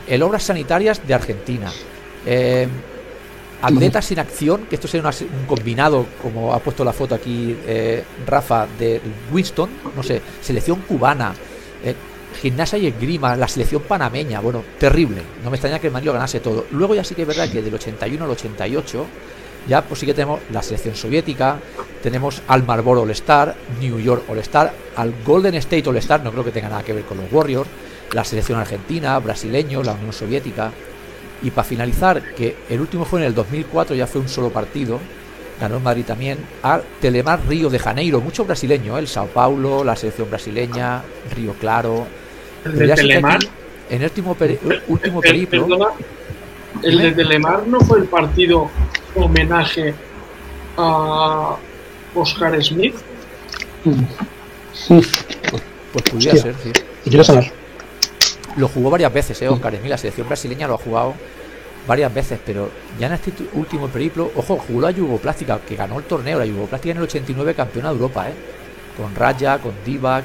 el 0.06 0.22
Obras 0.22 0.44
Sanitarias 0.44 1.06
de 1.06 1.14
Argentina, 1.14 1.70
eh, 2.26 2.66
atletas 3.62 4.06
sin 4.06 4.18
acción, 4.18 4.66
que 4.68 4.76
esto 4.76 4.88
sería 4.88 5.08
un 5.08 5.46
combinado, 5.46 6.06
como 6.22 6.54
ha 6.54 6.58
puesto 6.60 6.84
la 6.84 6.92
foto 6.92 7.14
aquí 7.14 7.56
eh, 7.66 8.02
Rafa, 8.26 8.66
de 8.78 9.00
Winston, 9.32 9.70
no 9.94 10.02
sé, 10.02 10.20
selección 10.40 10.80
cubana, 10.82 11.34
gimnasia 12.40 12.78
y 12.78 12.86
esgrima, 12.86 13.34
la 13.36 13.48
selección 13.48 13.82
panameña, 13.82 14.40
bueno, 14.40 14.62
terrible. 14.78 15.20
No 15.42 15.50
me 15.50 15.56
extraña 15.56 15.80
que 15.80 15.88
el 15.88 15.92
Madrid 15.92 16.12
ganase 16.12 16.38
todo. 16.38 16.66
Luego 16.70 16.94
ya 16.94 17.02
sí 17.02 17.14
que 17.14 17.22
es 17.22 17.28
verdad 17.28 17.50
que 17.50 17.60
del 17.60 17.74
81 17.74 18.24
al 18.24 18.30
88 18.30 19.06
ya 19.68 19.82
pues 19.82 20.00
sí 20.00 20.06
que 20.06 20.14
tenemos 20.14 20.40
la 20.50 20.62
selección 20.62 20.94
soviética, 20.94 21.58
tenemos 22.02 22.42
al 22.48 22.64
Marlboro 22.64 23.02
All 23.02 23.10
Star, 23.10 23.54
New 23.80 23.98
York 23.98 24.24
All 24.28 24.38
Star, 24.38 24.72
al 24.96 25.14
Golden 25.24 25.54
State 25.56 25.88
All 25.88 25.96
Star, 25.98 26.22
no 26.22 26.32
creo 26.32 26.44
que 26.44 26.50
tenga 26.50 26.68
nada 26.68 26.82
que 26.82 26.92
ver 26.92 27.04
con 27.04 27.18
los 27.18 27.32
Warriors, 27.32 27.68
la 28.12 28.24
selección 28.24 28.58
argentina, 28.58 29.18
brasileño, 29.18 29.82
la 29.82 29.92
Unión 29.92 30.12
Soviética. 30.12 30.72
Y 31.42 31.50
para 31.50 31.64
finalizar, 31.64 32.34
que 32.34 32.56
el 32.68 32.80
último 32.80 33.04
fue 33.04 33.20
en 33.20 33.26
el 33.26 33.34
2004, 33.34 33.96
ya 33.96 34.06
fue 34.06 34.20
un 34.20 34.28
solo 34.28 34.50
partido, 34.50 34.98
ganó 35.60 35.76
el 35.76 35.82
Madrid 35.82 36.04
también, 36.04 36.38
al 36.62 36.82
Telemar 37.00 37.40
Río 37.48 37.70
de 37.70 37.78
Janeiro, 37.78 38.20
mucho 38.20 38.44
brasileño, 38.44 38.96
¿eh? 38.96 39.00
el 39.00 39.08
Sao 39.08 39.26
Paulo, 39.26 39.84
la 39.84 39.96
selección 39.96 40.28
brasileña, 40.28 41.02
Río 41.34 41.54
Claro. 41.54 42.06
¿El 42.64 42.76
de 42.76 42.94
Telemar? 42.94 43.38
en 43.90 44.02
el 44.02 44.04
último, 44.04 44.36
último 44.88 45.20
periplo. 45.20 45.94
¿El 46.82 46.98
de 46.98 47.12
Telemar 47.12 47.66
no 47.66 47.80
fue 47.80 47.98
el 48.00 48.04
partido 48.04 48.70
homenaje 49.14 49.94
a 50.76 51.56
Oscar 52.14 52.62
Smith? 52.62 52.94
Pues, 54.88 55.08
pues 55.92 56.04
pudiera 56.10 56.36
ser, 56.36 56.54
sí. 56.62 56.72
quiero 57.04 57.24
saber. 57.24 57.52
Lo 58.56 58.68
jugó 58.68 58.90
varias 58.90 59.12
veces, 59.12 59.40
¿eh? 59.42 59.48
Oscar 59.48 59.76
Smith, 59.76 59.90
la 59.90 59.98
selección 59.98 60.26
brasileña 60.26 60.66
lo 60.66 60.74
ha 60.74 60.78
jugado 60.78 61.14
varias 61.86 62.12
veces, 62.12 62.38
pero 62.44 62.70
ya 62.98 63.06
en 63.06 63.14
este 63.14 63.32
último 63.54 63.88
periplo, 63.88 64.30
ojo, 64.36 64.56
jugó 64.56 64.80
la 64.82 64.90
Yugoplástica, 64.90 65.60
que 65.60 65.76
ganó 65.76 65.98
el 65.98 66.04
torneo, 66.04 66.38
la 66.38 66.46
Yugoplástica 66.46 66.92
en 66.92 66.98
el 66.98 67.04
89 67.04 67.54
campeona 67.54 67.88
de 67.88 67.94
Europa, 67.94 68.28
¿eh? 68.28 68.34
Con 68.96 69.14
Raya, 69.14 69.58
con 69.58 69.72
Divac, 69.84 70.24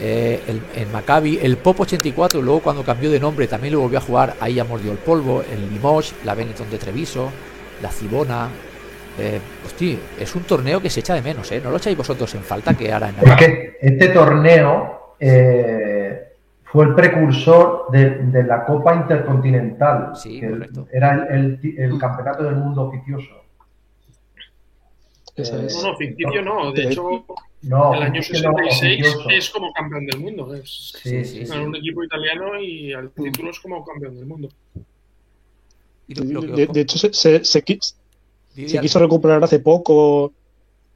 eh, 0.00 0.40
el, 0.76 0.86
Maccabi, 0.88 1.38
el 1.42 1.56
Pop 1.56 1.80
84, 1.80 2.40
luego 2.42 2.60
cuando 2.60 2.82
cambió 2.82 3.10
de 3.10 3.20
nombre 3.20 3.46
también 3.46 3.74
lo 3.74 3.80
volvió 3.80 3.98
a 3.98 4.02
jugar, 4.02 4.34
ahí 4.40 4.54
ya 4.54 4.64
mordió 4.64 4.92
el 4.92 4.98
polvo, 4.98 5.42
el 5.42 5.70
Limoges, 5.70 6.14
la 6.24 6.34
Benetton 6.34 6.70
de 6.70 6.78
Treviso, 6.78 7.30
la 7.82 7.90
Cibona. 7.90 8.48
Eh, 9.18 9.40
es 10.18 10.34
un 10.34 10.42
torneo 10.42 10.80
que 10.80 10.90
se 10.90 11.00
echa 11.00 11.14
de 11.14 11.22
menos, 11.22 11.50
¿eh? 11.52 11.60
¿No 11.62 11.70
lo 11.70 11.76
echáis 11.76 11.96
vosotros 11.96 12.34
en 12.34 12.42
falta 12.42 12.74
que 12.74 12.92
ahora 12.92 13.10
en 13.10 13.36
que 13.36 13.76
este 13.80 14.08
torneo 14.08 15.14
eh, 15.20 16.32
fue 16.64 16.86
el 16.86 16.94
precursor 16.94 17.86
de, 17.92 18.42
la 18.44 18.64
Copa 18.64 18.94
Intercontinental. 18.96 20.16
Sí, 20.16 20.42
Era 20.92 21.28
el, 21.30 21.60
el, 21.78 21.98
campeonato 21.98 22.42
del 22.42 22.56
mundo 22.56 22.88
oficioso. 22.88 23.44
Eh, 25.36 25.68
no, 25.72 25.90
no, 25.90 25.96
ficticio 25.96 26.42
no. 26.42 26.72
De 26.72 26.84
hecho, 26.84 27.24
el 27.66 28.02
año 28.02 28.22
66 28.22 29.04
es 29.30 29.50
como 29.50 29.72
campeón 29.72 30.06
del 30.06 30.20
mundo. 30.20 30.54
Es, 30.54 30.94
un 31.04 31.76
equipo 31.76 32.04
italiano 32.04 32.60
y 32.60 32.92
al 32.92 33.10
título 33.10 33.50
es 33.50 33.60
como 33.60 33.84
campeón 33.84 34.16
del 34.16 34.26
mundo. 34.26 34.48
De, 36.06 36.80
hecho, 36.80 36.98
se, 36.98 37.44
se, 37.44 37.62
quiso 37.62 38.98
recuperar 38.98 39.42
hace 39.42 39.58
poco 39.58 40.32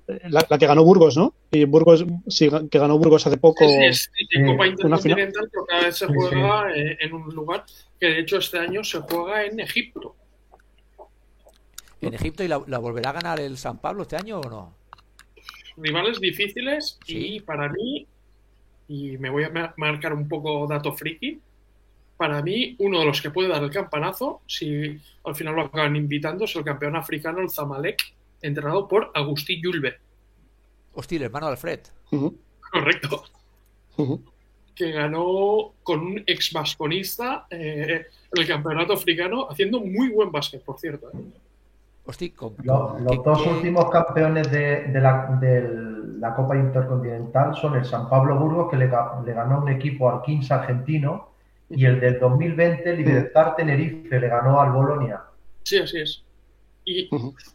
eh, 0.08 0.20
la, 0.30 0.42
que 0.42 0.66
ganó 0.66 0.84
Burgos, 0.84 1.16
¿no? 1.16 1.34
Y 1.50 1.64
Burgos, 1.64 2.04
sí, 2.28 2.48
que 2.70 2.78
ganó 2.78 2.98
Burgos 2.98 3.26
hace 3.26 3.36
poco. 3.36 3.68
Sí, 3.68 3.92
sí, 3.92 4.44
Copa 4.44 4.66
Intercontinental, 4.66 5.48
pero 5.52 5.66
cada 5.66 5.82
vez 5.82 5.96
se 5.96 6.06
juega 6.06 6.74
eh, 6.74 6.96
en 7.00 7.12
un 7.12 7.34
lugar 7.34 7.64
que 8.00 8.06
de 8.06 8.20
hecho 8.20 8.38
este 8.38 8.58
año 8.58 8.82
se 8.82 9.00
juega 9.00 9.44
en 9.44 9.60
Egipto. 9.60 10.16
¿En 12.00 12.14
Egipto 12.14 12.42
y 12.42 12.48
la, 12.48 12.56
volverá 12.56 13.10
a 13.10 13.14
ganar 13.14 13.40
el 13.40 13.58
San 13.58 13.78
Pablo 13.78 14.02
este 14.02 14.16
año 14.16 14.40
o 14.40 14.48
no? 14.48 14.77
Rivales 15.80 16.20
difíciles 16.20 16.98
y 17.06 17.40
para 17.40 17.68
mí, 17.68 18.06
y 18.88 19.16
me 19.18 19.30
voy 19.30 19.44
a 19.44 19.74
marcar 19.76 20.12
un 20.12 20.28
poco 20.28 20.66
dato 20.66 20.92
friki, 20.92 21.40
para 22.18 22.42
mí, 22.42 22.74
uno 22.80 22.98
de 22.98 23.04
los 23.04 23.22
que 23.22 23.30
puede 23.30 23.48
dar 23.48 23.62
el 23.62 23.70
campanazo, 23.70 24.42
si 24.46 24.98
al 25.24 25.36
final 25.36 25.54
lo 25.54 25.62
acaban 25.62 25.94
invitando, 25.94 26.46
es 26.46 26.56
el 26.56 26.64
campeón 26.64 26.96
africano, 26.96 27.40
el 27.40 27.48
Zamalek, 27.48 28.02
entrenado 28.42 28.88
por 28.88 29.12
Agustí 29.14 29.62
Yulbe. 29.62 29.98
Hostia, 30.94 31.16
el 31.16 31.22
hermano 31.22 31.46
de 31.46 31.52
Alfred. 31.52 31.80
Correcto. 32.72 33.24
Que 34.74 34.90
ganó 34.90 35.74
con 35.84 36.00
un 36.00 36.24
ex 36.26 36.52
vasconista 36.52 37.46
eh, 37.50 38.06
el 38.32 38.46
campeonato 38.48 38.94
africano, 38.94 39.48
haciendo 39.48 39.78
muy 39.78 40.08
buen 40.08 40.32
básquet, 40.32 40.62
por 40.62 40.78
cierto. 40.80 41.10
¿eh? 41.10 41.22
Hostia, 42.08 42.32
los, 42.62 43.22
dos 43.22 43.46
últimos 43.46 43.90
campeones 43.90 44.50
de, 44.50 44.90
la, 44.94 46.34
Copa 46.34 46.56
Intercontinental 46.56 47.54
son 47.54 47.76
el 47.76 47.84
San 47.84 48.08
Pablo 48.08 48.38
Burgos, 48.38 48.70
que 48.70 48.78
le, 48.78 48.86
le 48.86 49.32
ganó 49.34 49.60
un 49.62 49.68
equipo 49.68 50.08
al 50.10 50.22
Kings 50.22 50.50
argentino 50.50 51.32
y 51.68 51.84
el 51.84 52.00
del 52.00 52.18
2020, 52.18 52.96
Libertar 52.96 53.54
Tenerife, 53.56 54.18
le 54.18 54.26
ganó 54.26 54.58
al 54.58 54.72
Bolonia. 54.72 55.20
Sí, 55.64 55.76
así 55.76 56.00
es. 56.00 56.24
Y 56.82 57.10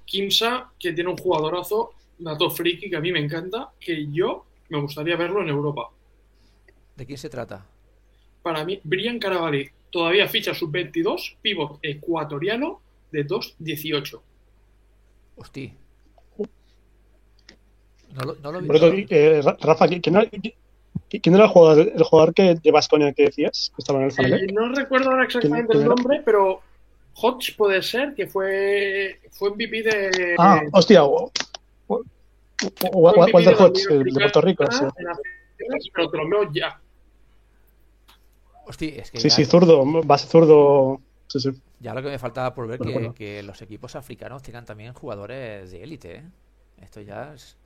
Kimsa, 0.06 0.70
que 0.78 0.94
tiene 0.94 1.10
un 1.10 1.18
jugadorazo, 1.18 1.94
dato 2.20 2.52
friki, 2.52 2.92
que 2.92 2.96
a 2.96 3.02
mí 3.02 3.12
me 3.12 3.22
encanta, 3.22 3.72
que 3.80 4.06
yo 4.12 4.46
me 4.70 4.80
gustaría 4.80 5.16
verlo 5.18 5.42
en 5.42 5.50
Europa. 5.50 5.90
¿De 6.96 7.08
quién 7.08 7.18
se 7.18 7.28
trata? 7.28 7.66
Para 8.44 8.64
mí, 8.64 8.80
Brian 8.84 9.18
Caravalli, 9.18 9.68
todavía 9.90 10.28
ficha 10.28 10.54
sub-22, 10.54 11.38
pivot 11.42 11.80
ecuatoriano 11.82 12.82
de 13.12 13.26
2-18. 13.26 14.22
Hostia. 15.36 15.74
No 18.14 18.24
lo, 18.24 18.36
no 18.36 18.52
lo 18.52 18.92
vi. 18.92 19.08
Eh, 19.10 19.42
Rafa, 19.62 19.88
¿quién 19.88 20.02
era, 20.16 20.30
¿quién 21.10 21.36
era 21.36 21.46
el, 21.46 21.50
jugador, 21.50 21.92
el 21.96 22.04
jugador 22.04 22.34
que, 22.34 22.56
de 22.56 22.72
Basconia 22.72 23.12
que 23.14 23.24
decías? 23.24 23.72
Que 23.76 23.82
estaba 23.82 24.04
en 24.04 24.12
el? 24.18 24.34
Eh, 24.34 24.48
no 24.54 24.72
recuerdo 24.74 25.10
ahora 25.10 25.24
exactamente 25.24 25.74
el 25.74 25.86
nombre, 25.86 26.22
pero 26.24 26.62
Hodge 27.16 27.56
puede 27.58 27.82
ser, 27.82 28.14
que 28.14 28.28
fue, 28.28 29.20
fue 29.32 29.50
MVP 29.52 29.82
de. 29.82 30.36
Ah, 30.38 30.62
hostia. 30.72 31.04
Walter 32.94 33.56
Hodge, 33.60 33.88
de, 33.90 34.04
de 34.04 34.12
Puerto 34.12 34.42
Rico. 34.42 34.66
Sí. 34.72 34.86
Pero 35.94 36.10
te 36.10 36.18
lo 36.18 36.30
veo 36.30 36.52
ya. 36.54 36.80
Hostia, 38.66 39.02
es 39.02 39.12
que 39.12 39.20
sí, 39.20 39.30
sí, 39.30 39.46
zurdo, 39.46 39.84
base 40.04 40.28
zurdo. 40.28 41.02
Sí, 41.34 41.40
sí. 41.40 41.62
Ya 41.80 41.96
lo 41.96 42.04
que 42.04 42.10
me 42.10 42.20
faltaba 42.20 42.54
por 42.54 42.68
ver 42.68 42.80
que, 42.80 42.92
bueno. 42.92 43.16
que 43.16 43.42
los 43.42 43.60
equipos 43.64 43.96
africanos 43.96 44.44
tengan 44.44 44.66
también 44.66 44.94
jugadores 44.94 45.72
de 45.72 45.84
élite, 45.84 46.16
¿eh? 46.18 46.24
Esto 46.80 47.02
ya 47.02 47.34
es. 47.34 47.58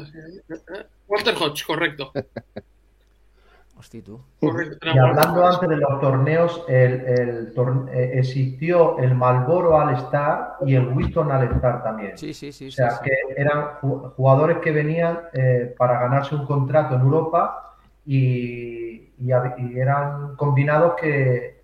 Walter 1.07 1.35
Hodge, 1.35 1.65
correcto. 1.65 2.13
Hostia, 3.77 4.01
tú. 4.03 4.21
Y 4.41 4.97
hablando 4.97 5.45
antes 5.45 5.67
de 5.67 5.75
los 5.75 5.99
torneos, 5.99 6.63
el, 6.69 6.93
el 6.93 7.53
torne 7.53 7.91
eh, 7.91 8.19
existió 8.19 8.97
el 8.99 9.13
Malboro 9.13 9.75
All 9.75 9.93
Star 9.95 10.55
y 10.65 10.75
el 10.75 10.87
Winston 10.87 11.29
All 11.29 11.43
Star 11.55 11.83
también. 11.83 12.17
Sí, 12.17 12.33
sí, 12.33 12.53
sí. 12.53 12.69
O 12.69 12.71
sea, 12.71 12.91
sí, 12.91 13.03
que 13.03 13.11
sí. 13.11 13.33
eran 13.35 13.75
jugadores 14.15 14.59
que 14.59 14.71
venían 14.71 15.19
eh, 15.33 15.75
para 15.77 15.99
ganarse 15.99 16.35
un 16.35 16.45
contrato 16.45 16.95
en 16.95 17.01
Europa 17.01 17.75
y, 18.05 19.11
y, 19.19 19.29
y 19.59 19.77
eran 19.77 20.37
combinados 20.37 20.95
que, 20.99 21.56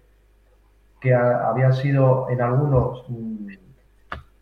que 1.03 1.13
a, 1.13 1.49
habían 1.49 1.73
sido 1.73 2.27
en 2.29 2.41
algunos 2.41 3.03
mmm, 3.09 3.47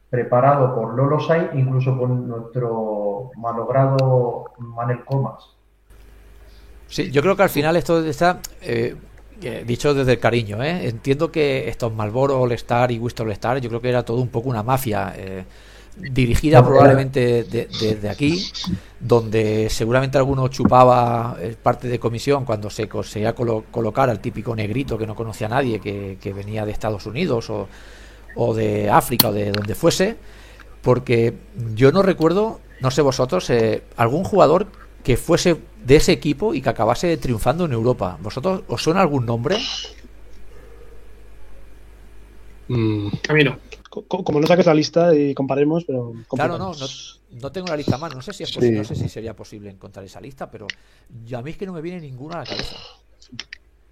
preparados 0.10 0.74
por 0.74 0.94
Lolo 0.94 1.20
Sainz, 1.20 1.50
incluso 1.56 1.98
por 1.98 2.10
nuestro 2.10 3.32
malogrado 3.38 4.46
Manel 4.60 5.04
Comas. 5.04 5.44
Sí, 6.88 7.10
yo 7.10 7.22
creo 7.22 7.36
que 7.36 7.44
al 7.44 7.50
final 7.50 7.76
esto 7.78 8.04
está 8.06 8.40
eh, 8.62 8.96
dicho 9.66 9.94
desde 9.94 10.14
el 10.14 10.20
cariño. 10.20 10.62
¿eh? 10.62 10.90
Entiendo 10.90 11.32
que 11.32 11.70
estos 11.70 11.94
Malboro 11.94 12.40
All 12.40 12.52
Star 12.52 12.92
y 12.92 13.00
Winston 13.00 13.28
All 13.28 13.34
Star, 13.34 13.58
yo 13.60 13.70
creo 13.70 13.82
que 13.82 13.90
era 13.90 14.04
todo 14.04 14.22
un 14.22 14.28
poco 14.28 14.50
una 14.50 14.62
mafia. 14.62 15.14
Eh, 15.16 15.46
dirigida 16.02 16.64
probablemente 16.64 17.44
desde 17.44 17.68
de, 17.68 17.96
de 17.96 18.10
aquí, 18.10 18.52
donde 19.00 19.70
seguramente 19.70 20.18
alguno 20.18 20.48
chupaba 20.48 21.38
parte 21.62 21.88
de 21.88 22.00
comisión 22.00 22.46
cuando 22.46 22.70
se 22.70 22.88
conseguía 22.88 23.34
colo 23.34 23.66
colocar 23.72 24.10
al 24.10 24.20
típico 24.20 24.56
negrito 24.56 24.98
que 24.98 25.08
no 25.08 25.16
conocía 25.16 25.48
a 25.48 25.52
nadie, 25.52 25.80
que, 25.80 26.18
que 26.22 26.34
venía 26.34 26.66
de 26.66 26.72
Estados 26.72 27.06
Unidos 27.06 27.50
o, 27.50 27.68
o, 28.36 28.54
de 28.54 28.90
África 28.90 29.30
o 29.30 29.34
de 29.34 29.52
donde 29.52 29.76
fuese, 29.76 30.18
porque 30.82 31.36
yo 31.76 31.92
no 31.92 32.02
recuerdo, 32.02 32.60
no 32.80 32.92
sé 32.92 33.02
vosotros, 33.02 33.50
eh, 33.50 33.84
algún 33.98 34.24
jugador 34.24 34.68
que 35.04 35.18
fuese 35.18 35.58
de 35.86 35.96
ese 35.96 36.12
equipo 36.12 36.54
y 36.54 36.62
que 36.62 36.70
acabase 36.70 37.18
triunfando 37.18 37.66
en 37.66 37.74
Europa. 37.74 38.18
¿Vosotros 38.22 38.64
os 38.68 38.82
suena 38.84 39.02
algún 39.02 39.26
nombre? 39.26 39.58
Mm. 42.68 43.08
A 43.28 43.34
mí 43.34 43.44
no. 43.44 43.58
Como 43.92 44.40
no 44.40 44.48
saques 44.48 44.66
la 44.66 44.74
lista 44.74 45.14
y 45.14 45.34
comparemos, 45.34 45.84
pero 45.84 46.14
claro, 46.30 46.58
no, 46.58 46.74
no, 46.74 46.86
no, 47.42 47.52
tengo 47.52 47.68
la 47.68 47.76
lista 47.76 47.98
más. 47.98 48.16
No 48.16 48.22
sé 48.22 48.32
si 48.32 48.44
es 48.44 48.52
posible, 48.52 48.84
sí. 48.86 48.90
no 48.90 48.96
sé 48.96 49.04
si 49.04 49.10
sería 49.10 49.36
posible 49.36 49.70
encontrar 49.70 50.06
esa 50.06 50.22
lista, 50.22 50.50
pero 50.50 50.66
yo, 51.26 51.38
a 51.38 51.42
mí 51.42 51.52
es 51.52 51.58
que 51.58 51.66
no 51.66 51.74
me 51.74 51.82
viene 51.82 52.00
ninguna 52.00 52.36
a 52.36 52.40
la 52.40 52.46
cabeza. 52.46 52.78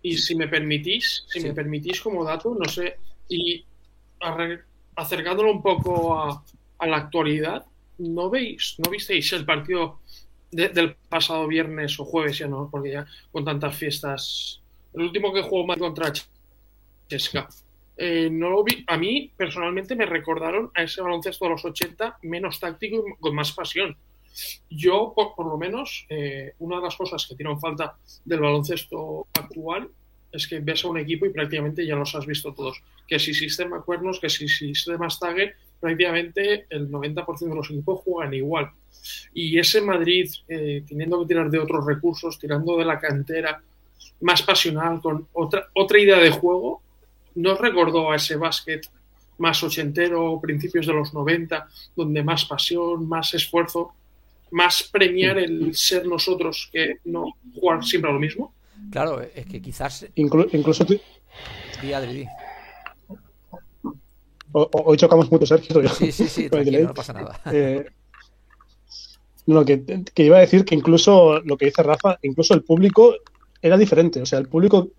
Y 0.02 0.18
si 0.18 0.36
me 0.36 0.48
permitís, 0.48 1.26
si 1.28 1.42
sí. 1.42 1.48
me 1.48 1.54
permitís 1.54 2.00
como 2.00 2.24
dato, 2.24 2.56
no 2.58 2.70
sé, 2.70 2.98
y 3.28 3.66
acercándolo 4.96 5.52
un 5.52 5.62
poco 5.62 6.18
a, 6.18 6.46
a 6.78 6.88
la 6.88 6.96
actualidad, 6.96 7.66
¿no 7.98 8.30
veis, 8.30 8.76
no 8.78 8.90
visteis 8.90 9.34
el 9.34 9.46
partido 9.46 10.00
de, 10.52 10.70
del 10.70 10.96
pasado 10.96 11.48
viernes 11.48 12.00
o 12.00 12.06
jueves 12.06 12.38
ya 12.38 12.48
no, 12.48 12.70
porque 12.72 12.92
ya 12.92 13.06
con 13.32 13.46
tantas 13.46 13.76
fiestas. 13.76 14.62
El 14.94 15.04
último 15.04 15.34
que 15.34 15.42
jugó 15.42 15.68
Madrid 15.68 15.82
contra 15.82 16.14
Chesca. 17.08 17.48
Eh, 18.02 18.30
no 18.32 18.50
lo 18.50 18.64
vi. 18.64 18.86
A 18.88 18.98
mí, 18.98 19.30
personalmente, 19.36 19.94
me 19.94 20.06
recordaron 20.06 20.72
a 20.74 20.84
ese 20.84 21.02
baloncesto 21.02 21.44
de 21.44 21.52
los 21.52 21.66
80 21.66 22.20
menos 22.24 22.58
táctico 22.58 23.04
y 23.06 23.22
con 23.22 23.36
más 23.36 23.52
pasión. 23.52 23.98
Yo, 24.70 25.14
por, 25.14 25.46
lo 25.46 25.58
menos, 25.58 26.06
eh, 26.08 26.54
una 26.60 26.78
de 26.78 26.84
las 26.84 26.96
cosas 26.96 27.28
que 27.28 27.36
tienen 27.36 27.60
falta 27.60 27.98
del 28.24 28.40
baloncesto 28.40 29.28
actual 29.34 29.90
es 30.32 30.48
que 30.48 30.60
ves 30.60 30.86
a 30.86 30.88
un 30.88 30.98
equipo 30.98 31.26
y 31.26 31.32
prácticamente 31.32 31.86
ya 31.86 31.98
los 31.98 32.16
has 32.16 32.26
visto 32.26 32.54
todos. 32.54 32.82
Que 33.06 33.20
si 33.20 33.34
sistema 33.34 33.82
cuernos, 33.82 34.22
que 34.22 34.30
si 34.30 34.48
sistema 34.48 35.10
stague, 35.10 35.56
prácticamente 35.82 36.68
el 36.70 36.90
90% 36.90 37.50
de 37.50 37.56
los 37.56 37.70
equipos 37.70 38.00
juegan 38.06 38.34
igual. 38.34 38.72
Y 39.34 39.60
ese 39.60 39.82
Madrid, 39.82 40.32
eh, 40.48 40.86
teniendo 40.88 41.20
que 41.20 41.28
tirar 41.28 41.50
de 41.50 41.60
otros 41.60 41.86
recursos, 41.86 42.40
tirando 42.40 42.78
de 42.78 42.86
la 42.86 42.98
cantera, 42.98 43.62
más 44.22 44.42
pasional, 44.42 45.02
con 45.02 45.28
otra, 45.34 45.68
otra 45.74 46.00
idea 46.00 46.20
de 46.20 46.30
juego, 46.30 46.82
¿no 47.40 47.56
recordó 47.56 48.12
a 48.12 48.18
ese 48.18 48.36
básquet 48.36 48.86
más 49.38 49.64
ochentero, 49.64 50.40
principios 50.42 50.86
de 50.86 50.94
los 50.94 51.14
90, 51.14 51.68
donde 51.96 52.22
más 52.22 52.44
pasión, 52.46 53.08
más 53.08 53.34
esfuerzo, 53.34 53.94
más 54.52 54.84
premiar 54.84 55.38
el 55.38 55.74
ser 55.74 56.06
nosotros 56.06 56.70
que 56.72 56.98
no 57.06 57.38
jugar 57.54 57.84
siempre 57.86 58.12
a 58.12 58.14
lo 58.14 58.20
mismo? 58.20 58.54
Claro, 58.92 59.22
es 59.22 59.46
que 59.46 59.62
quizás... 59.62 60.06
Inclu 60.16 60.50
incluso... 60.52 60.86
Tú... 60.86 61.00
Di, 61.82 61.94
Adri. 61.94 62.28
Hoy 64.52 64.98
chocamos 64.98 65.32
mucho, 65.32 65.46
Sergio. 65.46 65.88
Sí, 65.90 66.12
sí, 66.12 66.28
sí, 66.28 66.50
tranquilo, 66.50 66.88
no 66.88 66.94
pasa 66.94 67.14
nada. 67.14 67.40
Eh, 67.54 67.86
no, 69.46 69.64
que, 69.64 70.04
que, 70.14 70.24
iba 70.24 70.38
a 70.38 70.42
decir 70.42 70.66
que 70.66 70.76
incluso 70.76 71.40
lo 71.40 71.58
que 71.58 71.66
dice 71.66 71.84
Rafa, 71.84 72.20
incluso 72.22 72.54
el 72.54 72.64
público 72.64 73.16
era 73.62 73.78
diferente. 73.78 74.22
O 74.22 74.26
sea, 74.26 74.40
el 74.40 74.50
público, 74.50 74.90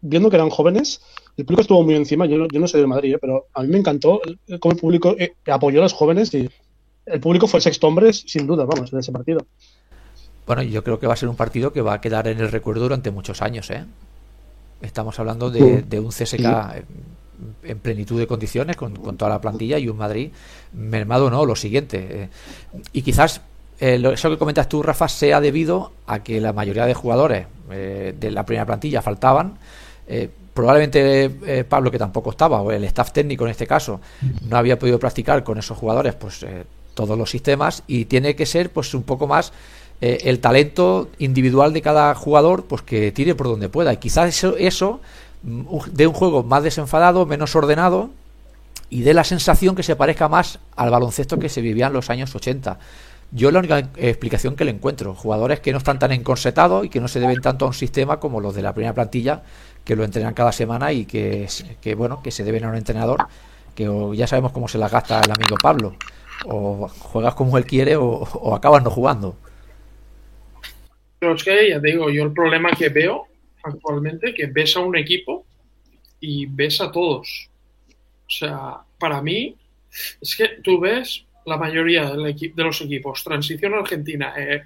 viendo 0.00 0.30
que 0.30 0.36
eran 0.36 0.50
jóvenes, 0.50 1.00
el 1.36 1.44
público 1.44 1.62
estuvo 1.62 1.82
muy 1.82 1.94
encima. 1.94 2.26
Yo, 2.26 2.46
yo 2.48 2.60
no 2.60 2.68
soy 2.68 2.80
de 2.80 2.86
Madrid, 2.86 3.14
¿eh? 3.14 3.18
pero 3.20 3.46
a 3.54 3.62
mí 3.62 3.68
me 3.68 3.78
encantó 3.78 4.20
cómo 4.60 4.72
el 4.72 4.78
público 4.78 5.14
eh, 5.18 5.34
apoyó 5.46 5.80
a 5.80 5.82
los 5.82 5.92
jóvenes 5.92 6.32
y 6.34 6.48
el 7.06 7.20
público 7.20 7.46
fue 7.46 7.58
el 7.58 7.62
sexto 7.62 7.86
hombre, 7.86 8.12
sin 8.12 8.46
duda, 8.46 8.64
vamos, 8.64 8.90
de 8.90 9.00
ese 9.00 9.12
partido. 9.12 9.46
Bueno, 10.46 10.62
yo 10.62 10.82
creo 10.82 10.98
que 10.98 11.06
va 11.06 11.14
a 11.14 11.16
ser 11.16 11.28
un 11.28 11.36
partido 11.36 11.72
que 11.72 11.82
va 11.82 11.94
a 11.94 12.00
quedar 12.00 12.28
en 12.28 12.38
el 12.38 12.50
recuerdo 12.50 12.82
durante 12.82 13.10
muchos 13.10 13.42
años, 13.42 13.70
¿eh? 13.70 13.84
Estamos 14.80 15.18
hablando 15.18 15.50
de, 15.50 15.82
de 15.82 16.00
un 16.00 16.08
CSK 16.08 16.36
sí. 16.36 16.46
en 17.64 17.78
plenitud 17.80 18.18
de 18.18 18.26
condiciones, 18.26 18.76
con, 18.76 18.94
con, 18.94 19.16
toda 19.16 19.30
la 19.30 19.40
plantilla, 19.40 19.78
y 19.78 19.88
un 19.88 19.96
Madrid 19.96 20.30
mermado, 20.72 21.30
no, 21.30 21.44
lo 21.44 21.56
siguiente. 21.56 22.06
Eh, 22.10 22.28
y 22.92 23.02
quizás 23.02 23.42
eh, 23.80 24.02
eso 24.12 24.30
que 24.30 24.38
comentas 24.38 24.68
tú, 24.68 24.82
Rafa, 24.82 25.08
sea 25.08 25.40
debido 25.40 25.92
a 26.06 26.22
que 26.22 26.40
la 26.40 26.52
mayoría 26.52 26.86
de 26.86 26.94
jugadores 26.94 27.46
eh, 27.70 28.14
de 28.18 28.30
la 28.30 28.44
primera 28.44 28.66
plantilla 28.66 29.02
faltaban. 29.02 29.58
Eh, 30.08 30.28
probablemente 30.54 31.30
eh, 31.46 31.64
Pablo, 31.64 31.90
que 31.90 31.98
tampoco 31.98 32.30
estaba, 32.30 32.60
o 32.62 32.72
el 32.72 32.82
staff 32.84 33.12
técnico 33.12 33.44
en 33.44 33.50
este 33.50 33.66
caso, 33.66 34.00
no 34.48 34.56
había 34.56 34.78
podido 34.78 34.98
practicar 34.98 35.44
con 35.44 35.58
esos 35.58 35.78
jugadores 35.78 36.14
pues 36.14 36.42
eh, 36.42 36.64
todos 36.94 37.16
los 37.16 37.30
sistemas 37.30 37.84
y 37.86 38.06
tiene 38.06 38.34
que 38.34 38.46
ser 38.46 38.70
pues 38.70 38.92
un 38.94 39.02
poco 39.04 39.26
más 39.26 39.52
el 40.00 40.38
talento 40.38 41.08
individual 41.18 41.72
de 41.72 41.82
cada 41.82 42.14
jugador 42.14 42.66
pues 42.66 42.82
que 42.82 43.10
tire 43.10 43.34
por 43.34 43.48
donde 43.48 43.68
pueda. 43.68 43.92
Y 43.92 43.96
quizás 43.96 44.28
eso, 44.28 44.56
eso 44.56 45.00
de 45.42 46.06
un 46.06 46.14
juego 46.14 46.44
más 46.44 46.62
desenfadado, 46.62 47.26
menos 47.26 47.56
ordenado 47.56 48.10
y 48.90 49.02
de 49.02 49.12
la 49.12 49.24
sensación 49.24 49.74
que 49.74 49.82
se 49.82 49.96
parezca 49.96 50.28
más 50.28 50.60
al 50.76 50.90
baloncesto 50.90 51.40
que 51.40 51.48
se 51.48 51.60
vivía 51.60 51.88
en 51.88 51.94
los 51.94 52.10
años 52.10 52.32
80 52.32 52.78
yo 53.30 53.50
la 53.50 53.58
única 53.58 53.78
explicación 53.96 54.56
que 54.56 54.64
le 54.64 54.70
encuentro, 54.70 55.14
jugadores 55.14 55.60
que 55.60 55.72
no 55.72 55.78
están 55.78 55.98
tan 55.98 56.12
encorsetados 56.12 56.86
y 56.86 56.88
que 56.88 57.00
no 57.00 57.08
se 57.08 57.20
deben 57.20 57.40
tanto 57.40 57.66
a 57.66 57.68
un 57.68 57.74
sistema 57.74 58.20
como 58.20 58.40
los 58.40 58.54
de 58.54 58.62
la 58.62 58.72
primera 58.72 58.94
plantilla, 58.94 59.42
que 59.88 59.96
lo 59.96 60.04
entrenan 60.04 60.34
cada 60.34 60.52
semana 60.52 60.92
y 60.92 61.06
que, 61.06 61.48
bueno, 61.96 62.22
que 62.22 62.30
se 62.30 62.44
deben 62.44 62.62
a 62.64 62.68
un 62.68 62.76
entrenador, 62.76 63.26
que 63.74 63.88
ya 64.12 64.26
sabemos 64.26 64.52
cómo 64.52 64.68
se 64.68 64.76
las 64.76 64.92
gasta 64.92 65.22
el 65.22 65.30
amigo 65.30 65.56
Pablo, 65.62 65.96
o 66.44 66.88
juegas 66.88 67.34
como 67.34 67.56
él 67.56 67.64
quiere 67.64 67.96
o, 67.96 68.54
acabas 68.54 68.84
no 68.84 68.90
jugando. 68.90 69.34
Pero 71.18 71.34
es 71.34 71.42
que 71.42 71.70
ya 71.70 71.80
te 71.80 71.86
digo, 71.86 72.10
yo 72.10 72.22
el 72.22 72.34
problema 72.34 72.70
que 72.72 72.90
veo 72.90 73.28
actualmente, 73.64 74.34
que 74.34 74.44
ves 74.48 74.76
a 74.76 74.80
un 74.80 74.94
equipo 74.94 75.46
y 76.20 76.44
ves 76.44 76.82
a 76.82 76.92
todos. 76.92 77.48
O 78.26 78.30
sea, 78.30 78.76
para 78.98 79.22
mí, 79.22 79.56
es 80.20 80.36
que 80.36 80.48
tú 80.62 80.80
ves 80.80 81.24
la 81.46 81.56
mayoría 81.56 82.10
de 82.10 82.62
los 82.62 82.80
equipos. 82.82 83.24
Transición 83.24 83.72
argentina, 83.72 84.34
eh, 84.36 84.64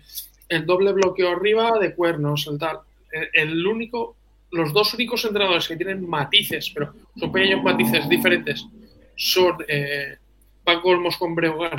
el 0.49 0.66
doble 0.66 0.93
bloqueo 0.93 1.31
arriba 1.31 1.79
de 1.79 1.95
cuernos, 1.95 2.49
el 2.49 2.59
tal. 2.59 2.81
El, 3.12 3.51
el, 3.51 3.66
único, 3.66 4.16
los 4.53 4.72
dos 4.72 4.94
únicos 4.94 5.24
entrenadores 5.24 5.66
que 5.66 5.76
tienen 5.76 6.09
matices, 6.09 6.70
pero 6.74 6.94
son 7.18 7.32
pequeños 7.32 7.62
matices 7.62 8.09
diferentes, 8.09 8.64
son 9.16 9.57
eh, 9.66 10.16
Paco 10.62 10.90
Olmos 10.90 11.16
con 11.16 11.34
Breogán, 11.34 11.76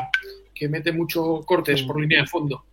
que 0.53 0.67
mete 0.67 0.91
mucho 0.91 1.41
cortes 1.45 1.83
por 1.83 1.99
línea 1.99 2.21
de 2.21 2.27
fondo, 2.27 2.65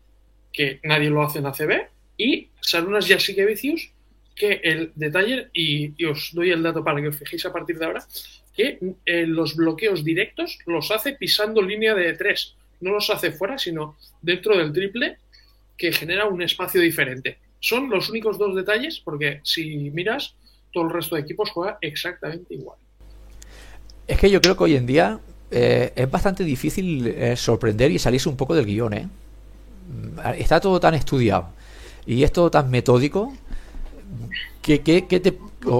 que 0.53 0.80
nadie 0.84 1.11
lo 1.11 1.22
hace 1.22 1.38
en 1.38 1.46
ACB, 1.46 1.88
y 2.16 2.48
Sarunas 2.61 3.07
Jasikevicius, 3.07 3.92
que 4.34 4.61
el 4.62 4.92
detalle, 4.94 5.51
y, 5.53 6.05
os 6.07 6.30
doy 6.32 6.51
el 6.51 6.62
dato 6.62 6.82
para 6.82 7.01
que 7.01 7.09
os 7.09 7.16
fijéis 7.16 7.44
a 7.44 7.53
partir 7.53 7.78
de 7.78 7.84
ahora, 7.84 8.05
que 8.55 8.78
eh, 9.05 9.26
los 9.26 9.55
bloqueos 9.55 10.03
directos 10.03 10.59
los 10.66 10.90
hace 10.90 11.12
pisando 11.12 11.61
línea 11.61 11.94
de 11.94 12.14
tres. 12.14 12.57
No 12.80 12.92
los 12.92 13.11
hace 13.11 13.32
fuera, 13.32 13.59
sino 13.59 13.98
dentro 14.22 14.57
del 14.57 14.72
triple, 14.72 15.18
que 15.76 15.92
genera 15.92 16.26
un 16.26 16.40
espacio 16.40 16.80
diferente. 16.80 17.38
Son 17.61 17.90
los 17.90 18.08
únicos 18.11 18.38
dos 18.38 18.56
detalles, 18.56 19.00
porque 19.00 19.40
si 19.44 19.90
miras, 19.90 20.34
todo 20.72 20.84
el 20.84 20.90
resto 20.90 21.14
de 21.14 21.22
equipos 21.22 21.50
juega 21.50 21.78
exactamente 21.80 22.54
igual. 22.54 22.78
Es 24.06 24.18
que 24.18 24.30
yo 24.30 24.40
creo 24.40 24.56
que 24.56 24.64
hoy 24.64 24.76
en 24.76 24.86
día 24.86 25.20
eh, 25.50 25.92
es 25.94 26.11
bastante 26.11 26.42
difícil 26.42 27.06
eh, 27.06 27.36
sorprender 27.36 27.90
y 27.90 27.98
salirse 27.98 28.28
un 28.28 28.36
poco 28.36 28.54
del 28.54 28.66
guion, 28.66 28.94
¿eh? 28.94 29.08
Está 30.38 30.61
todo 30.61 30.78
tan 30.78 30.94
estudiado 30.94 31.48
y 32.06 32.22
es 32.22 32.32
todo 32.32 32.50
tan 32.50 32.70
metódico 32.70 33.32
que, 34.62 34.80
que, 34.82 35.02
te, 35.02 35.38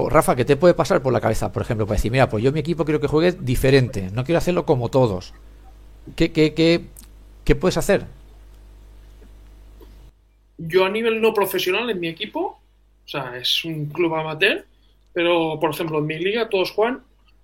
Rafa, 0.09 0.35
¿qué 0.35 0.45
te 0.45 0.57
puede 0.57 0.73
pasar 0.73 1.01
por 1.01 1.13
la 1.13 1.21
cabeza, 1.21 1.51
por 1.51 1.61
ejemplo, 1.61 1.85
para 1.85 1.95
decir, 1.97 2.11
mira, 2.11 2.29
pues 2.29 2.43
yo 2.43 2.51
mi 2.51 2.59
equipo 2.59 2.83
quiero 2.83 2.99
que 2.99 3.07
juegue 3.07 3.31
diferente, 3.33 4.09
no 4.11 4.23
quiero 4.23 4.39
hacerlo 4.39 4.65
como 4.65 4.89
todos. 4.89 5.33
¿Qué, 6.15 6.31
qué, 6.31 6.53
qué, 6.53 6.87
qué 7.45 7.55
puedes 7.55 7.77
hacer? 7.77 8.05
Yo 10.67 10.85
a 10.85 10.89
nivel 10.89 11.19
no 11.21 11.33
profesional 11.33 11.89
en 11.89 11.99
mi 11.99 12.07
equipo, 12.07 12.61
o 13.03 13.07
sea, 13.07 13.35
es 13.37 13.65
un 13.65 13.87
club 13.87 14.13
amateur, 14.13 14.65
pero 15.11 15.57
por 15.59 15.71
ejemplo 15.71 15.97
en 15.99 16.05
mi 16.05 16.19
liga 16.19 16.49
todos 16.49 16.71
juegan 16.71 17.03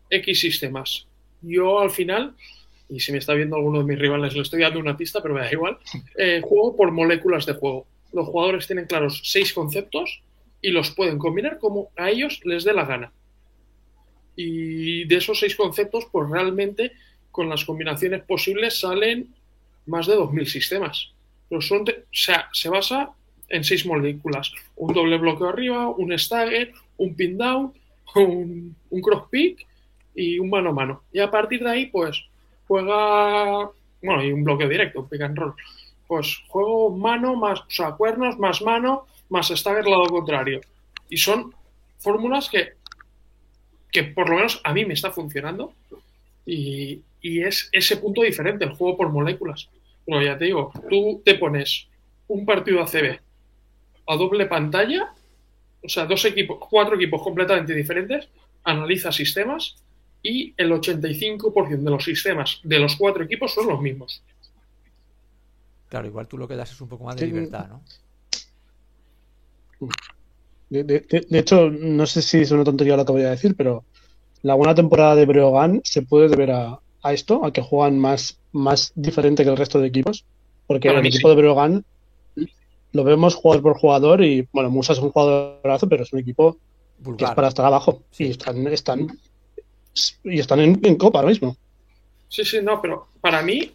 X 0.09 0.39
sistemas. 0.39 1.07
Yo 1.41 1.80
al 1.80 1.89
final, 1.89 2.36
y 2.89 2.99
si 2.99 3.11
me 3.11 3.18
está 3.18 3.34
viendo 3.34 3.55
alguno 3.55 3.80
de 3.80 3.86
mis 3.86 3.97
rivales, 3.97 4.36
le 4.36 4.41
estoy 4.41 4.61
dando 4.61 4.80
una 4.80 4.95
pista, 4.95 5.22
pero 5.22 5.34
me 5.34 5.41
da 5.41 5.51
igual, 5.51 5.80
eh, 6.18 6.41
juego 6.43 6.76
por 6.76 6.91
moléculas 6.91 7.45
de 7.47 7.53
juego. 7.53 7.88
Los 8.13 8.28
jugadores 8.28 8.68
tienen 8.68 8.86
claros 8.86 9.22
seis 9.24 9.51
conceptos 9.51 10.22
y 10.61 10.70
los 10.70 10.91
pueden 10.91 11.18
combinar 11.18 11.57
como 11.57 11.89
a 11.97 12.11
ellos 12.11 12.39
les 12.43 12.63
dé 12.63 12.74
la 12.74 12.86
gana. 12.86 13.11
Y 14.36 15.05
de 15.05 15.15
esos 15.15 15.39
seis 15.39 15.55
conceptos, 15.55 16.05
pues 16.11 16.30
realmente 16.30 16.91
con 17.32 17.49
las 17.49 17.65
combinaciones 17.65 18.24
posibles 18.24 18.80
salen 18.80 19.34
más 19.88 20.05
de 20.05 20.15
2.000 20.15 20.45
sistemas. 20.45 21.13
Son 21.60 21.82
o 21.82 21.86
sea, 22.12 22.50
se 22.52 22.70
basa 22.70 23.12
en 23.50 23.64
seis 23.64 23.86
moléculas. 23.86 24.52
Un 24.76 24.93
doble 24.93 25.18
bloqueo 25.18 25.50
arriba, 25.50 25.88
un 25.89 26.18
stagger, 26.18 26.74
un 26.98 27.16
pin 27.16 27.38
down, 27.38 27.74
un, 28.16 28.76
un 28.89 29.02
cross 29.02 29.24
pick 29.30 29.66
y 30.16 30.39
un 30.39 30.50
mano 30.50 30.70
a 30.70 30.74
mano. 30.74 31.04
Y 31.12 31.20
a 31.20 31.32
partir 31.32 31.64
de 31.64 31.70
ahí, 31.70 31.86
pues, 31.88 32.24
juega, 32.68 33.70
bueno, 34.02 34.24
y 34.24 34.32
un 34.32 34.43
bloqueo 34.43 34.68
directo, 34.68 35.02
un 35.02 35.10
pick 35.10 35.22
and 35.22 35.38
roll. 35.38 35.54
Pues 36.08 36.38
juego 36.48 36.95
mano 36.95 37.36
más, 37.36 37.60
o 37.60 37.70
sea, 37.70 37.91
cuernos 37.91 38.38
más 38.38 38.62
mano 38.62 39.08
más 39.30 39.50
stagger 39.50 39.86
lado 39.86 40.06
contrario. 40.08 40.62
Y 41.10 41.18
son 41.18 41.54
fórmulas 42.00 42.50
que, 42.50 42.74
que 43.91 44.04
por 44.04 44.30
lo 44.30 44.38
menos 44.38 44.62
a 44.64 44.74
mí 44.74 44.86
me 44.86 44.93
está 44.93 45.12
funcionando. 45.12 45.74
Y, 46.45 47.02
y 47.22 47.43
es 47.43 47.70
ese 47.72 47.98
punto 47.98 48.22
diferente, 48.22 48.66
el 48.66 48.74
juego 48.74 48.98
por 48.98 49.10
moléculas. 49.10 49.70
Pero 50.08 50.22
ya 50.22 50.38
te 50.38 50.45
digo, 50.45 50.72
tú 50.89 51.22
te 51.24 51.36
pones 51.36 51.88
un 52.30 52.45
partido 52.45 52.82
ACB 52.82 53.20
a 54.08 54.16
doble 54.16 54.45
pantalla, 54.45 55.14
o 55.84 55.89
sea, 55.89 56.05
dos 56.05 56.24
equipos, 56.24 56.60
cuatro 56.70 56.95
equipos 56.95 57.22
completamente 57.22 57.74
diferentes, 57.74 58.30
analiza 58.64 59.12
sistemas 59.12 59.76
y 60.24 60.53
el 60.55 60.72
85% 60.72 61.84
de 61.84 61.91
los 61.91 62.05
sistemas 62.05 62.62
de 62.64 62.80
los 62.80 62.95
cuatro 62.95 63.24
equipos 63.24 63.53
son 63.53 63.68
los 63.68 63.82
mismos. 63.82 64.24
Claro, 65.89 66.08
igual 66.08 66.28
tú 66.28 66.38
lo 66.38 66.47
que 66.47 66.55
das 66.55 66.72
es 66.72 66.80
un 66.80 66.88
poco 66.88 67.03
más 67.03 67.18
de 67.18 67.28
libertad, 67.28 67.68
¿no? 67.68 67.82
De, 70.70 71.05
hecho, 71.32 71.70
no 71.70 72.05
sé 72.05 72.22
si 72.22 72.39
es 72.39 72.51
una 72.51 72.64
tontería 72.64 72.95
lo 72.95 73.05
que 73.05 73.12
voy 73.12 73.24
a 73.24 73.30
decir, 73.32 73.55
pero 73.55 73.84
la 74.41 74.55
buena 74.55 74.74
temporada 74.74 75.16
de 75.16 75.26
Breogán 75.26 75.82
se 75.84 76.01
puede 76.01 76.30
deber 76.30 76.51
a, 76.51 76.80
esto, 77.06 77.45
a 77.45 77.52
que 77.52 77.62
juegan 77.62 78.00
más, 78.00 78.39
más 78.52 78.91
diferente 78.95 79.43
que 79.43 79.50
el 79.50 79.58
resto 79.58 79.80
de 79.80 79.88
equipos. 79.88 80.26
Porque 80.68 80.89
el 80.89 81.06
equipo 81.06 81.30
de 81.30 81.36
Breogán 81.36 81.86
lo 82.91 83.04
vemos 83.04 83.36
jugador 83.36 83.64
por 83.64 83.78
jugador 83.78 84.24
y, 84.24 84.48
bueno, 84.52 84.70
Musa 84.70 84.93
es 84.93 85.00
un 85.00 85.12
jugadorazo, 85.12 85.88
pero 85.88 86.04
es 86.04 86.12
un 86.12 86.20
equipo 86.20 86.58
que 87.18 87.26
es 87.26 87.32
para 87.32 87.48
estar 87.48 87.66
abajo. 87.66 88.04
Sí. 88.12 88.26
Y 88.26 88.32
están, 88.32 88.68
están, 88.68 89.20
y 90.24 90.39
están 90.39 90.60
en, 90.60 90.95
Copa 90.98 91.20
ahora 91.20 91.30
mismo. 91.30 91.56
Sí, 92.28 92.43
sí, 92.43 92.60
no, 92.62 92.82
pero 92.82 93.08
para 93.22 93.41
mí 93.41 93.72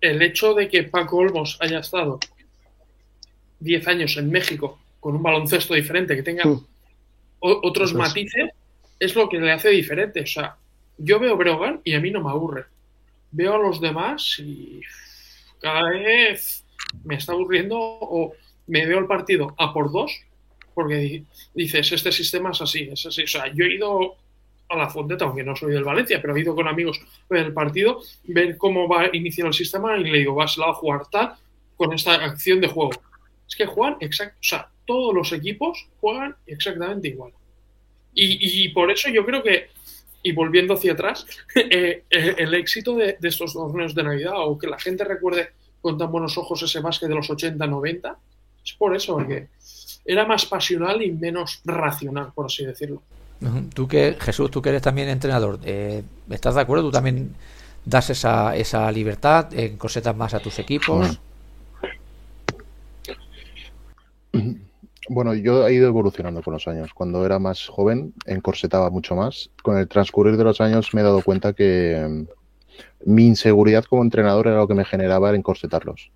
el, 0.00 0.22
hecho 0.22 0.54
de 0.54 0.68
que 0.68 0.84
Paco 0.84 1.18
Olmos 1.18 1.58
haya 1.60 1.80
estado 1.80 2.18
10 3.60 3.88
años 3.88 4.16
en 4.16 4.30
México 4.30 4.78
con 4.98 5.16
un 5.16 5.22
baloncesto 5.22 5.74
diferente, 5.74 6.16
que 6.16 6.22
tenga 6.22 6.44
mm. 6.44 6.66
otros 7.40 7.94
matices, 7.94 8.50
es 8.98 9.14
lo 9.14 9.28
que 9.28 9.38
le 9.38 9.52
hace 9.52 9.70
diferente. 9.70 10.20
O 10.20 10.26
sea, 10.26 10.56
yo 11.02 11.18
veo 11.18 11.36
Brogan 11.36 11.80
y 11.84 11.94
a 11.94 12.00
mí 12.00 12.10
no 12.10 12.22
me 12.22 12.30
aburre. 12.30 12.66
Veo 13.30 13.54
a 13.54 13.58
los 13.58 13.80
demás 13.80 14.36
y 14.38 14.80
cada 15.60 15.90
vez 15.90 16.64
me 17.04 17.16
está 17.16 17.32
aburriendo 17.32 17.78
o 17.78 18.32
me 18.66 18.86
veo 18.86 18.98
el 18.98 19.06
partido 19.06 19.54
a 19.58 19.72
por 19.72 19.90
dos 19.90 20.12
porque 20.74 21.24
dices, 21.54 21.92
este 21.92 22.12
sistema 22.12 22.50
es 22.52 22.62
así, 22.62 22.88
es 22.90 23.04
así. 23.04 23.24
O 23.24 23.26
sea, 23.26 23.52
yo 23.52 23.64
he 23.64 23.74
ido 23.74 24.16
a 24.68 24.76
la 24.76 24.88
Fonteta, 24.88 25.24
aunque 25.24 25.42
no 25.42 25.56
soy 25.56 25.72
del 25.72 25.84
Valencia, 25.84 26.20
pero 26.22 26.34
he 26.34 26.40
ido 26.40 26.54
con 26.54 26.68
amigos 26.68 27.00
ver 27.28 27.46
el 27.46 27.52
partido, 27.52 28.00
ver 28.24 28.56
cómo 28.56 28.88
va 28.88 29.02
a 29.02 29.16
iniciar 29.16 29.48
el 29.48 29.54
sistema 29.54 29.98
y 29.98 30.04
le 30.04 30.18
digo, 30.18 30.34
vas 30.34 30.58
a 30.58 30.72
jugar 30.72 31.02
tal 31.10 31.34
con 31.76 31.92
esta 31.92 32.14
acción 32.14 32.60
de 32.60 32.68
juego. 32.68 32.92
Es 33.48 33.56
que 33.56 33.66
juegan 33.66 33.96
exacto, 34.00 34.38
o 34.40 34.44
sea, 34.44 34.70
todos 34.86 35.14
los 35.14 35.32
equipos 35.32 35.88
juegan 36.00 36.36
exactamente 36.46 37.08
igual. 37.08 37.32
Y, 38.12 38.68
por 38.70 38.90
eso 38.90 39.08
yo 39.08 39.24
creo 39.24 39.42
que, 39.42 39.68
y 40.22 40.32
volviendo 40.32 40.74
hacia 40.74 40.92
atrás, 40.92 41.26
eh, 41.54 42.04
eh, 42.10 42.34
el 42.38 42.54
éxito 42.54 42.96
de, 42.96 43.16
de 43.18 43.28
estos 43.28 43.52
torneos 43.52 43.94
de 43.94 44.02
Navidad 44.02 44.34
o 44.36 44.58
que 44.58 44.66
la 44.66 44.78
gente 44.78 45.04
recuerde 45.04 45.50
con 45.80 45.96
tan 45.96 46.10
buenos 46.10 46.36
ojos 46.36 46.62
ese 46.62 46.80
básquet 46.80 47.08
de 47.08 47.14
los 47.14 47.30
80-90, 47.30 48.16
es 48.64 48.72
por 48.74 48.94
eso, 48.94 49.14
porque 49.14 49.48
era 50.04 50.26
más 50.26 50.46
pasional 50.46 51.02
y 51.02 51.12
menos 51.12 51.60
racional, 51.64 52.32
por 52.34 52.46
así 52.46 52.64
decirlo. 52.64 53.02
Tú 53.72 53.88
que, 53.88 54.16
Jesús, 54.20 54.50
tú 54.50 54.60
que 54.60 54.68
eres 54.68 54.82
también 54.82 55.08
entrenador, 55.08 55.58
eh, 55.64 56.02
¿estás 56.28 56.56
de 56.56 56.60
acuerdo? 56.60 56.84
¿Tú 56.84 56.90
también 56.90 57.34
das 57.84 58.10
esa, 58.10 58.54
esa 58.54 58.90
libertad, 58.92 59.52
en 59.54 59.78
cosetas 59.78 60.14
más 60.14 60.34
a 60.34 60.40
tus 60.40 60.58
equipos? 60.58 61.18
Bueno, 65.12 65.34
yo 65.34 65.66
he 65.66 65.74
ido 65.74 65.88
evolucionando 65.88 66.40
con 66.40 66.52
los 66.52 66.68
años. 66.68 66.94
Cuando 66.94 67.26
era 67.26 67.40
más 67.40 67.66
joven, 67.66 68.14
encorsetaba 68.26 68.90
mucho 68.90 69.16
más. 69.16 69.50
Con 69.60 69.76
el 69.76 69.88
transcurrir 69.88 70.36
de 70.36 70.44
los 70.44 70.60
años 70.60 70.94
me 70.94 71.00
he 71.00 71.04
dado 71.04 71.20
cuenta 71.22 71.52
que 71.52 72.06
mm, 72.08 73.10
mi 73.10 73.26
inseguridad 73.26 73.84
como 73.86 74.04
entrenador 74.04 74.46
era 74.46 74.58
lo 74.58 74.68
que 74.68 74.74
me 74.74 74.84
generaba 74.84 75.30
el 75.30 75.34
encorsetarlos. 75.34 76.12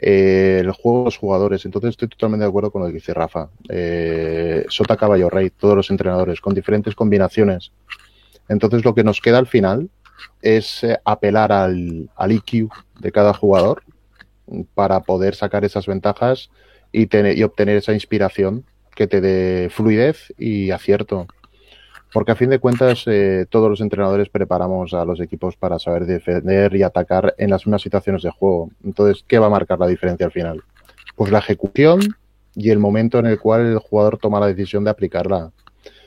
Eh, 0.00 0.58
el 0.60 0.72
juego 0.72 0.98
de 0.98 1.04
los 1.04 1.18
jugadores. 1.18 1.64
Entonces 1.66 1.90
estoy 1.90 2.08
totalmente 2.08 2.42
de 2.42 2.48
acuerdo 2.48 2.72
con 2.72 2.82
lo 2.82 2.88
que 2.88 2.94
dice 2.94 3.14
Rafa. 3.14 3.48
Eh, 3.68 4.66
Sota 4.70 4.96
Caballo 4.96 5.30
Rey, 5.30 5.50
todos 5.50 5.76
los 5.76 5.88
entrenadores, 5.90 6.40
con 6.40 6.52
diferentes 6.52 6.96
combinaciones. 6.96 7.70
Entonces 8.48 8.84
lo 8.84 8.92
que 8.92 9.04
nos 9.04 9.20
queda 9.20 9.38
al 9.38 9.46
final 9.46 9.88
es 10.42 10.82
eh, 10.82 10.98
apelar 11.04 11.52
al, 11.52 12.10
al 12.16 12.32
IQ 12.32 12.70
de 12.98 13.12
cada 13.12 13.32
jugador 13.32 13.84
para 14.74 14.98
poder 15.04 15.36
sacar 15.36 15.64
esas 15.64 15.86
ventajas 15.86 16.50
y, 16.96 17.08
tener, 17.08 17.36
y 17.36 17.42
obtener 17.42 17.76
esa 17.76 17.92
inspiración 17.92 18.64
que 18.94 19.06
te 19.06 19.20
dé 19.20 19.68
fluidez 19.68 20.32
y 20.38 20.70
acierto. 20.70 21.26
Porque 22.10 22.32
a 22.32 22.36
fin 22.36 22.48
de 22.48 22.58
cuentas 22.58 23.02
eh, 23.04 23.44
todos 23.50 23.68
los 23.68 23.82
entrenadores 23.82 24.30
preparamos 24.30 24.94
a 24.94 25.04
los 25.04 25.20
equipos 25.20 25.56
para 25.56 25.78
saber 25.78 26.06
defender 26.06 26.74
y 26.74 26.82
atacar 26.82 27.34
en 27.36 27.50
las 27.50 27.66
mismas 27.66 27.82
situaciones 27.82 28.22
de 28.22 28.30
juego. 28.30 28.70
Entonces, 28.82 29.22
¿qué 29.28 29.38
va 29.38 29.48
a 29.48 29.50
marcar 29.50 29.78
la 29.78 29.86
diferencia 29.86 30.24
al 30.24 30.32
final? 30.32 30.62
Pues 31.14 31.30
la 31.30 31.40
ejecución 31.40 32.00
y 32.54 32.70
el 32.70 32.78
momento 32.78 33.18
en 33.18 33.26
el 33.26 33.38
cual 33.38 33.66
el 33.66 33.78
jugador 33.78 34.16
toma 34.16 34.40
la 34.40 34.46
decisión 34.46 34.82
de 34.82 34.90
aplicarla. 34.90 35.52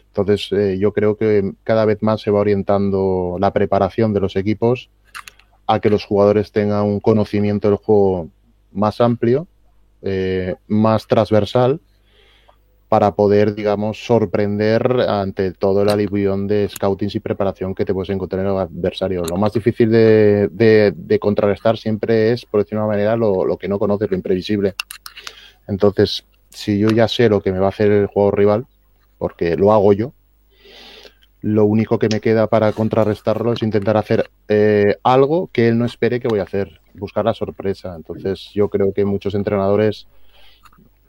Entonces, 0.07 0.51
eh, 0.53 0.79
yo 0.79 0.91
creo 0.91 1.17
que 1.17 1.51
cada 1.63 1.85
vez 1.85 2.01
más 2.01 2.21
se 2.21 2.31
va 2.31 2.39
orientando 2.39 3.37
la 3.39 3.53
preparación 3.53 4.11
de 4.11 4.21
los 4.21 4.35
equipos 4.35 4.89
a 5.67 5.79
que 5.79 5.91
los 5.91 6.03
jugadores 6.03 6.51
tengan 6.51 6.85
un 6.85 6.99
conocimiento 6.99 7.69
del 7.69 7.77
juego 7.77 8.29
más 8.71 8.99
amplio, 9.01 9.47
eh, 10.01 10.55
más 10.67 11.07
transversal 11.07 11.81
para 12.89 13.13
poder, 13.13 13.53
digamos, 13.53 14.03
sorprender 14.03 15.01
ante 15.07 15.51
todo 15.53 15.83
el 15.83 15.89
alivión 15.89 16.47
de 16.47 16.67
scouting 16.67 17.09
y 17.13 17.19
preparación 17.19 17.75
que 17.75 17.85
te 17.85 17.93
puedes 17.93 18.09
encontrar 18.09 18.43
en 18.43 18.51
el 18.51 18.57
adversario. 18.57 19.23
Lo 19.29 19.37
más 19.37 19.53
difícil 19.53 19.91
de, 19.91 21.19
contrarrestar 21.21 21.77
siempre 21.77 22.31
es, 22.31 22.45
por 22.45 22.63
decir 22.63 22.79
una 22.79 22.87
manera, 22.87 23.15
lo, 23.15 23.57
que 23.57 23.67
no 23.67 23.77
conoces, 23.77 24.09
lo 24.09 24.17
imprevisible. 24.17 24.73
Entonces, 25.67 26.25
si 26.49 26.79
yo 26.79 26.89
ya 26.89 27.07
sé 27.07 27.29
lo 27.29 27.41
que 27.41 27.51
me 27.51 27.59
va 27.59 27.67
a 27.67 27.69
hacer 27.69 27.91
el 27.91 28.07
juego 28.07 28.31
rival, 28.31 28.65
porque 29.19 29.55
lo 29.55 29.71
hago 29.71 29.93
yo, 29.93 30.13
lo 31.41 31.65
único 31.65 31.99
que 31.99 32.09
me 32.11 32.19
queda 32.19 32.47
para 32.47 32.71
contrarrestarlo 32.73 33.53
es 33.53 33.63
intentar 33.63 33.95
hacer 33.97 34.29
eh, 34.47 34.97
algo 35.03 35.49
que 35.51 35.69
él 35.69 35.77
no 35.77 35.85
espere 35.85 36.19
que 36.19 36.27
voy 36.27 36.39
a 36.39 36.43
hacer, 36.43 36.81
buscar 36.93 37.25
la 37.25 37.33
sorpresa. 37.33 37.95
Entonces, 37.95 38.51
yo 38.53 38.69
creo 38.69 38.93
que 38.93 39.05
muchos 39.05 39.35
entrenadores 39.35 40.07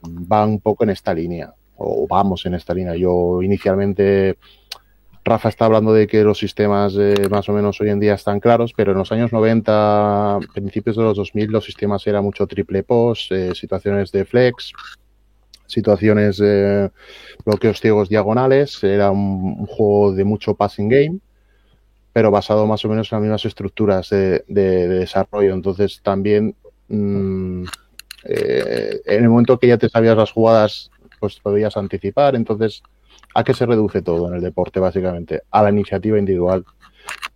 van 0.01 0.49
un 0.49 0.59
poco 0.59 0.83
en 0.83 0.91
esta 0.91 1.13
línea 1.13 1.53
o 1.75 2.07
vamos 2.07 2.45
en 2.45 2.53
esta 2.53 2.73
línea. 2.73 2.95
Yo 2.95 3.41
inicialmente, 3.41 4.37
Rafa 5.25 5.49
está 5.49 5.65
hablando 5.65 5.93
de 5.93 6.07
que 6.07 6.23
los 6.23 6.37
sistemas 6.37 6.95
eh, 6.97 7.27
más 7.29 7.49
o 7.49 7.53
menos 7.53 7.81
hoy 7.81 7.89
en 7.89 7.99
día 7.99 8.13
están 8.13 8.39
claros, 8.39 8.73
pero 8.73 8.93
en 8.93 8.99
los 8.99 9.11
años 9.11 9.33
90, 9.33 10.39
principios 10.53 10.95
de 10.95 11.03
los 11.03 11.17
2000, 11.17 11.51
los 11.51 11.65
sistemas 11.65 12.05
eran 12.07 12.23
mucho 12.23 12.47
triple 12.47 12.83
post, 12.83 13.31
eh, 13.31 13.53
situaciones 13.53 14.11
de 14.11 14.25
flex, 14.25 14.71
situaciones 15.71 16.37
de 16.37 16.91
bloqueos 17.45 17.79
ciegos 17.79 18.09
diagonales, 18.09 18.83
era 18.83 19.11
un, 19.11 19.65
juego 19.65 20.13
de 20.13 20.23
mucho 20.23 20.55
passing 20.55 20.89
game 20.89 21.19
pero 22.13 22.29
basado 22.29 22.67
más 22.67 22.83
o 22.83 22.89
menos 22.89 23.09
en 23.09 23.15
las 23.15 23.21
mismas 23.21 23.45
estructuras 23.45 24.09
de, 24.09 24.43
desarrollo. 24.47 25.53
Entonces 25.53 26.01
también 26.03 26.55
mm, 26.89 27.63
eh, 28.25 29.01
en 29.05 29.23
el 29.23 29.29
momento 29.29 29.57
que 29.57 29.67
ya 29.67 29.77
te 29.77 29.89
sabías 29.89 30.17
las 30.17 30.31
jugadas, 30.31 30.91
pues 31.19 31.39
podías 31.39 31.77
anticipar. 31.77 32.35
Entonces, 32.35 32.83
¿a 33.33 33.43
qué 33.43 33.53
se 33.53 33.65
reduce 33.65 34.01
todo 34.01 34.27
en 34.27 34.35
el 34.35 34.41
deporte 34.41 34.79
básicamente? 34.79 35.43
A 35.51 35.63
la 35.63 35.69
iniciativa 35.69 36.19
individual. 36.19 36.65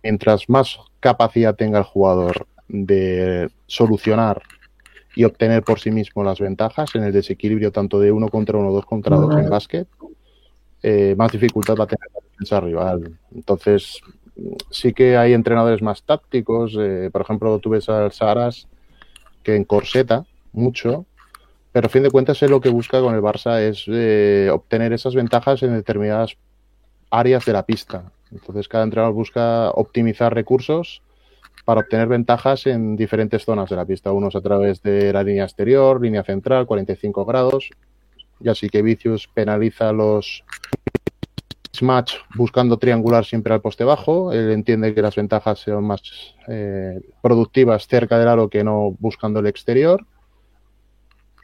Mientras 0.02 0.48
más 0.48 0.78
capacidad 1.00 1.56
tenga 1.56 1.78
el 1.78 1.84
jugador 1.84 2.46
de 2.68 3.50
solucionar 3.66 4.42
y 5.16 5.24
obtener 5.24 5.64
por 5.64 5.80
sí 5.80 5.90
mismo 5.90 6.22
las 6.22 6.38
ventajas 6.38 6.94
en 6.94 7.02
el 7.02 7.12
desequilibrio 7.12 7.72
tanto 7.72 7.98
de 7.98 8.12
uno 8.12 8.28
contra 8.28 8.58
uno, 8.58 8.70
dos 8.70 8.84
contra 8.84 9.16
dos 9.16 9.34
en 9.34 9.48
básquet, 9.48 9.88
eh, 10.82 11.14
más 11.16 11.32
dificultad 11.32 11.74
va 11.74 11.84
a 11.84 11.86
tener 11.86 12.08
la 12.14 12.20
defensa 12.20 12.60
rival. 12.60 13.18
Entonces, 13.34 14.00
sí 14.70 14.92
que 14.92 15.16
hay 15.16 15.32
entrenadores 15.32 15.80
más 15.80 16.02
tácticos. 16.02 16.76
Eh, 16.78 17.08
por 17.10 17.22
ejemplo, 17.22 17.58
tú 17.58 17.70
ves 17.70 17.88
al 17.88 18.12
Saras 18.12 18.68
que 19.42 19.56
en 19.56 19.64
Corseta 19.64 20.26
mucho, 20.52 21.06
pero 21.72 21.86
a 21.86 21.90
fin 21.90 22.02
de 22.02 22.10
cuentas 22.10 22.42
él 22.42 22.50
lo 22.50 22.60
que 22.60 22.68
busca 22.68 23.00
con 23.00 23.14
el 23.14 23.22
Barça 23.22 23.60
es 23.60 23.84
eh, 23.88 24.50
obtener 24.52 24.92
esas 24.92 25.14
ventajas 25.14 25.62
en 25.62 25.72
determinadas 25.72 26.36
áreas 27.10 27.46
de 27.46 27.54
la 27.54 27.64
pista. 27.64 28.12
Entonces 28.32 28.68
cada 28.68 28.84
entrenador 28.84 29.14
busca 29.14 29.70
optimizar 29.70 30.34
recursos 30.34 31.00
para 31.66 31.80
obtener 31.80 32.06
ventajas 32.06 32.66
en 32.68 32.94
diferentes 32.94 33.44
zonas 33.44 33.68
de 33.68 33.74
la 33.74 33.84
pista, 33.84 34.12
unos 34.12 34.36
a 34.36 34.40
través 34.40 34.80
de 34.82 35.12
la 35.12 35.24
línea 35.24 35.42
exterior, 35.42 36.00
línea 36.00 36.22
central, 36.22 36.64
45 36.64 37.24
grados, 37.24 37.70
y 38.40 38.48
así 38.48 38.68
que 38.68 38.82
Vicius 38.82 39.26
penaliza 39.26 39.92
los 39.92 40.44
match 41.82 42.14
buscando 42.36 42.78
triangular 42.78 43.24
siempre 43.24 43.52
al 43.52 43.60
poste 43.60 43.84
bajo. 43.84 44.32
Él 44.32 44.50
entiende 44.52 44.94
que 44.94 45.02
las 45.02 45.16
ventajas 45.16 45.58
son 45.58 45.84
más 45.84 46.00
eh, 46.48 47.00
productivas 47.20 47.86
cerca 47.86 48.18
del 48.18 48.28
aro 48.28 48.48
que 48.48 48.64
no 48.64 48.96
buscando 48.98 49.40
el 49.40 49.46
exterior. 49.46 50.06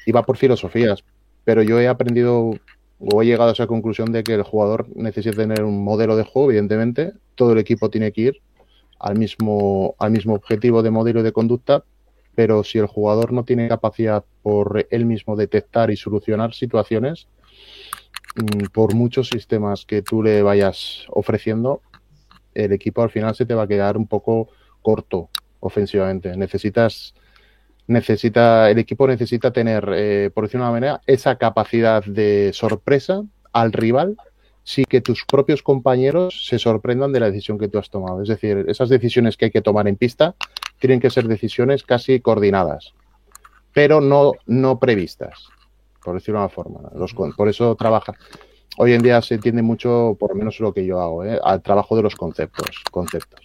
Y 0.07 0.13
va 0.13 0.23
por 0.23 0.37
filosofías. 0.37 1.05
Pero 1.45 1.63
yo 1.63 1.81
he 1.81 1.89
aprendido 1.89 2.53
o 2.99 3.23
he 3.23 3.27
llegado 3.27 3.51
a 3.51 3.53
esa 3.53 3.67
conclusión 3.67 4.13
de 4.13 4.23
que 4.23 4.35
el 4.35 4.43
jugador 4.43 4.87
necesita 4.95 5.37
tener 5.37 5.65
un 5.65 5.85
modelo 5.85 6.17
de 6.17 6.25
juego, 6.25 6.51
evidentemente. 6.51 7.13
Todo 7.35 7.53
el 7.53 7.59
equipo 7.59 7.91
tiene 7.91 8.13
que 8.13 8.21
ir 8.23 8.43
al 9.03 9.19
mismo, 9.19 9.95
al 9.99 10.13
mismo 10.13 10.35
objetivo 10.35 10.83
de 10.83 10.91
modelo 10.91 11.23
de 11.23 11.33
conducta. 11.33 11.85
Pero 12.35 12.65
si 12.65 12.79
el 12.79 12.87
jugador 12.87 13.33
no 13.33 13.45
tiene 13.45 13.69
capacidad 13.69 14.25
por 14.43 14.87
él 14.91 15.05
mismo 15.05 15.37
detectar 15.37 15.91
y 15.91 15.97
solucionar 15.97 16.55
situaciones, 16.55 17.29
Mm, 18.35 18.67
por 18.73 18.95
muchos 18.95 19.29
sistemas 19.29 19.85
que 19.85 20.01
tú 20.01 20.23
le 20.23 20.43
vayas 20.43 21.05
ofreciendo, 21.09 21.83
el 22.55 22.73
equipo 22.73 23.03
al 23.03 23.11
final 23.11 23.35
se 23.35 23.45
te 23.45 23.55
va 23.55 23.65
a 23.65 23.69
quedar 23.69 23.97
un 23.97 24.07
poco 24.07 24.49
corto 24.81 25.29
ofensivamente. 25.61 26.37
Necesitas, 26.37 27.15
necesita, 27.87 28.71
el 28.71 28.79
equipo 28.79 29.07
necesita 29.07 29.53
tener, 29.53 29.89
eh, 29.95 30.31
por 30.33 30.45
decirlo 30.45 30.65
de 30.65 30.71
una 30.71 30.81
manera, 30.81 31.01
esa 31.07 31.37
capacidad 31.37 32.05
de 32.05 32.53
sorpresa 32.55 33.23
al 33.53 33.73
rival 33.73 34.17
sí 34.65 34.85
que 34.85 35.01
tus 35.01 35.25
propios 35.25 35.63
compañeros 35.63 36.47
se 36.47 36.59
sorprendan 36.59 37.13
de 37.13 37.21
la 37.21 37.31
decisión 37.31 37.59
que 37.59 37.69
tú 37.69 37.79
has 37.79 37.91
tomado. 37.91 38.23
Es 38.23 38.29
decir, 38.29 38.65
esas 38.69 38.89
decisiones 38.89 39.37
que 39.37 39.47
hay 39.47 39.51
que 39.51 39.63
tomar 39.63 39.89
en 39.89 39.97
pista 39.97 40.35
tienen 40.79 41.01
que 41.01 41.11
ser 41.11 41.29
decisiones 41.29 41.83
casi 41.83 42.21
coordinadas, 42.21 42.95
pero 43.73 44.01
no, 44.01 44.33
no 44.47 44.79
previstas 44.79 45.49
por 46.03 46.15
decirlo 46.15 46.41
de 46.41 46.47
una 46.47 46.49
forma. 46.49 46.81
Los, 46.95 47.15
por 47.15 47.49
eso 47.49 47.75
trabaja. 47.77 48.15
Hoy 48.79 48.95
en 48.95 49.03
día 49.03 49.21
se 49.21 49.35
entiende 49.35 49.61
mucho, 49.61 50.17
por 50.19 50.31
lo 50.31 50.37
menos 50.37 50.59
lo 50.59 50.73
que 50.73 50.85
yo 50.85 51.01
hago, 51.01 51.25
¿eh? 51.25 51.39
al 51.43 51.63
trabajo 51.63 51.95
de 51.95 52.03
los 52.03 52.17
conceptos. 52.17 52.83
Conceptos. 52.91 53.41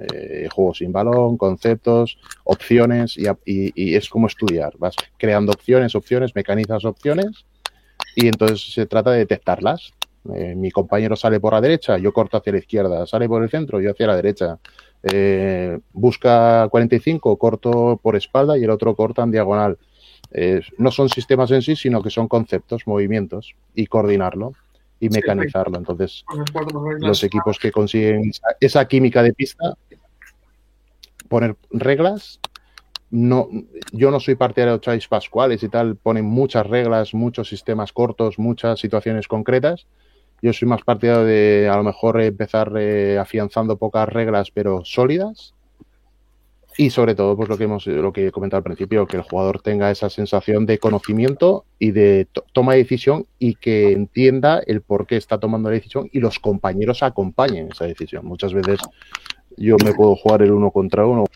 Eh, 0.00 0.48
juegos 0.50 0.78
sin 0.78 0.90
balón, 0.90 1.36
conceptos, 1.36 2.18
opciones, 2.44 3.16
y, 3.18 3.94
es 3.94 4.08
como 4.08 4.26
estudiar. 4.26 4.72
Vas 4.78 4.96
creando 5.18 5.52
opciones, 5.52 5.94
opciones, 5.94 6.34
mecanizas 6.34 6.84
opciones, 6.84 7.44
y 8.16 8.26
entonces 8.26 8.72
se 8.72 8.86
trata 8.86 9.10
de 9.10 9.18
detectarlas. 9.18 9.92
Eh, 10.34 10.54
mi 10.54 10.70
compañero 10.70 11.16
sale 11.16 11.40
por 11.40 11.54
la 11.54 11.60
derecha, 11.60 11.96
yo 11.98 12.12
corto 12.12 12.36
hacia 12.36 12.52
la 12.52 12.58
izquierda, 12.58 13.06
sale 13.06 13.28
por 13.28 13.42
el 13.42 13.50
centro, 13.50 13.80
yo 13.80 13.92
hacia 13.92 14.06
la 14.06 14.16
derecha. 14.16 14.58
Eh, 15.02 15.78
busca 15.92 16.68
45, 16.70 17.36
corto 17.38 17.98
por 18.02 18.16
espalda 18.16 18.58
y 18.58 18.64
el 18.64 18.70
otro 18.70 18.94
corta 18.94 19.22
en 19.22 19.30
diagonal 19.30 19.78
no 20.78 20.90
son 20.90 21.08
sistemas 21.08 21.50
en 21.50 21.62
sí, 21.62 21.76
sino 21.76 22.02
que 22.02 22.10
son 22.10 22.28
conceptos, 22.28 22.86
movimientos 22.86 23.54
y 23.74 23.86
coordinarlo 23.86 24.52
y 25.00 25.08
mecanizarlo. 25.08 25.78
Entonces, 25.78 26.24
los 27.00 27.24
equipos 27.24 27.58
que 27.58 27.72
consiguen 27.72 28.30
esa, 28.60 28.86
química 28.86 29.22
de 29.22 29.32
pista, 29.32 29.74
poner 31.28 31.56
reglas. 31.70 32.40
No, 33.12 33.48
yo 33.90 34.12
no 34.12 34.20
soy 34.20 34.36
partidario 34.36 34.74
de 34.74 34.80
Chais 34.80 35.08
Pascuales 35.08 35.64
y 35.64 35.68
tal, 35.68 35.96
ponen 35.96 36.24
muchas 36.24 36.64
reglas, 36.64 37.12
muchos 37.12 37.48
sistemas 37.48 37.92
cortos, 37.92 38.38
muchas 38.38 38.78
situaciones 38.78 39.26
concretas. 39.26 39.86
Yo 40.42 40.52
soy 40.52 40.68
más 40.68 40.82
partidario 40.82 41.24
de 41.24 41.68
a 41.70 41.76
lo 41.76 41.82
mejor 41.82 42.20
empezar 42.20 42.72
eh, 42.78 43.18
afianzando 43.18 43.76
pocas 43.76 44.08
reglas, 44.08 44.50
pero 44.50 44.84
sólidas, 44.84 45.54
y 46.80 46.88
sobre 46.88 47.14
todo, 47.14 47.36
pues 47.36 47.48
lo 47.48 47.58
que 47.58 47.64
hemos, 47.64 47.86
lo 47.86 48.10
que 48.10 48.28
he 48.28 48.32
comentado 48.32 48.58
al 48.58 48.64
principio, 48.64 49.06
que 49.06 49.18
el 49.18 49.22
jugador 49.22 49.60
tenga 49.60 49.90
esa 49.90 50.08
sensación 50.08 50.64
de 50.64 50.78
conocimiento 50.78 51.66
y 51.78 51.90
de 51.90 52.26
toma 52.54 52.72
de 52.72 52.78
decisión 52.78 53.26
y 53.38 53.56
que 53.56 53.92
entienda 53.92 54.62
el 54.66 54.80
por 54.80 55.06
qué 55.06 55.18
está 55.18 55.38
tomando 55.38 55.68
la 55.68 55.74
decisión 55.74 56.08
y 56.10 56.20
los 56.20 56.38
compañeros 56.38 57.02
acompañen 57.02 57.68
esa 57.70 57.84
decisión. 57.84 58.24
Muchas 58.24 58.54
veces 58.54 58.78
yo 59.58 59.76
me 59.84 59.92
puedo 59.92 60.16
jugar 60.16 60.40
el 60.40 60.52
uno 60.52 60.70
contra 60.70 61.04
uno 61.04 61.26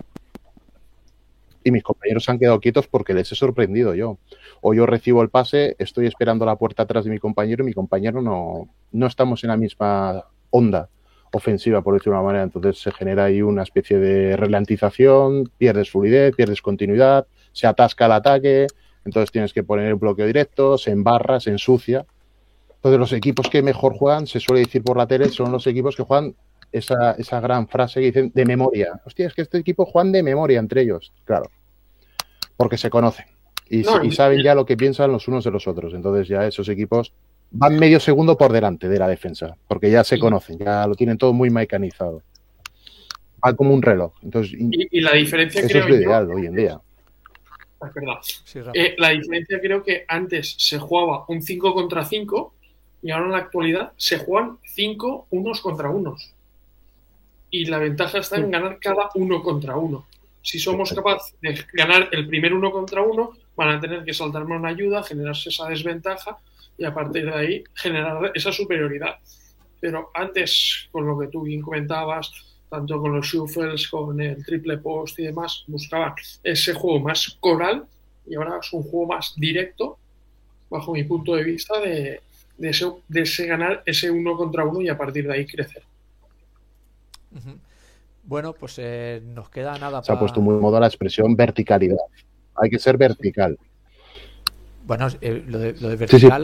y 1.63 1.71
mis 1.71 1.83
compañeros 1.83 2.25
se 2.25 2.31
han 2.31 2.39
quedado 2.39 2.61
quietos 2.61 2.87
porque 2.87 3.13
les 3.13 3.31
he 3.31 3.35
sorprendido 3.35 3.95
yo. 3.95 4.17
O 4.63 4.73
yo 4.73 4.87
recibo 4.87 5.21
el 5.21 5.29
pase, 5.29 5.77
estoy 5.79 6.07
esperando 6.07 6.47
la 6.47 6.57
puerta 6.57 6.85
atrás 6.85 7.05
de 7.05 7.11
mi 7.11 7.19
compañero 7.19 7.65
y 7.65 7.67
mi 7.67 7.75
compañero 7.75 8.23
no, 8.23 8.69
no 8.95 9.07
estamos 9.09 9.43
en 9.45 9.49
la 9.49 9.57
misma 9.57 10.25
onda 10.51 10.89
ofensiva, 11.33 11.83
por 11.83 11.95
decirlo 11.95 12.13
de 12.13 12.19
una 12.21 12.27
manera. 12.27 12.45
Entonces 12.45 12.81
se 12.81 12.93
genera 12.93 13.25
ahí 13.25 13.43
una 13.43 13.65
especie 13.65 13.99
de 13.99 14.37
ralentización, 14.37 15.51
pierdes 15.59 15.91
fluidez, 15.91 16.35
pierdes 16.35 16.63
continuidad, 16.63 17.27
se 17.53 17.67
atasca 17.67 18.07
el 18.07 18.13
ataque, 18.13 18.69
entonces 19.05 19.33
tienes 19.33 19.53
que 19.53 19.65
poner 19.65 19.87
el 19.87 19.97
bloqueo 19.97 20.27
directo, 20.27 20.79
se 20.79 20.93
embarra, 20.93 21.41
se 21.41 21.51
ensucia. 21.51 22.07
Entonces 22.77 22.99
los 23.01 23.13
equipos 23.13 23.51
que 23.51 23.63
mejor 23.63 23.95
juegan, 23.95 24.27
se 24.29 24.39
suele 24.39 24.61
decir 24.61 24.83
por 24.83 24.97
la 24.97 25.07
tele, 25.07 25.29
son 25.29 25.51
los 25.51 25.67
equipos 25.67 25.97
que 25.97 26.05
juegan 26.05 26.37
esa, 26.71 27.13
esa 27.13 27.41
gran 27.41 27.67
frase 27.67 28.01
que 28.01 28.07
dicen 28.07 28.33
de 28.33 28.45
memoria. 28.45 29.01
Hostia, 29.05 29.27
es 29.27 29.35
que 29.35 29.43
este 29.43 29.59
equipo 29.59 29.87
juegan 29.87 30.13
de 30.13 30.23
memoria 30.23 30.61
entre 30.61 30.83
ellos, 30.83 31.13
claro, 31.25 31.51
porque 32.57 32.79
se 32.79 32.91
conocen 32.91 33.27
y, 33.69 33.81
y 33.81 34.13
saben 34.13 34.43
ya 34.43 34.55
lo 34.55 34.67
que 34.67 34.77
piensan 34.77 35.11
los 35.11 35.27
unos 35.27 35.43
de 35.45 35.51
los 35.51 35.67
otros. 35.67 35.95
Entonces 35.95 36.29
ya 36.29 36.47
esos 36.47 36.69
equipos 36.69 37.13
van 37.57 37.79
medio 37.79 38.01
segundo 38.01 38.37
por 38.37 38.53
delante 38.53 38.89
de 38.89 38.99
la 38.99 39.07
defensa, 39.07 39.57
porque 39.69 39.91
ya 39.91 40.03
se 40.03 40.19
conocen, 40.19 40.59
ya 40.59 40.87
lo 40.87 40.95
tienen 40.97 41.17
todo 41.17 41.33
muy 41.33 41.51
mecanizado. 41.51 42.23
Va 43.45 43.55
como 43.55 43.73
un 43.73 43.81
reloj. 43.81 44.13
Entonces, 44.23 44.57
y, 44.59 45.01
la 45.01 45.13
diferencia 45.13 45.61
eso 45.61 45.79
es 45.79 45.89
lo 45.89 45.95
ideal 45.95 46.31
hoy 46.31 46.47
en 46.47 46.55
día. 46.55 46.81
Es 48.55 48.67
eh, 48.75 48.95
la 48.99 49.11
diferencia 49.11 49.61
creo 49.61 49.83
que 49.83 50.05
antes 50.09 50.57
se 50.59 50.79
jugaba 50.79 51.25
un 51.29 51.43
5 51.43 51.75
contra 51.75 52.05
5 52.05 52.55
y 53.03 53.11
ahora 53.11 53.27
en 53.27 53.33
la 53.33 53.39
actualidad 53.39 53.93
se 53.97 54.19
juegan 54.19 54.59
5 54.65 55.29
unos 55.31 55.61
contra 55.61 55.91
unos. 55.91 56.33
Y 57.51 57.67
la 57.67 57.79
ventaja 57.79 58.19
está 58.19 58.37
en 58.37 58.51
ganar 58.51 58.79
cada 58.81 59.11
uno 59.15 59.43
contra 59.43 59.77
uno. 59.77 60.07
Si 60.43 60.59
somos 60.59 60.93
capaces 60.93 61.37
de 61.41 61.57
ganar 61.73 62.09
el 62.11 62.27
primer 62.27 62.53
uno 62.53 62.73
contra 62.73 63.03
uno, 63.03 63.33
van 63.55 63.77
a 63.77 63.81
tener 63.81 64.03
que 64.05 64.13
saltarme 64.13 64.57
una 64.57 64.71
ayuda, 64.71 65.05
generarse 65.05 65.51
esa 65.51 65.69
desventaja 65.69 66.39
y 66.77 66.85
a 66.85 66.95
partir 66.95 67.27
de 67.27 67.35
ahí 67.35 67.65
generar 67.75 68.33
esa 68.35 68.53
superioridad. 68.53 69.17
Pero 69.81 70.11
antes, 70.15 70.89
con 70.91 71.07
lo 71.07 71.19
que 71.19 71.29
tú 71.29 71.43
bien 71.43 71.61
comentabas, 71.61 72.33
tanto 72.69 73.01
con 73.01 73.15
los 73.15 73.27
shuffles, 73.27 73.89
con 73.89 74.21
el 74.21 74.45
triple 74.45 74.79
post 74.79 75.19
y 75.19 75.25
demás, 75.25 75.65
buscaban 75.67 76.15
ese 76.43 76.75
juego 76.75 77.01
más 77.01 77.37
coral 77.41 77.85
y 78.27 78.35
ahora 78.35 78.59
es 78.61 78.73
un 78.73 78.83
juego 78.83 79.07
más 79.07 79.35
directo, 79.37 79.99
bajo 80.71 80.93
mi 80.93 81.05
punto 81.05 81.37
de 81.37 81.45
vista, 81.45 81.79
de, 81.81 82.21
de, 82.57 82.71
ese, 82.71 82.91
de 83.09 83.21
ese 83.21 83.47
ganar 83.47 83.83
ese 83.87 84.11
uno 84.11 84.37
contra 84.37 84.65
uno 84.65 84.81
y 84.81 84.89
a 84.89 84.97
partir 84.97 85.27
de 85.27 85.35
ahí 85.35 85.47
crecer. 85.47 85.83
Bueno, 88.23 88.53
pues 88.55 88.77
eh, 88.79 89.21
nos 89.25 89.51
queda 89.51 89.79
nada. 89.79 90.03
Se 90.03 90.13
ha 90.13 90.19
puesto 90.19 90.41
muy 90.41 90.57
moda 90.57 90.81
la 90.81 90.87
expresión 90.87 91.37
verticalidad. 91.37 91.99
Hay 92.55 92.71
que 92.71 92.79
ser 92.79 92.97
vertical. 92.97 93.59
Bueno, 94.85 95.09
eh, 95.21 95.43
lo, 95.47 95.59
de, 95.59 95.73
vertical 95.97 96.43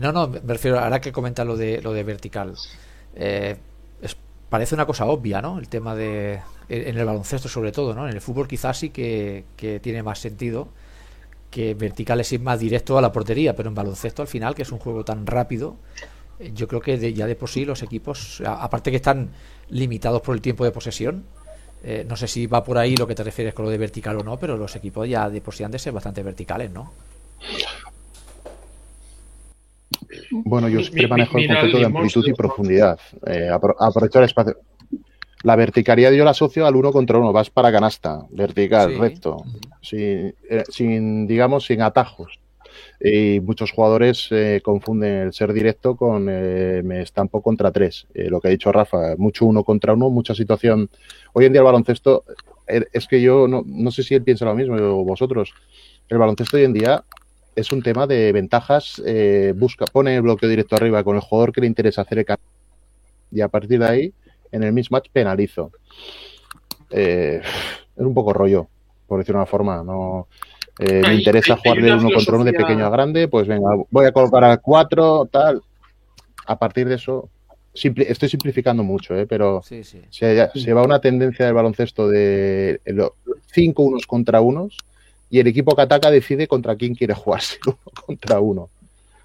no, 0.00 0.12
no, 0.12 0.28
me 0.28 0.54
refiero, 0.54 0.80
ahora 0.80 1.00
que 1.00 1.12
comenta 1.12 1.44
lo 1.44 1.56
de, 1.56 1.80
lo 1.80 1.92
de 1.92 2.02
vertical. 2.02 2.54
Eh, 3.14 3.56
parece 4.48 4.74
una 4.74 4.86
cosa 4.86 5.06
obvia, 5.06 5.40
¿no? 5.40 5.58
El 5.58 5.68
tema 5.68 5.94
de. 5.94 6.40
En 6.68 6.96
el 6.96 7.04
baloncesto, 7.04 7.48
sobre 7.48 7.72
todo, 7.72 7.94
¿no? 7.94 8.08
En 8.08 8.14
el 8.14 8.20
fútbol, 8.20 8.48
quizás 8.48 8.78
sí 8.78 8.90
que, 8.90 9.44
tiene 9.82 10.02
más 10.02 10.18
sentido 10.18 10.68
que 11.50 11.74
vertical 11.74 12.18
es 12.20 12.32
ir 12.32 12.40
más 12.40 12.58
directo 12.58 12.98
a 12.98 13.00
la 13.00 13.12
portería, 13.12 13.54
pero 13.54 13.68
en 13.68 13.74
baloncesto, 13.76 14.22
al 14.22 14.28
final, 14.28 14.56
que 14.56 14.62
es 14.62 14.72
un 14.72 14.78
juego 14.78 15.04
tan 15.04 15.24
rápido, 15.26 15.76
eh, 16.40 16.50
yo 16.52 16.66
creo 16.66 16.80
que 16.80 17.12
ya 17.12 17.26
de 17.26 17.36
por 17.36 17.48
sí 17.48 17.64
los 17.64 17.82
equipos, 17.82 18.42
aparte 18.44 18.90
que 18.90 18.96
están 18.96 19.30
limitados 19.68 20.20
por 20.20 20.34
el 20.34 20.40
tiempo 20.40 20.64
de 20.64 20.72
posesión, 20.72 21.24
eh, 21.84 22.04
no 22.08 22.16
sé 22.16 22.26
si 22.26 22.46
va 22.46 22.64
por 22.64 22.78
ahí 22.78 22.96
lo 22.96 23.06
que 23.06 23.14
te 23.14 23.22
refieres 23.22 23.54
con 23.54 23.66
lo 23.66 23.70
de 23.70 23.78
vertical 23.78 24.16
o 24.16 24.24
no, 24.24 24.38
pero 24.38 24.56
los 24.56 24.74
equipos 24.74 25.08
ya 25.08 25.28
de 25.28 25.40
por 25.40 25.54
sí 25.54 25.62
han 25.64 25.70
de 25.70 25.78
ser 25.78 25.92
bastante 25.92 26.22
verticales, 26.22 26.72
¿no? 26.72 26.92
Bueno, 30.30 30.68
yo 30.68 30.80
siempre 30.80 31.08
manejo 31.08 31.38
el 31.38 31.46
concepto 31.46 31.78
de 31.78 31.84
amplitud 31.84 32.26
y 32.26 32.32
profundidad. 32.32 32.98
Eh, 33.26 33.48
aprovechar 33.50 34.22
el 34.22 34.26
espacio. 34.26 34.56
La 35.42 35.56
verticalidad 35.56 36.10
yo 36.12 36.24
la 36.24 36.30
asocio 36.30 36.66
al 36.66 36.76
uno 36.76 36.92
contra 36.92 37.18
uno. 37.18 37.32
Vas 37.32 37.50
para 37.50 37.70
canasta, 37.70 38.24
vertical, 38.30 38.98
recto, 38.98 39.44
sin, 39.82 40.34
eh, 40.48 40.64
sin, 40.68 41.26
digamos, 41.26 41.66
sin 41.66 41.82
atajos. 41.82 42.40
Y 43.00 43.40
muchos 43.40 43.70
jugadores 43.70 44.28
eh, 44.30 44.60
confunden 44.64 45.26
el 45.26 45.32
ser 45.34 45.52
directo 45.52 45.96
con 45.96 46.24
me 46.24 47.02
estampo 47.02 47.42
contra 47.42 47.70
tres. 47.70 48.06
lo 48.14 48.40
que 48.40 48.48
ha 48.48 48.50
dicho 48.50 48.72
Rafa, 48.72 49.16
mucho 49.18 49.44
uno 49.44 49.62
contra 49.62 49.92
uno, 49.92 50.08
mucha 50.08 50.34
situación. 50.34 50.88
Hoy 51.34 51.44
en 51.44 51.52
día 51.52 51.60
el 51.60 51.66
baloncesto, 51.66 52.24
es 52.66 53.06
que 53.06 53.20
yo 53.20 53.46
no, 53.46 53.62
no 53.66 53.90
sé 53.90 54.02
si 54.02 54.14
él 54.14 54.22
piensa 54.22 54.46
lo 54.46 54.54
mismo 54.54 54.76
o 54.76 55.04
vosotros. 55.04 55.52
El 56.08 56.18
baloncesto 56.18 56.56
hoy 56.56 56.64
en 56.64 56.72
día 56.72 57.04
es 57.54 57.72
un 57.72 57.82
tema 57.82 58.06
de 58.06 58.32
ventajas. 58.32 59.02
Eh, 59.04 59.52
busca, 59.56 59.84
pone 59.86 60.16
el 60.16 60.22
bloqueo 60.22 60.48
directo 60.48 60.76
arriba 60.76 61.04
con 61.04 61.16
el 61.16 61.22
jugador 61.22 61.52
que 61.52 61.60
le 61.60 61.66
interesa 61.66 62.02
hacer 62.02 62.18
el 62.18 62.26
y 63.30 63.40
a 63.40 63.48
partir 63.48 63.80
de 63.80 63.86
ahí, 63.86 64.12
en 64.52 64.62
el 64.62 64.72
mismatch 64.72 65.08
penalizo. 65.12 65.72
Eh, 66.90 67.40
es 67.42 68.02
un 68.02 68.14
poco 68.14 68.32
rollo, 68.32 68.68
por 69.08 69.18
decirlo 69.18 69.38
de 69.38 69.42
una 69.42 69.50
forma. 69.50 69.82
No 69.82 70.28
eh, 70.78 71.02
me 71.04 71.14
interesa 71.16 71.56
jugar 71.56 71.82
de 71.82 71.94
uno 71.94 72.10
contra 72.14 72.34
uno 72.36 72.44
de 72.44 72.52
pequeño 72.52 72.86
a 72.86 72.90
grande, 72.90 73.28
pues 73.28 73.48
venga, 73.48 73.70
voy 73.90 74.06
a 74.06 74.12
colocar 74.12 74.44
a 74.44 74.56
cuatro, 74.58 75.26
tal. 75.26 75.62
A 76.46 76.58
partir 76.58 76.86
de 76.86 76.96
eso, 76.96 77.28
estoy 77.72 78.28
simplificando 78.28 78.84
mucho, 78.84 79.14
pero 79.28 79.62
Se, 79.62 79.82
se, 79.82 80.72
va 80.72 80.82
una 80.82 81.00
tendencia 81.00 81.46
del 81.46 81.54
baloncesto 81.54 82.08
de 82.08 82.80
cinco 83.46 83.82
unos 83.82 84.06
contra 84.06 84.40
unos 84.40 84.78
y 85.30 85.40
el 85.40 85.46
equipo 85.46 85.74
que 85.74 85.82
ataca 85.82 86.10
decide 86.10 86.46
contra 86.46 86.76
quién 86.76 86.94
quiere 86.94 87.14
jugarse 87.14 87.58
uno 87.66 87.78
contra 88.06 88.40
uno, 88.40 88.70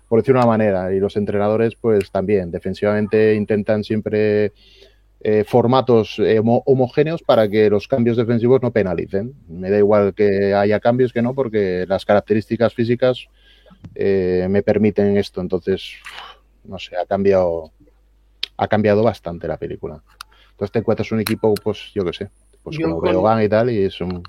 por 0.07 0.19
decir 0.19 0.35
una 0.35 0.45
manera. 0.45 0.93
Y 0.93 0.99
los 0.99 1.15
entrenadores, 1.15 1.75
pues 1.75 2.11
también, 2.11 2.51
defensivamente 2.51 3.35
intentan 3.35 3.83
siempre 3.83 4.53
eh, 5.21 5.43
formatos 5.45 6.17
eh, 6.19 6.39
homogéneos 6.41 7.21
para 7.21 7.49
que 7.49 7.69
los 7.69 7.87
cambios 7.87 8.17
defensivos 8.17 8.61
no 8.61 8.71
penalicen. 8.71 9.33
Me 9.47 9.69
da 9.69 9.77
igual 9.77 10.13
que 10.13 10.53
haya 10.53 10.79
cambios 10.79 11.11
que 11.11 11.21
no, 11.21 11.33
porque 11.33 11.85
las 11.87 12.05
características 12.05 12.73
físicas 12.73 13.27
eh, 13.95 14.47
me 14.49 14.63
permiten 14.63 15.17
esto. 15.17 15.41
Entonces, 15.41 15.91
no 16.63 16.79
sé, 16.79 16.95
ha 16.95 17.05
cambiado, 17.05 17.71
ha 18.57 18.67
cambiado 18.67 19.03
bastante 19.03 19.47
la 19.47 19.57
película. 19.57 20.01
Entonces 20.51 20.71
te 20.71 20.79
encuentras 20.79 21.11
un 21.11 21.19
equipo, 21.19 21.53
pues 21.55 21.91
yo 21.93 22.03
qué 22.03 22.13
sé, 22.13 22.29
pues 22.63 22.77
como 22.77 22.99
Breogán 22.99 23.41
y 23.41 23.47
tal, 23.47 23.69
y 23.69 23.83
es 23.83 24.01
un, 24.01 24.21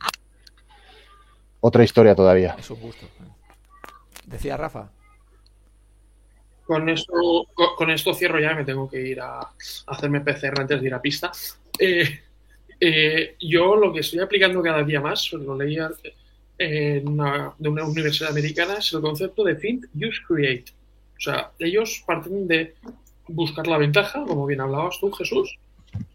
otra 1.61 1.85
historia 1.85 2.15
todavía. 2.15 2.57
Es 2.59 2.71
un 2.71 2.81
gusto. 2.81 3.07
Decía 4.27 4.57
Rafa. 4.57 4.91
Con 6.65 6.89
esto, 6.89 7.13
con, 7.77 7.91
esto 7.91 8.15
cierro 8.15 8.39
ya, 8.39 8.55
me 8.55 8.65
tengo 8.65 8.89
que 8.89 9.01
ir 9.01 9.21
a, 9.21 9.41
hacerme 9.87 10.21
PCR 10.21 10.61
antes 10.61 10.81
de 10.81 10.87
ir 10.87 10.95
a 10.95 11.03
pista. 11.03 11.33
Eh, 11.79 12.21
eh, 12.79 13.37
yo 13.41 13.75
lo 13.75 13.93
que 13.93 14.01
estoy 14.01 14.21
aplicando 14.21 14.63
cada 14.63 14.83
día 14.85 15.01
más, 15.01 15.33
lo 15.33 15.57
leía 15.57 15.91
de 16.59 17.03
una 17.05 17.55
universidad 17.59 18.31
americana, 18.31 18.75
es 18.75 18.93
el 18.93 19.01
concepto 19.01 19.43
de 19.43 19.55
Think, 19.57 19.87
Use, 19.95 20.21
Create. 20.29 20.73
O 21.21 21.23
sea, 21.23 21.51
ellos 21.59 22.03
parten 22.07 22.49
de 22.49 22.75
buscar 23.29 23.67
la 23.67 23.77
ventaja, 23.77 24.25
como 24.25 24.47
bien 24.47 24.63
hablabas 24.63 24.99
tú, 24.99 25.13
Jesús. 25.13 25.55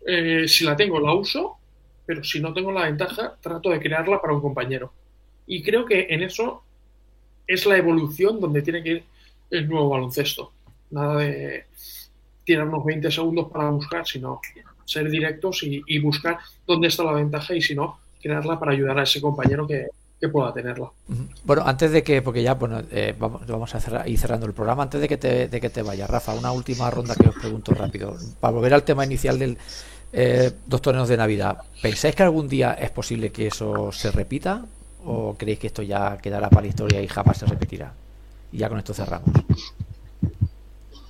Eh, 0.07 0.47
si 0.47 0.63
la 0.63 0.75
tengo, 0.75 0.99
la 0.99 1.13
uso, 1.13 1.57
pero 2.07 2.23
si 2.23 2.39
no 2.39 2.53
tengo 2.53 2.71
la 2.71 2.85
ventaja, 2.85 3.35
trato 3.39 3.69
de 3.69 3.79
crearla 3.79 4.19
para 4.19 4.33
un 4.33 4.41
compañero. 4.41 4.91
Y 5.47 5.63
creo 5.63 5.85
que 5.85 6.07
en 6.09 6.23
eso 6.23 6.63
es 7.47 7.65
la 7.65 7.77
evolución 7.77 8.39
donde 8.39 8.61
tiene 8.61 8.83
que 8.83 8.89
ir 8.89 9.03
el 9.51 9.69
nuevo 9.69 9.89
baloncesto. 9.89 10.51
Nada 10.91 11.17
de 11.17 11.65
tirar 12.43 12.67
unos 12.67 12.85
20 12.85 13.11
segundos 13.11 13.51
para 13.51 13.69
buscar, 13.69 14.05
sino 14.05 14.39
ser 14.85 15.09
directos 15.09 15.63
y, 15.63 15.99
buscar 15.99 16.37
dónde 16.65 16.87
está 16.87 17.03
la 17.03 17.13
ventaja 17.13 17.55
y 17.55 17.61
si 17.61 17.75
no, 17.75 17.99
crearla 18.21 18.59
para 18.59 18.71
ayudar 18.71 18.99
a 18.99 19.03
ese 19.03 19.19
compañero 19.19 19.67
que, 19.67 19.87
pueda 20.31 20.51
tenerla. 20.51 20.89
Bueno, 21.43 21.61
antes 21.67 21.91
de 21.91 22.01
que, 22.01 22.23
porque 22.23 22.41
ya 22.41 22.55
bueno, 22.55 22.81
eh, 22.89 23.13
vamos, 23.19 23.45
vamos, 23.45 23.75
a 23.75 23.79
cerrar, 23.79 24.09
ir 24.09 24.17
cerrando 24.17 24.47
el 24.47 24.53
programa, 24.53 24.81
antes 24.81 24.99
de 24.99 25.07
que 25.07 25.17
te, 25.17 25.47
de 25.47 25.61
que 25.61 25.69
te 25.69 25.83
vaya, 25.83 26.07
Rafa, 26.07 26.33
una 26.33 26.51
última 26.51 26.89
ronda 26.89 27.13
que 27.13 27.29
os 27.29 27.35
pregunto 27.35 27.75
rápido. 27.75 28.17
Para 28.39 28.53
volver 28.53 28.73
al 28.73 28.83
tema 28.83 29.05
inicial 29.05 29.37
del 29.37 29.55
eh, 30.13 30.51
dos 30.65 30.81
torneos 30.81 31.09
de 31.09 31.17
Navidad, 31.17 31.59
¿pensáis 31.79 32.15
que 32.15 32.23
algún 32.23 32.49
día 32.49 32.73
es 32.73 32.89
posible 32.89 33.31
que 33.31 33.45
eso 33.45 33.91
se 33.91 34.09
repita? 34.09 34.65
¿O 35.05 35.35
creéis 35.37 35.59
que 35.59 35.67
esto 35.67 35.83
ya 35.83 36.17
quedará 36.17 36.49
para 36.49 36.63
la 36.63 36.67
historia 36.67 37.01
y 37.01 37.07
jamás 37.07 37.37
se 37.37 37.45
repetirá? 37.45 37.93
Y 38.51 38.57
ya 38.57 38.69
con 38.69 38.79
esto 38.79 38.93
cerramos. 38.93 39.29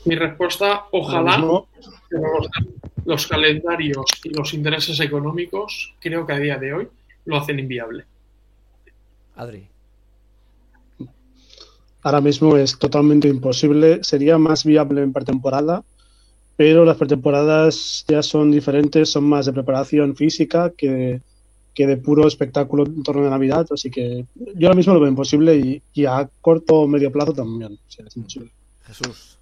Mi 0.06 0.16
respuesta, 0.16 0.86
ojalá 0.92 1.44
los 3.06 3.28
calendarios 3.28 4.06
y 4.24 4.30
los 4.30 4.54
intereses 4.54 5.00
económicos, 5.00 5.94
creo 6.00 6.26
que 6.26 6.34
a 6.34 6.40
día 6.40 6.58
de 6.58 6.74
hoy 6.74 6.88
lo 7.26 7.38
hacen 7.38 7.60
inviable. 7.60 8.06
Adri. 9.36 9.68
Ahora 12.04 12.22
mismo 12.22 12.56
es 12.58 12.78
totalmente 12.78 13.28
imposible. 13.28 14.04
Sería 14.04 14.38
más 14.38 14.64
viable 14.64 15.02
en 15.02 15.12
pretemporada, 15.12 15.84
pero 16.56 16.86
las 16.86 16.98
pretemporadas 16.98 18.06
ya 18.08 18.22
son 18.22 18.52
diferentes, 18.52 19.10
son 19.10 19.24
más 19.24 19.48
de 19.48 19.54
preparación 19.54 20.16
física 20.16 20.72
que 20.78 21.22
que 21.76 21.86
de 21.86 21.98
puro 21.98 22.26
espectáculo 22.26 22.86
en 22.86 23.04
torno 23.04 23.28
a 23.28 23.30
Navidad, 23.30 23.68
así 23.70 23.92
que 23.92 24.26
yo 24.56 24.68
ahora 24.68 24.78
mismo 24.78 24.94
lo 24.94 25.02
veo 25.02 25.10
imposible 25.10 25.82
y, 25.94 26.06
a 26.06 26.28
corto 26.42 26.76
o 26.76 26.88
medio 26.88 27.12
plazo 27.12 27.34
también 27.34 27.78
es 27.90 28.16
imposible. 28.16 28.50
Jesús. 28.86 29.38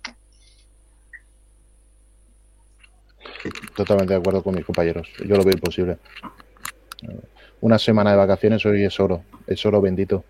Totalmente 3.76 4.14
de 4.14 4.20
acuerdo 4.20 4.42
con 4.42 4.56
mis 4.56 4.66
compañeros, 4.66 5.08
yo 5.20 5.36
lo 5.36 5.44
veo 5.44 5.54
imposible. 5.54 5.98
Una 7.62 7.78
semana 7.78 8.12
de 8.12 8.18
vacaciones 8.18 8.66
hoy 8.66 8.84
es 8.84 9.00
oro, 9.00 9.24
es 9.46 9.64
oro 9.66 9.80
bendito. 9.80 10.26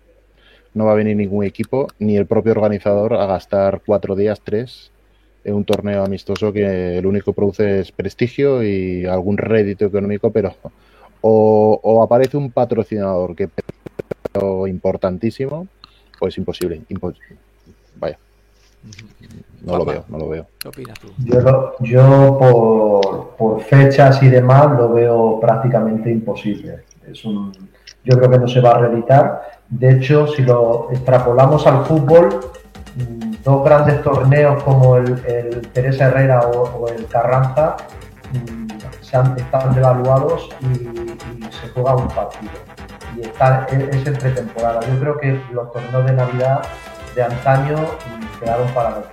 No 0.74 0.84
va 0.84 0.92
a 0.92 0.96
venir 0.96 1.16
ningún 1.16 1.44
equipo, 1.44 1.88
ni 1.98 2.16
el 2.16 2.26
propio 2.26 2.52
organizador, 2.52 3.14
a 3.14 3.26
gastar 3.26 3.80
cuatro 3.86 4.14
días, 4.14 4.42
tres, 4.42 4.90
en 5.44 5.54
un 5.54 5.64
torneo 5.64 6.04
amistoso 6.04 6.52
que 6.52 7.00
lo 7.00 7.08
único 7.08 7.32
que 7.32 7.36
produce 7.36 7.80
es 7.80 7.92
prestigio 7.92 8.62
y 8.62 9.06
algún 9.06 9.38
rédito 9.38 9.86
económico, 9.86 10.30
pero 10.30 10.54
o, 11.26 12.02
aparece 12.02 12.36
un 12.36 12.50
patrocinador 12.50 13.34
que 13.34 13.44
es 13.44 14.68
importantísimo, 14.68 15.66
pues 16.18 16.36
imposible. 16.36 16.82
Vaya. 17.96 18.18
No 19.62 19.78
lo 19.78 19.84
veo, 19.86 20.04
no 20.08 20.18
lo 20.18 20.28
veo. 20.28 20.46
¿Qué 20.58 20.68
opinas 20.68 20.98
tú? 20.98 21.08
Yo, 21.80 22.36
por, 22.38 23.36
por, 23.36 23.60
fechas 23.62 24.22
y 24.22 24.28
demás 24.28 24.76
lo 24.76 24.92
veo 24.92 25.40
prácticamente 25.40 26.10
imposible. 26.10 26.80
Es 27.10 27.24
un, 27.24 27.52
yo 28.04 28.18
creo 28.18 28.30
que 28.30 28.38
no 28.38 28.48
se 28.48 28.60
va 28.60 28.72
a 28.72 28.78
reeditar. 28.80 29.60
De 29.70 29.92
hecho, 29.92 30.26
si 30.26 30.42
lo 30.42 30.88
extrapolamos 30.90 31.66
al 31.66 31.86
fútbol, 31.86 32.28
mm, 32.96 33.42
dos 33.42 33.64
grandes 33.64 34.02
torneos 34.02 34.62
como 34.62 34.98
el, 34.98 35.18
Teresa 35.72 36.08
Herrera 36.08 36.40
o, 36.48 36.86
el 36.88 37.06
Carranza 37.06 37.76
mm, 38.32 38.64
están 39.36 39.74
devaluados 39.74 40.48
y 40.60 40.74
se 41.52 41.68
juega 41.72 41.94
un 41.94 42.08
partido. 42.08 42.52
Y 43.16 43.22
está, 43.22 43.66
es, 43.70 44.06
entre 44.06 44.30
temporada. 44.30 44.80
Yo 44.80 44.98
creo 44.98 45.18
que 45.18 45.40
los 45.52 45.72
torneos 45.72 46.04
de 46.04 46.12
Navidad 46.12 46.66
de 47.14 47.22
antaño 47.22 47.76
quedaron 48.40 48.68
para 48.72 48.90
los 48.90 49.04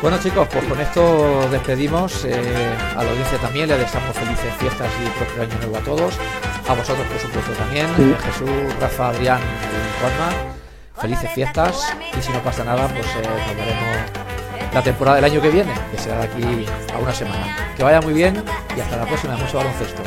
Bueno 0.00 0.18
chicos, 0.18 0.48
pues 0.50 0.64
con 0.64 0.80
esto 0.80 1.48
despedimos 1.50 2.24
eh, 2.24 2.74
a 2.96 3.02
la 3.02 3.10
audiencia 3.10 3.38
también, 3.38 3.68
le 3.68 3.76
deseamos 3.76 4.16
felices 4.16 4.54
fiestas 4.54 4.88
y 5.02 5.08
próspero 5.18 5.42
año 5.42 5.58
nuevo 5.58 5.76
a 5.76 5.80
todos, 5.80 6.18
a 6.66 6.74
vosotros 6.74 7.06
por 7.06 7.18
supuesto 7.18 7.52
también, 7.52 7.86
Jesús, 7.96 8.80
Rafa, 8.80 9.08
Adrián 9.10 9.40
y 9.40 10.00
Juanma, 10.00 10.54
felices 10.96 11.30
fiestas. 11.32 11.94
Y 12.18 12.22
si 12.22 12.32
no 12.32 12.38
pasa 12.38 12.64
nada 12.64 12.88
pues 12.88 13.06
eh, 13.06 13.28
nos 13.28 13.56
veremos 13.56 14.23
la 14.74 14.82
temporada 14.82 15.16
del 15.16 15.24
año 15.24 15.40
que 15.40 15.50
viene, 15.50 15.72
que 15.92 15.98
será 15.98 16.18
de 16.18 16.24
aquí 16.24 16.66
a 16.92 16.98
una 16.98 17.14
semana. 17.14 17.56
Que 17.76 17.84
vaya 17.84 18.00
muy 18.00 18.12
bien 18.12 18.42
y 18.76 18.80
hasta 18.80 18.96
la 18.96 19.06
próxima, 19.06 19.36
mucho 19.36 19.56
baloncesto. 19.58 20.02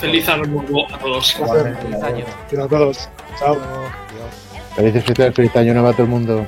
Feliz 0.00 0.28
año 0.28 0.44
nuevo 0.44 0.86
a 0.92 0.98
todos. 0.98 1.34
Feliz 1.34 2.02
año. 2.02 2.24
a 2.64 2.68
todos. 2.68 3.08
Chao. 3.38 3.58
Felices 4.74 5.04
fiestas, 5.04 5.34
feliz 5.34 5.54
año 5.56 5.74
nuevo 5.74 5.88
a 5.88 5.92
todo 5.92 6.04
el 6.04 6.08
mundo. 6.08 6.46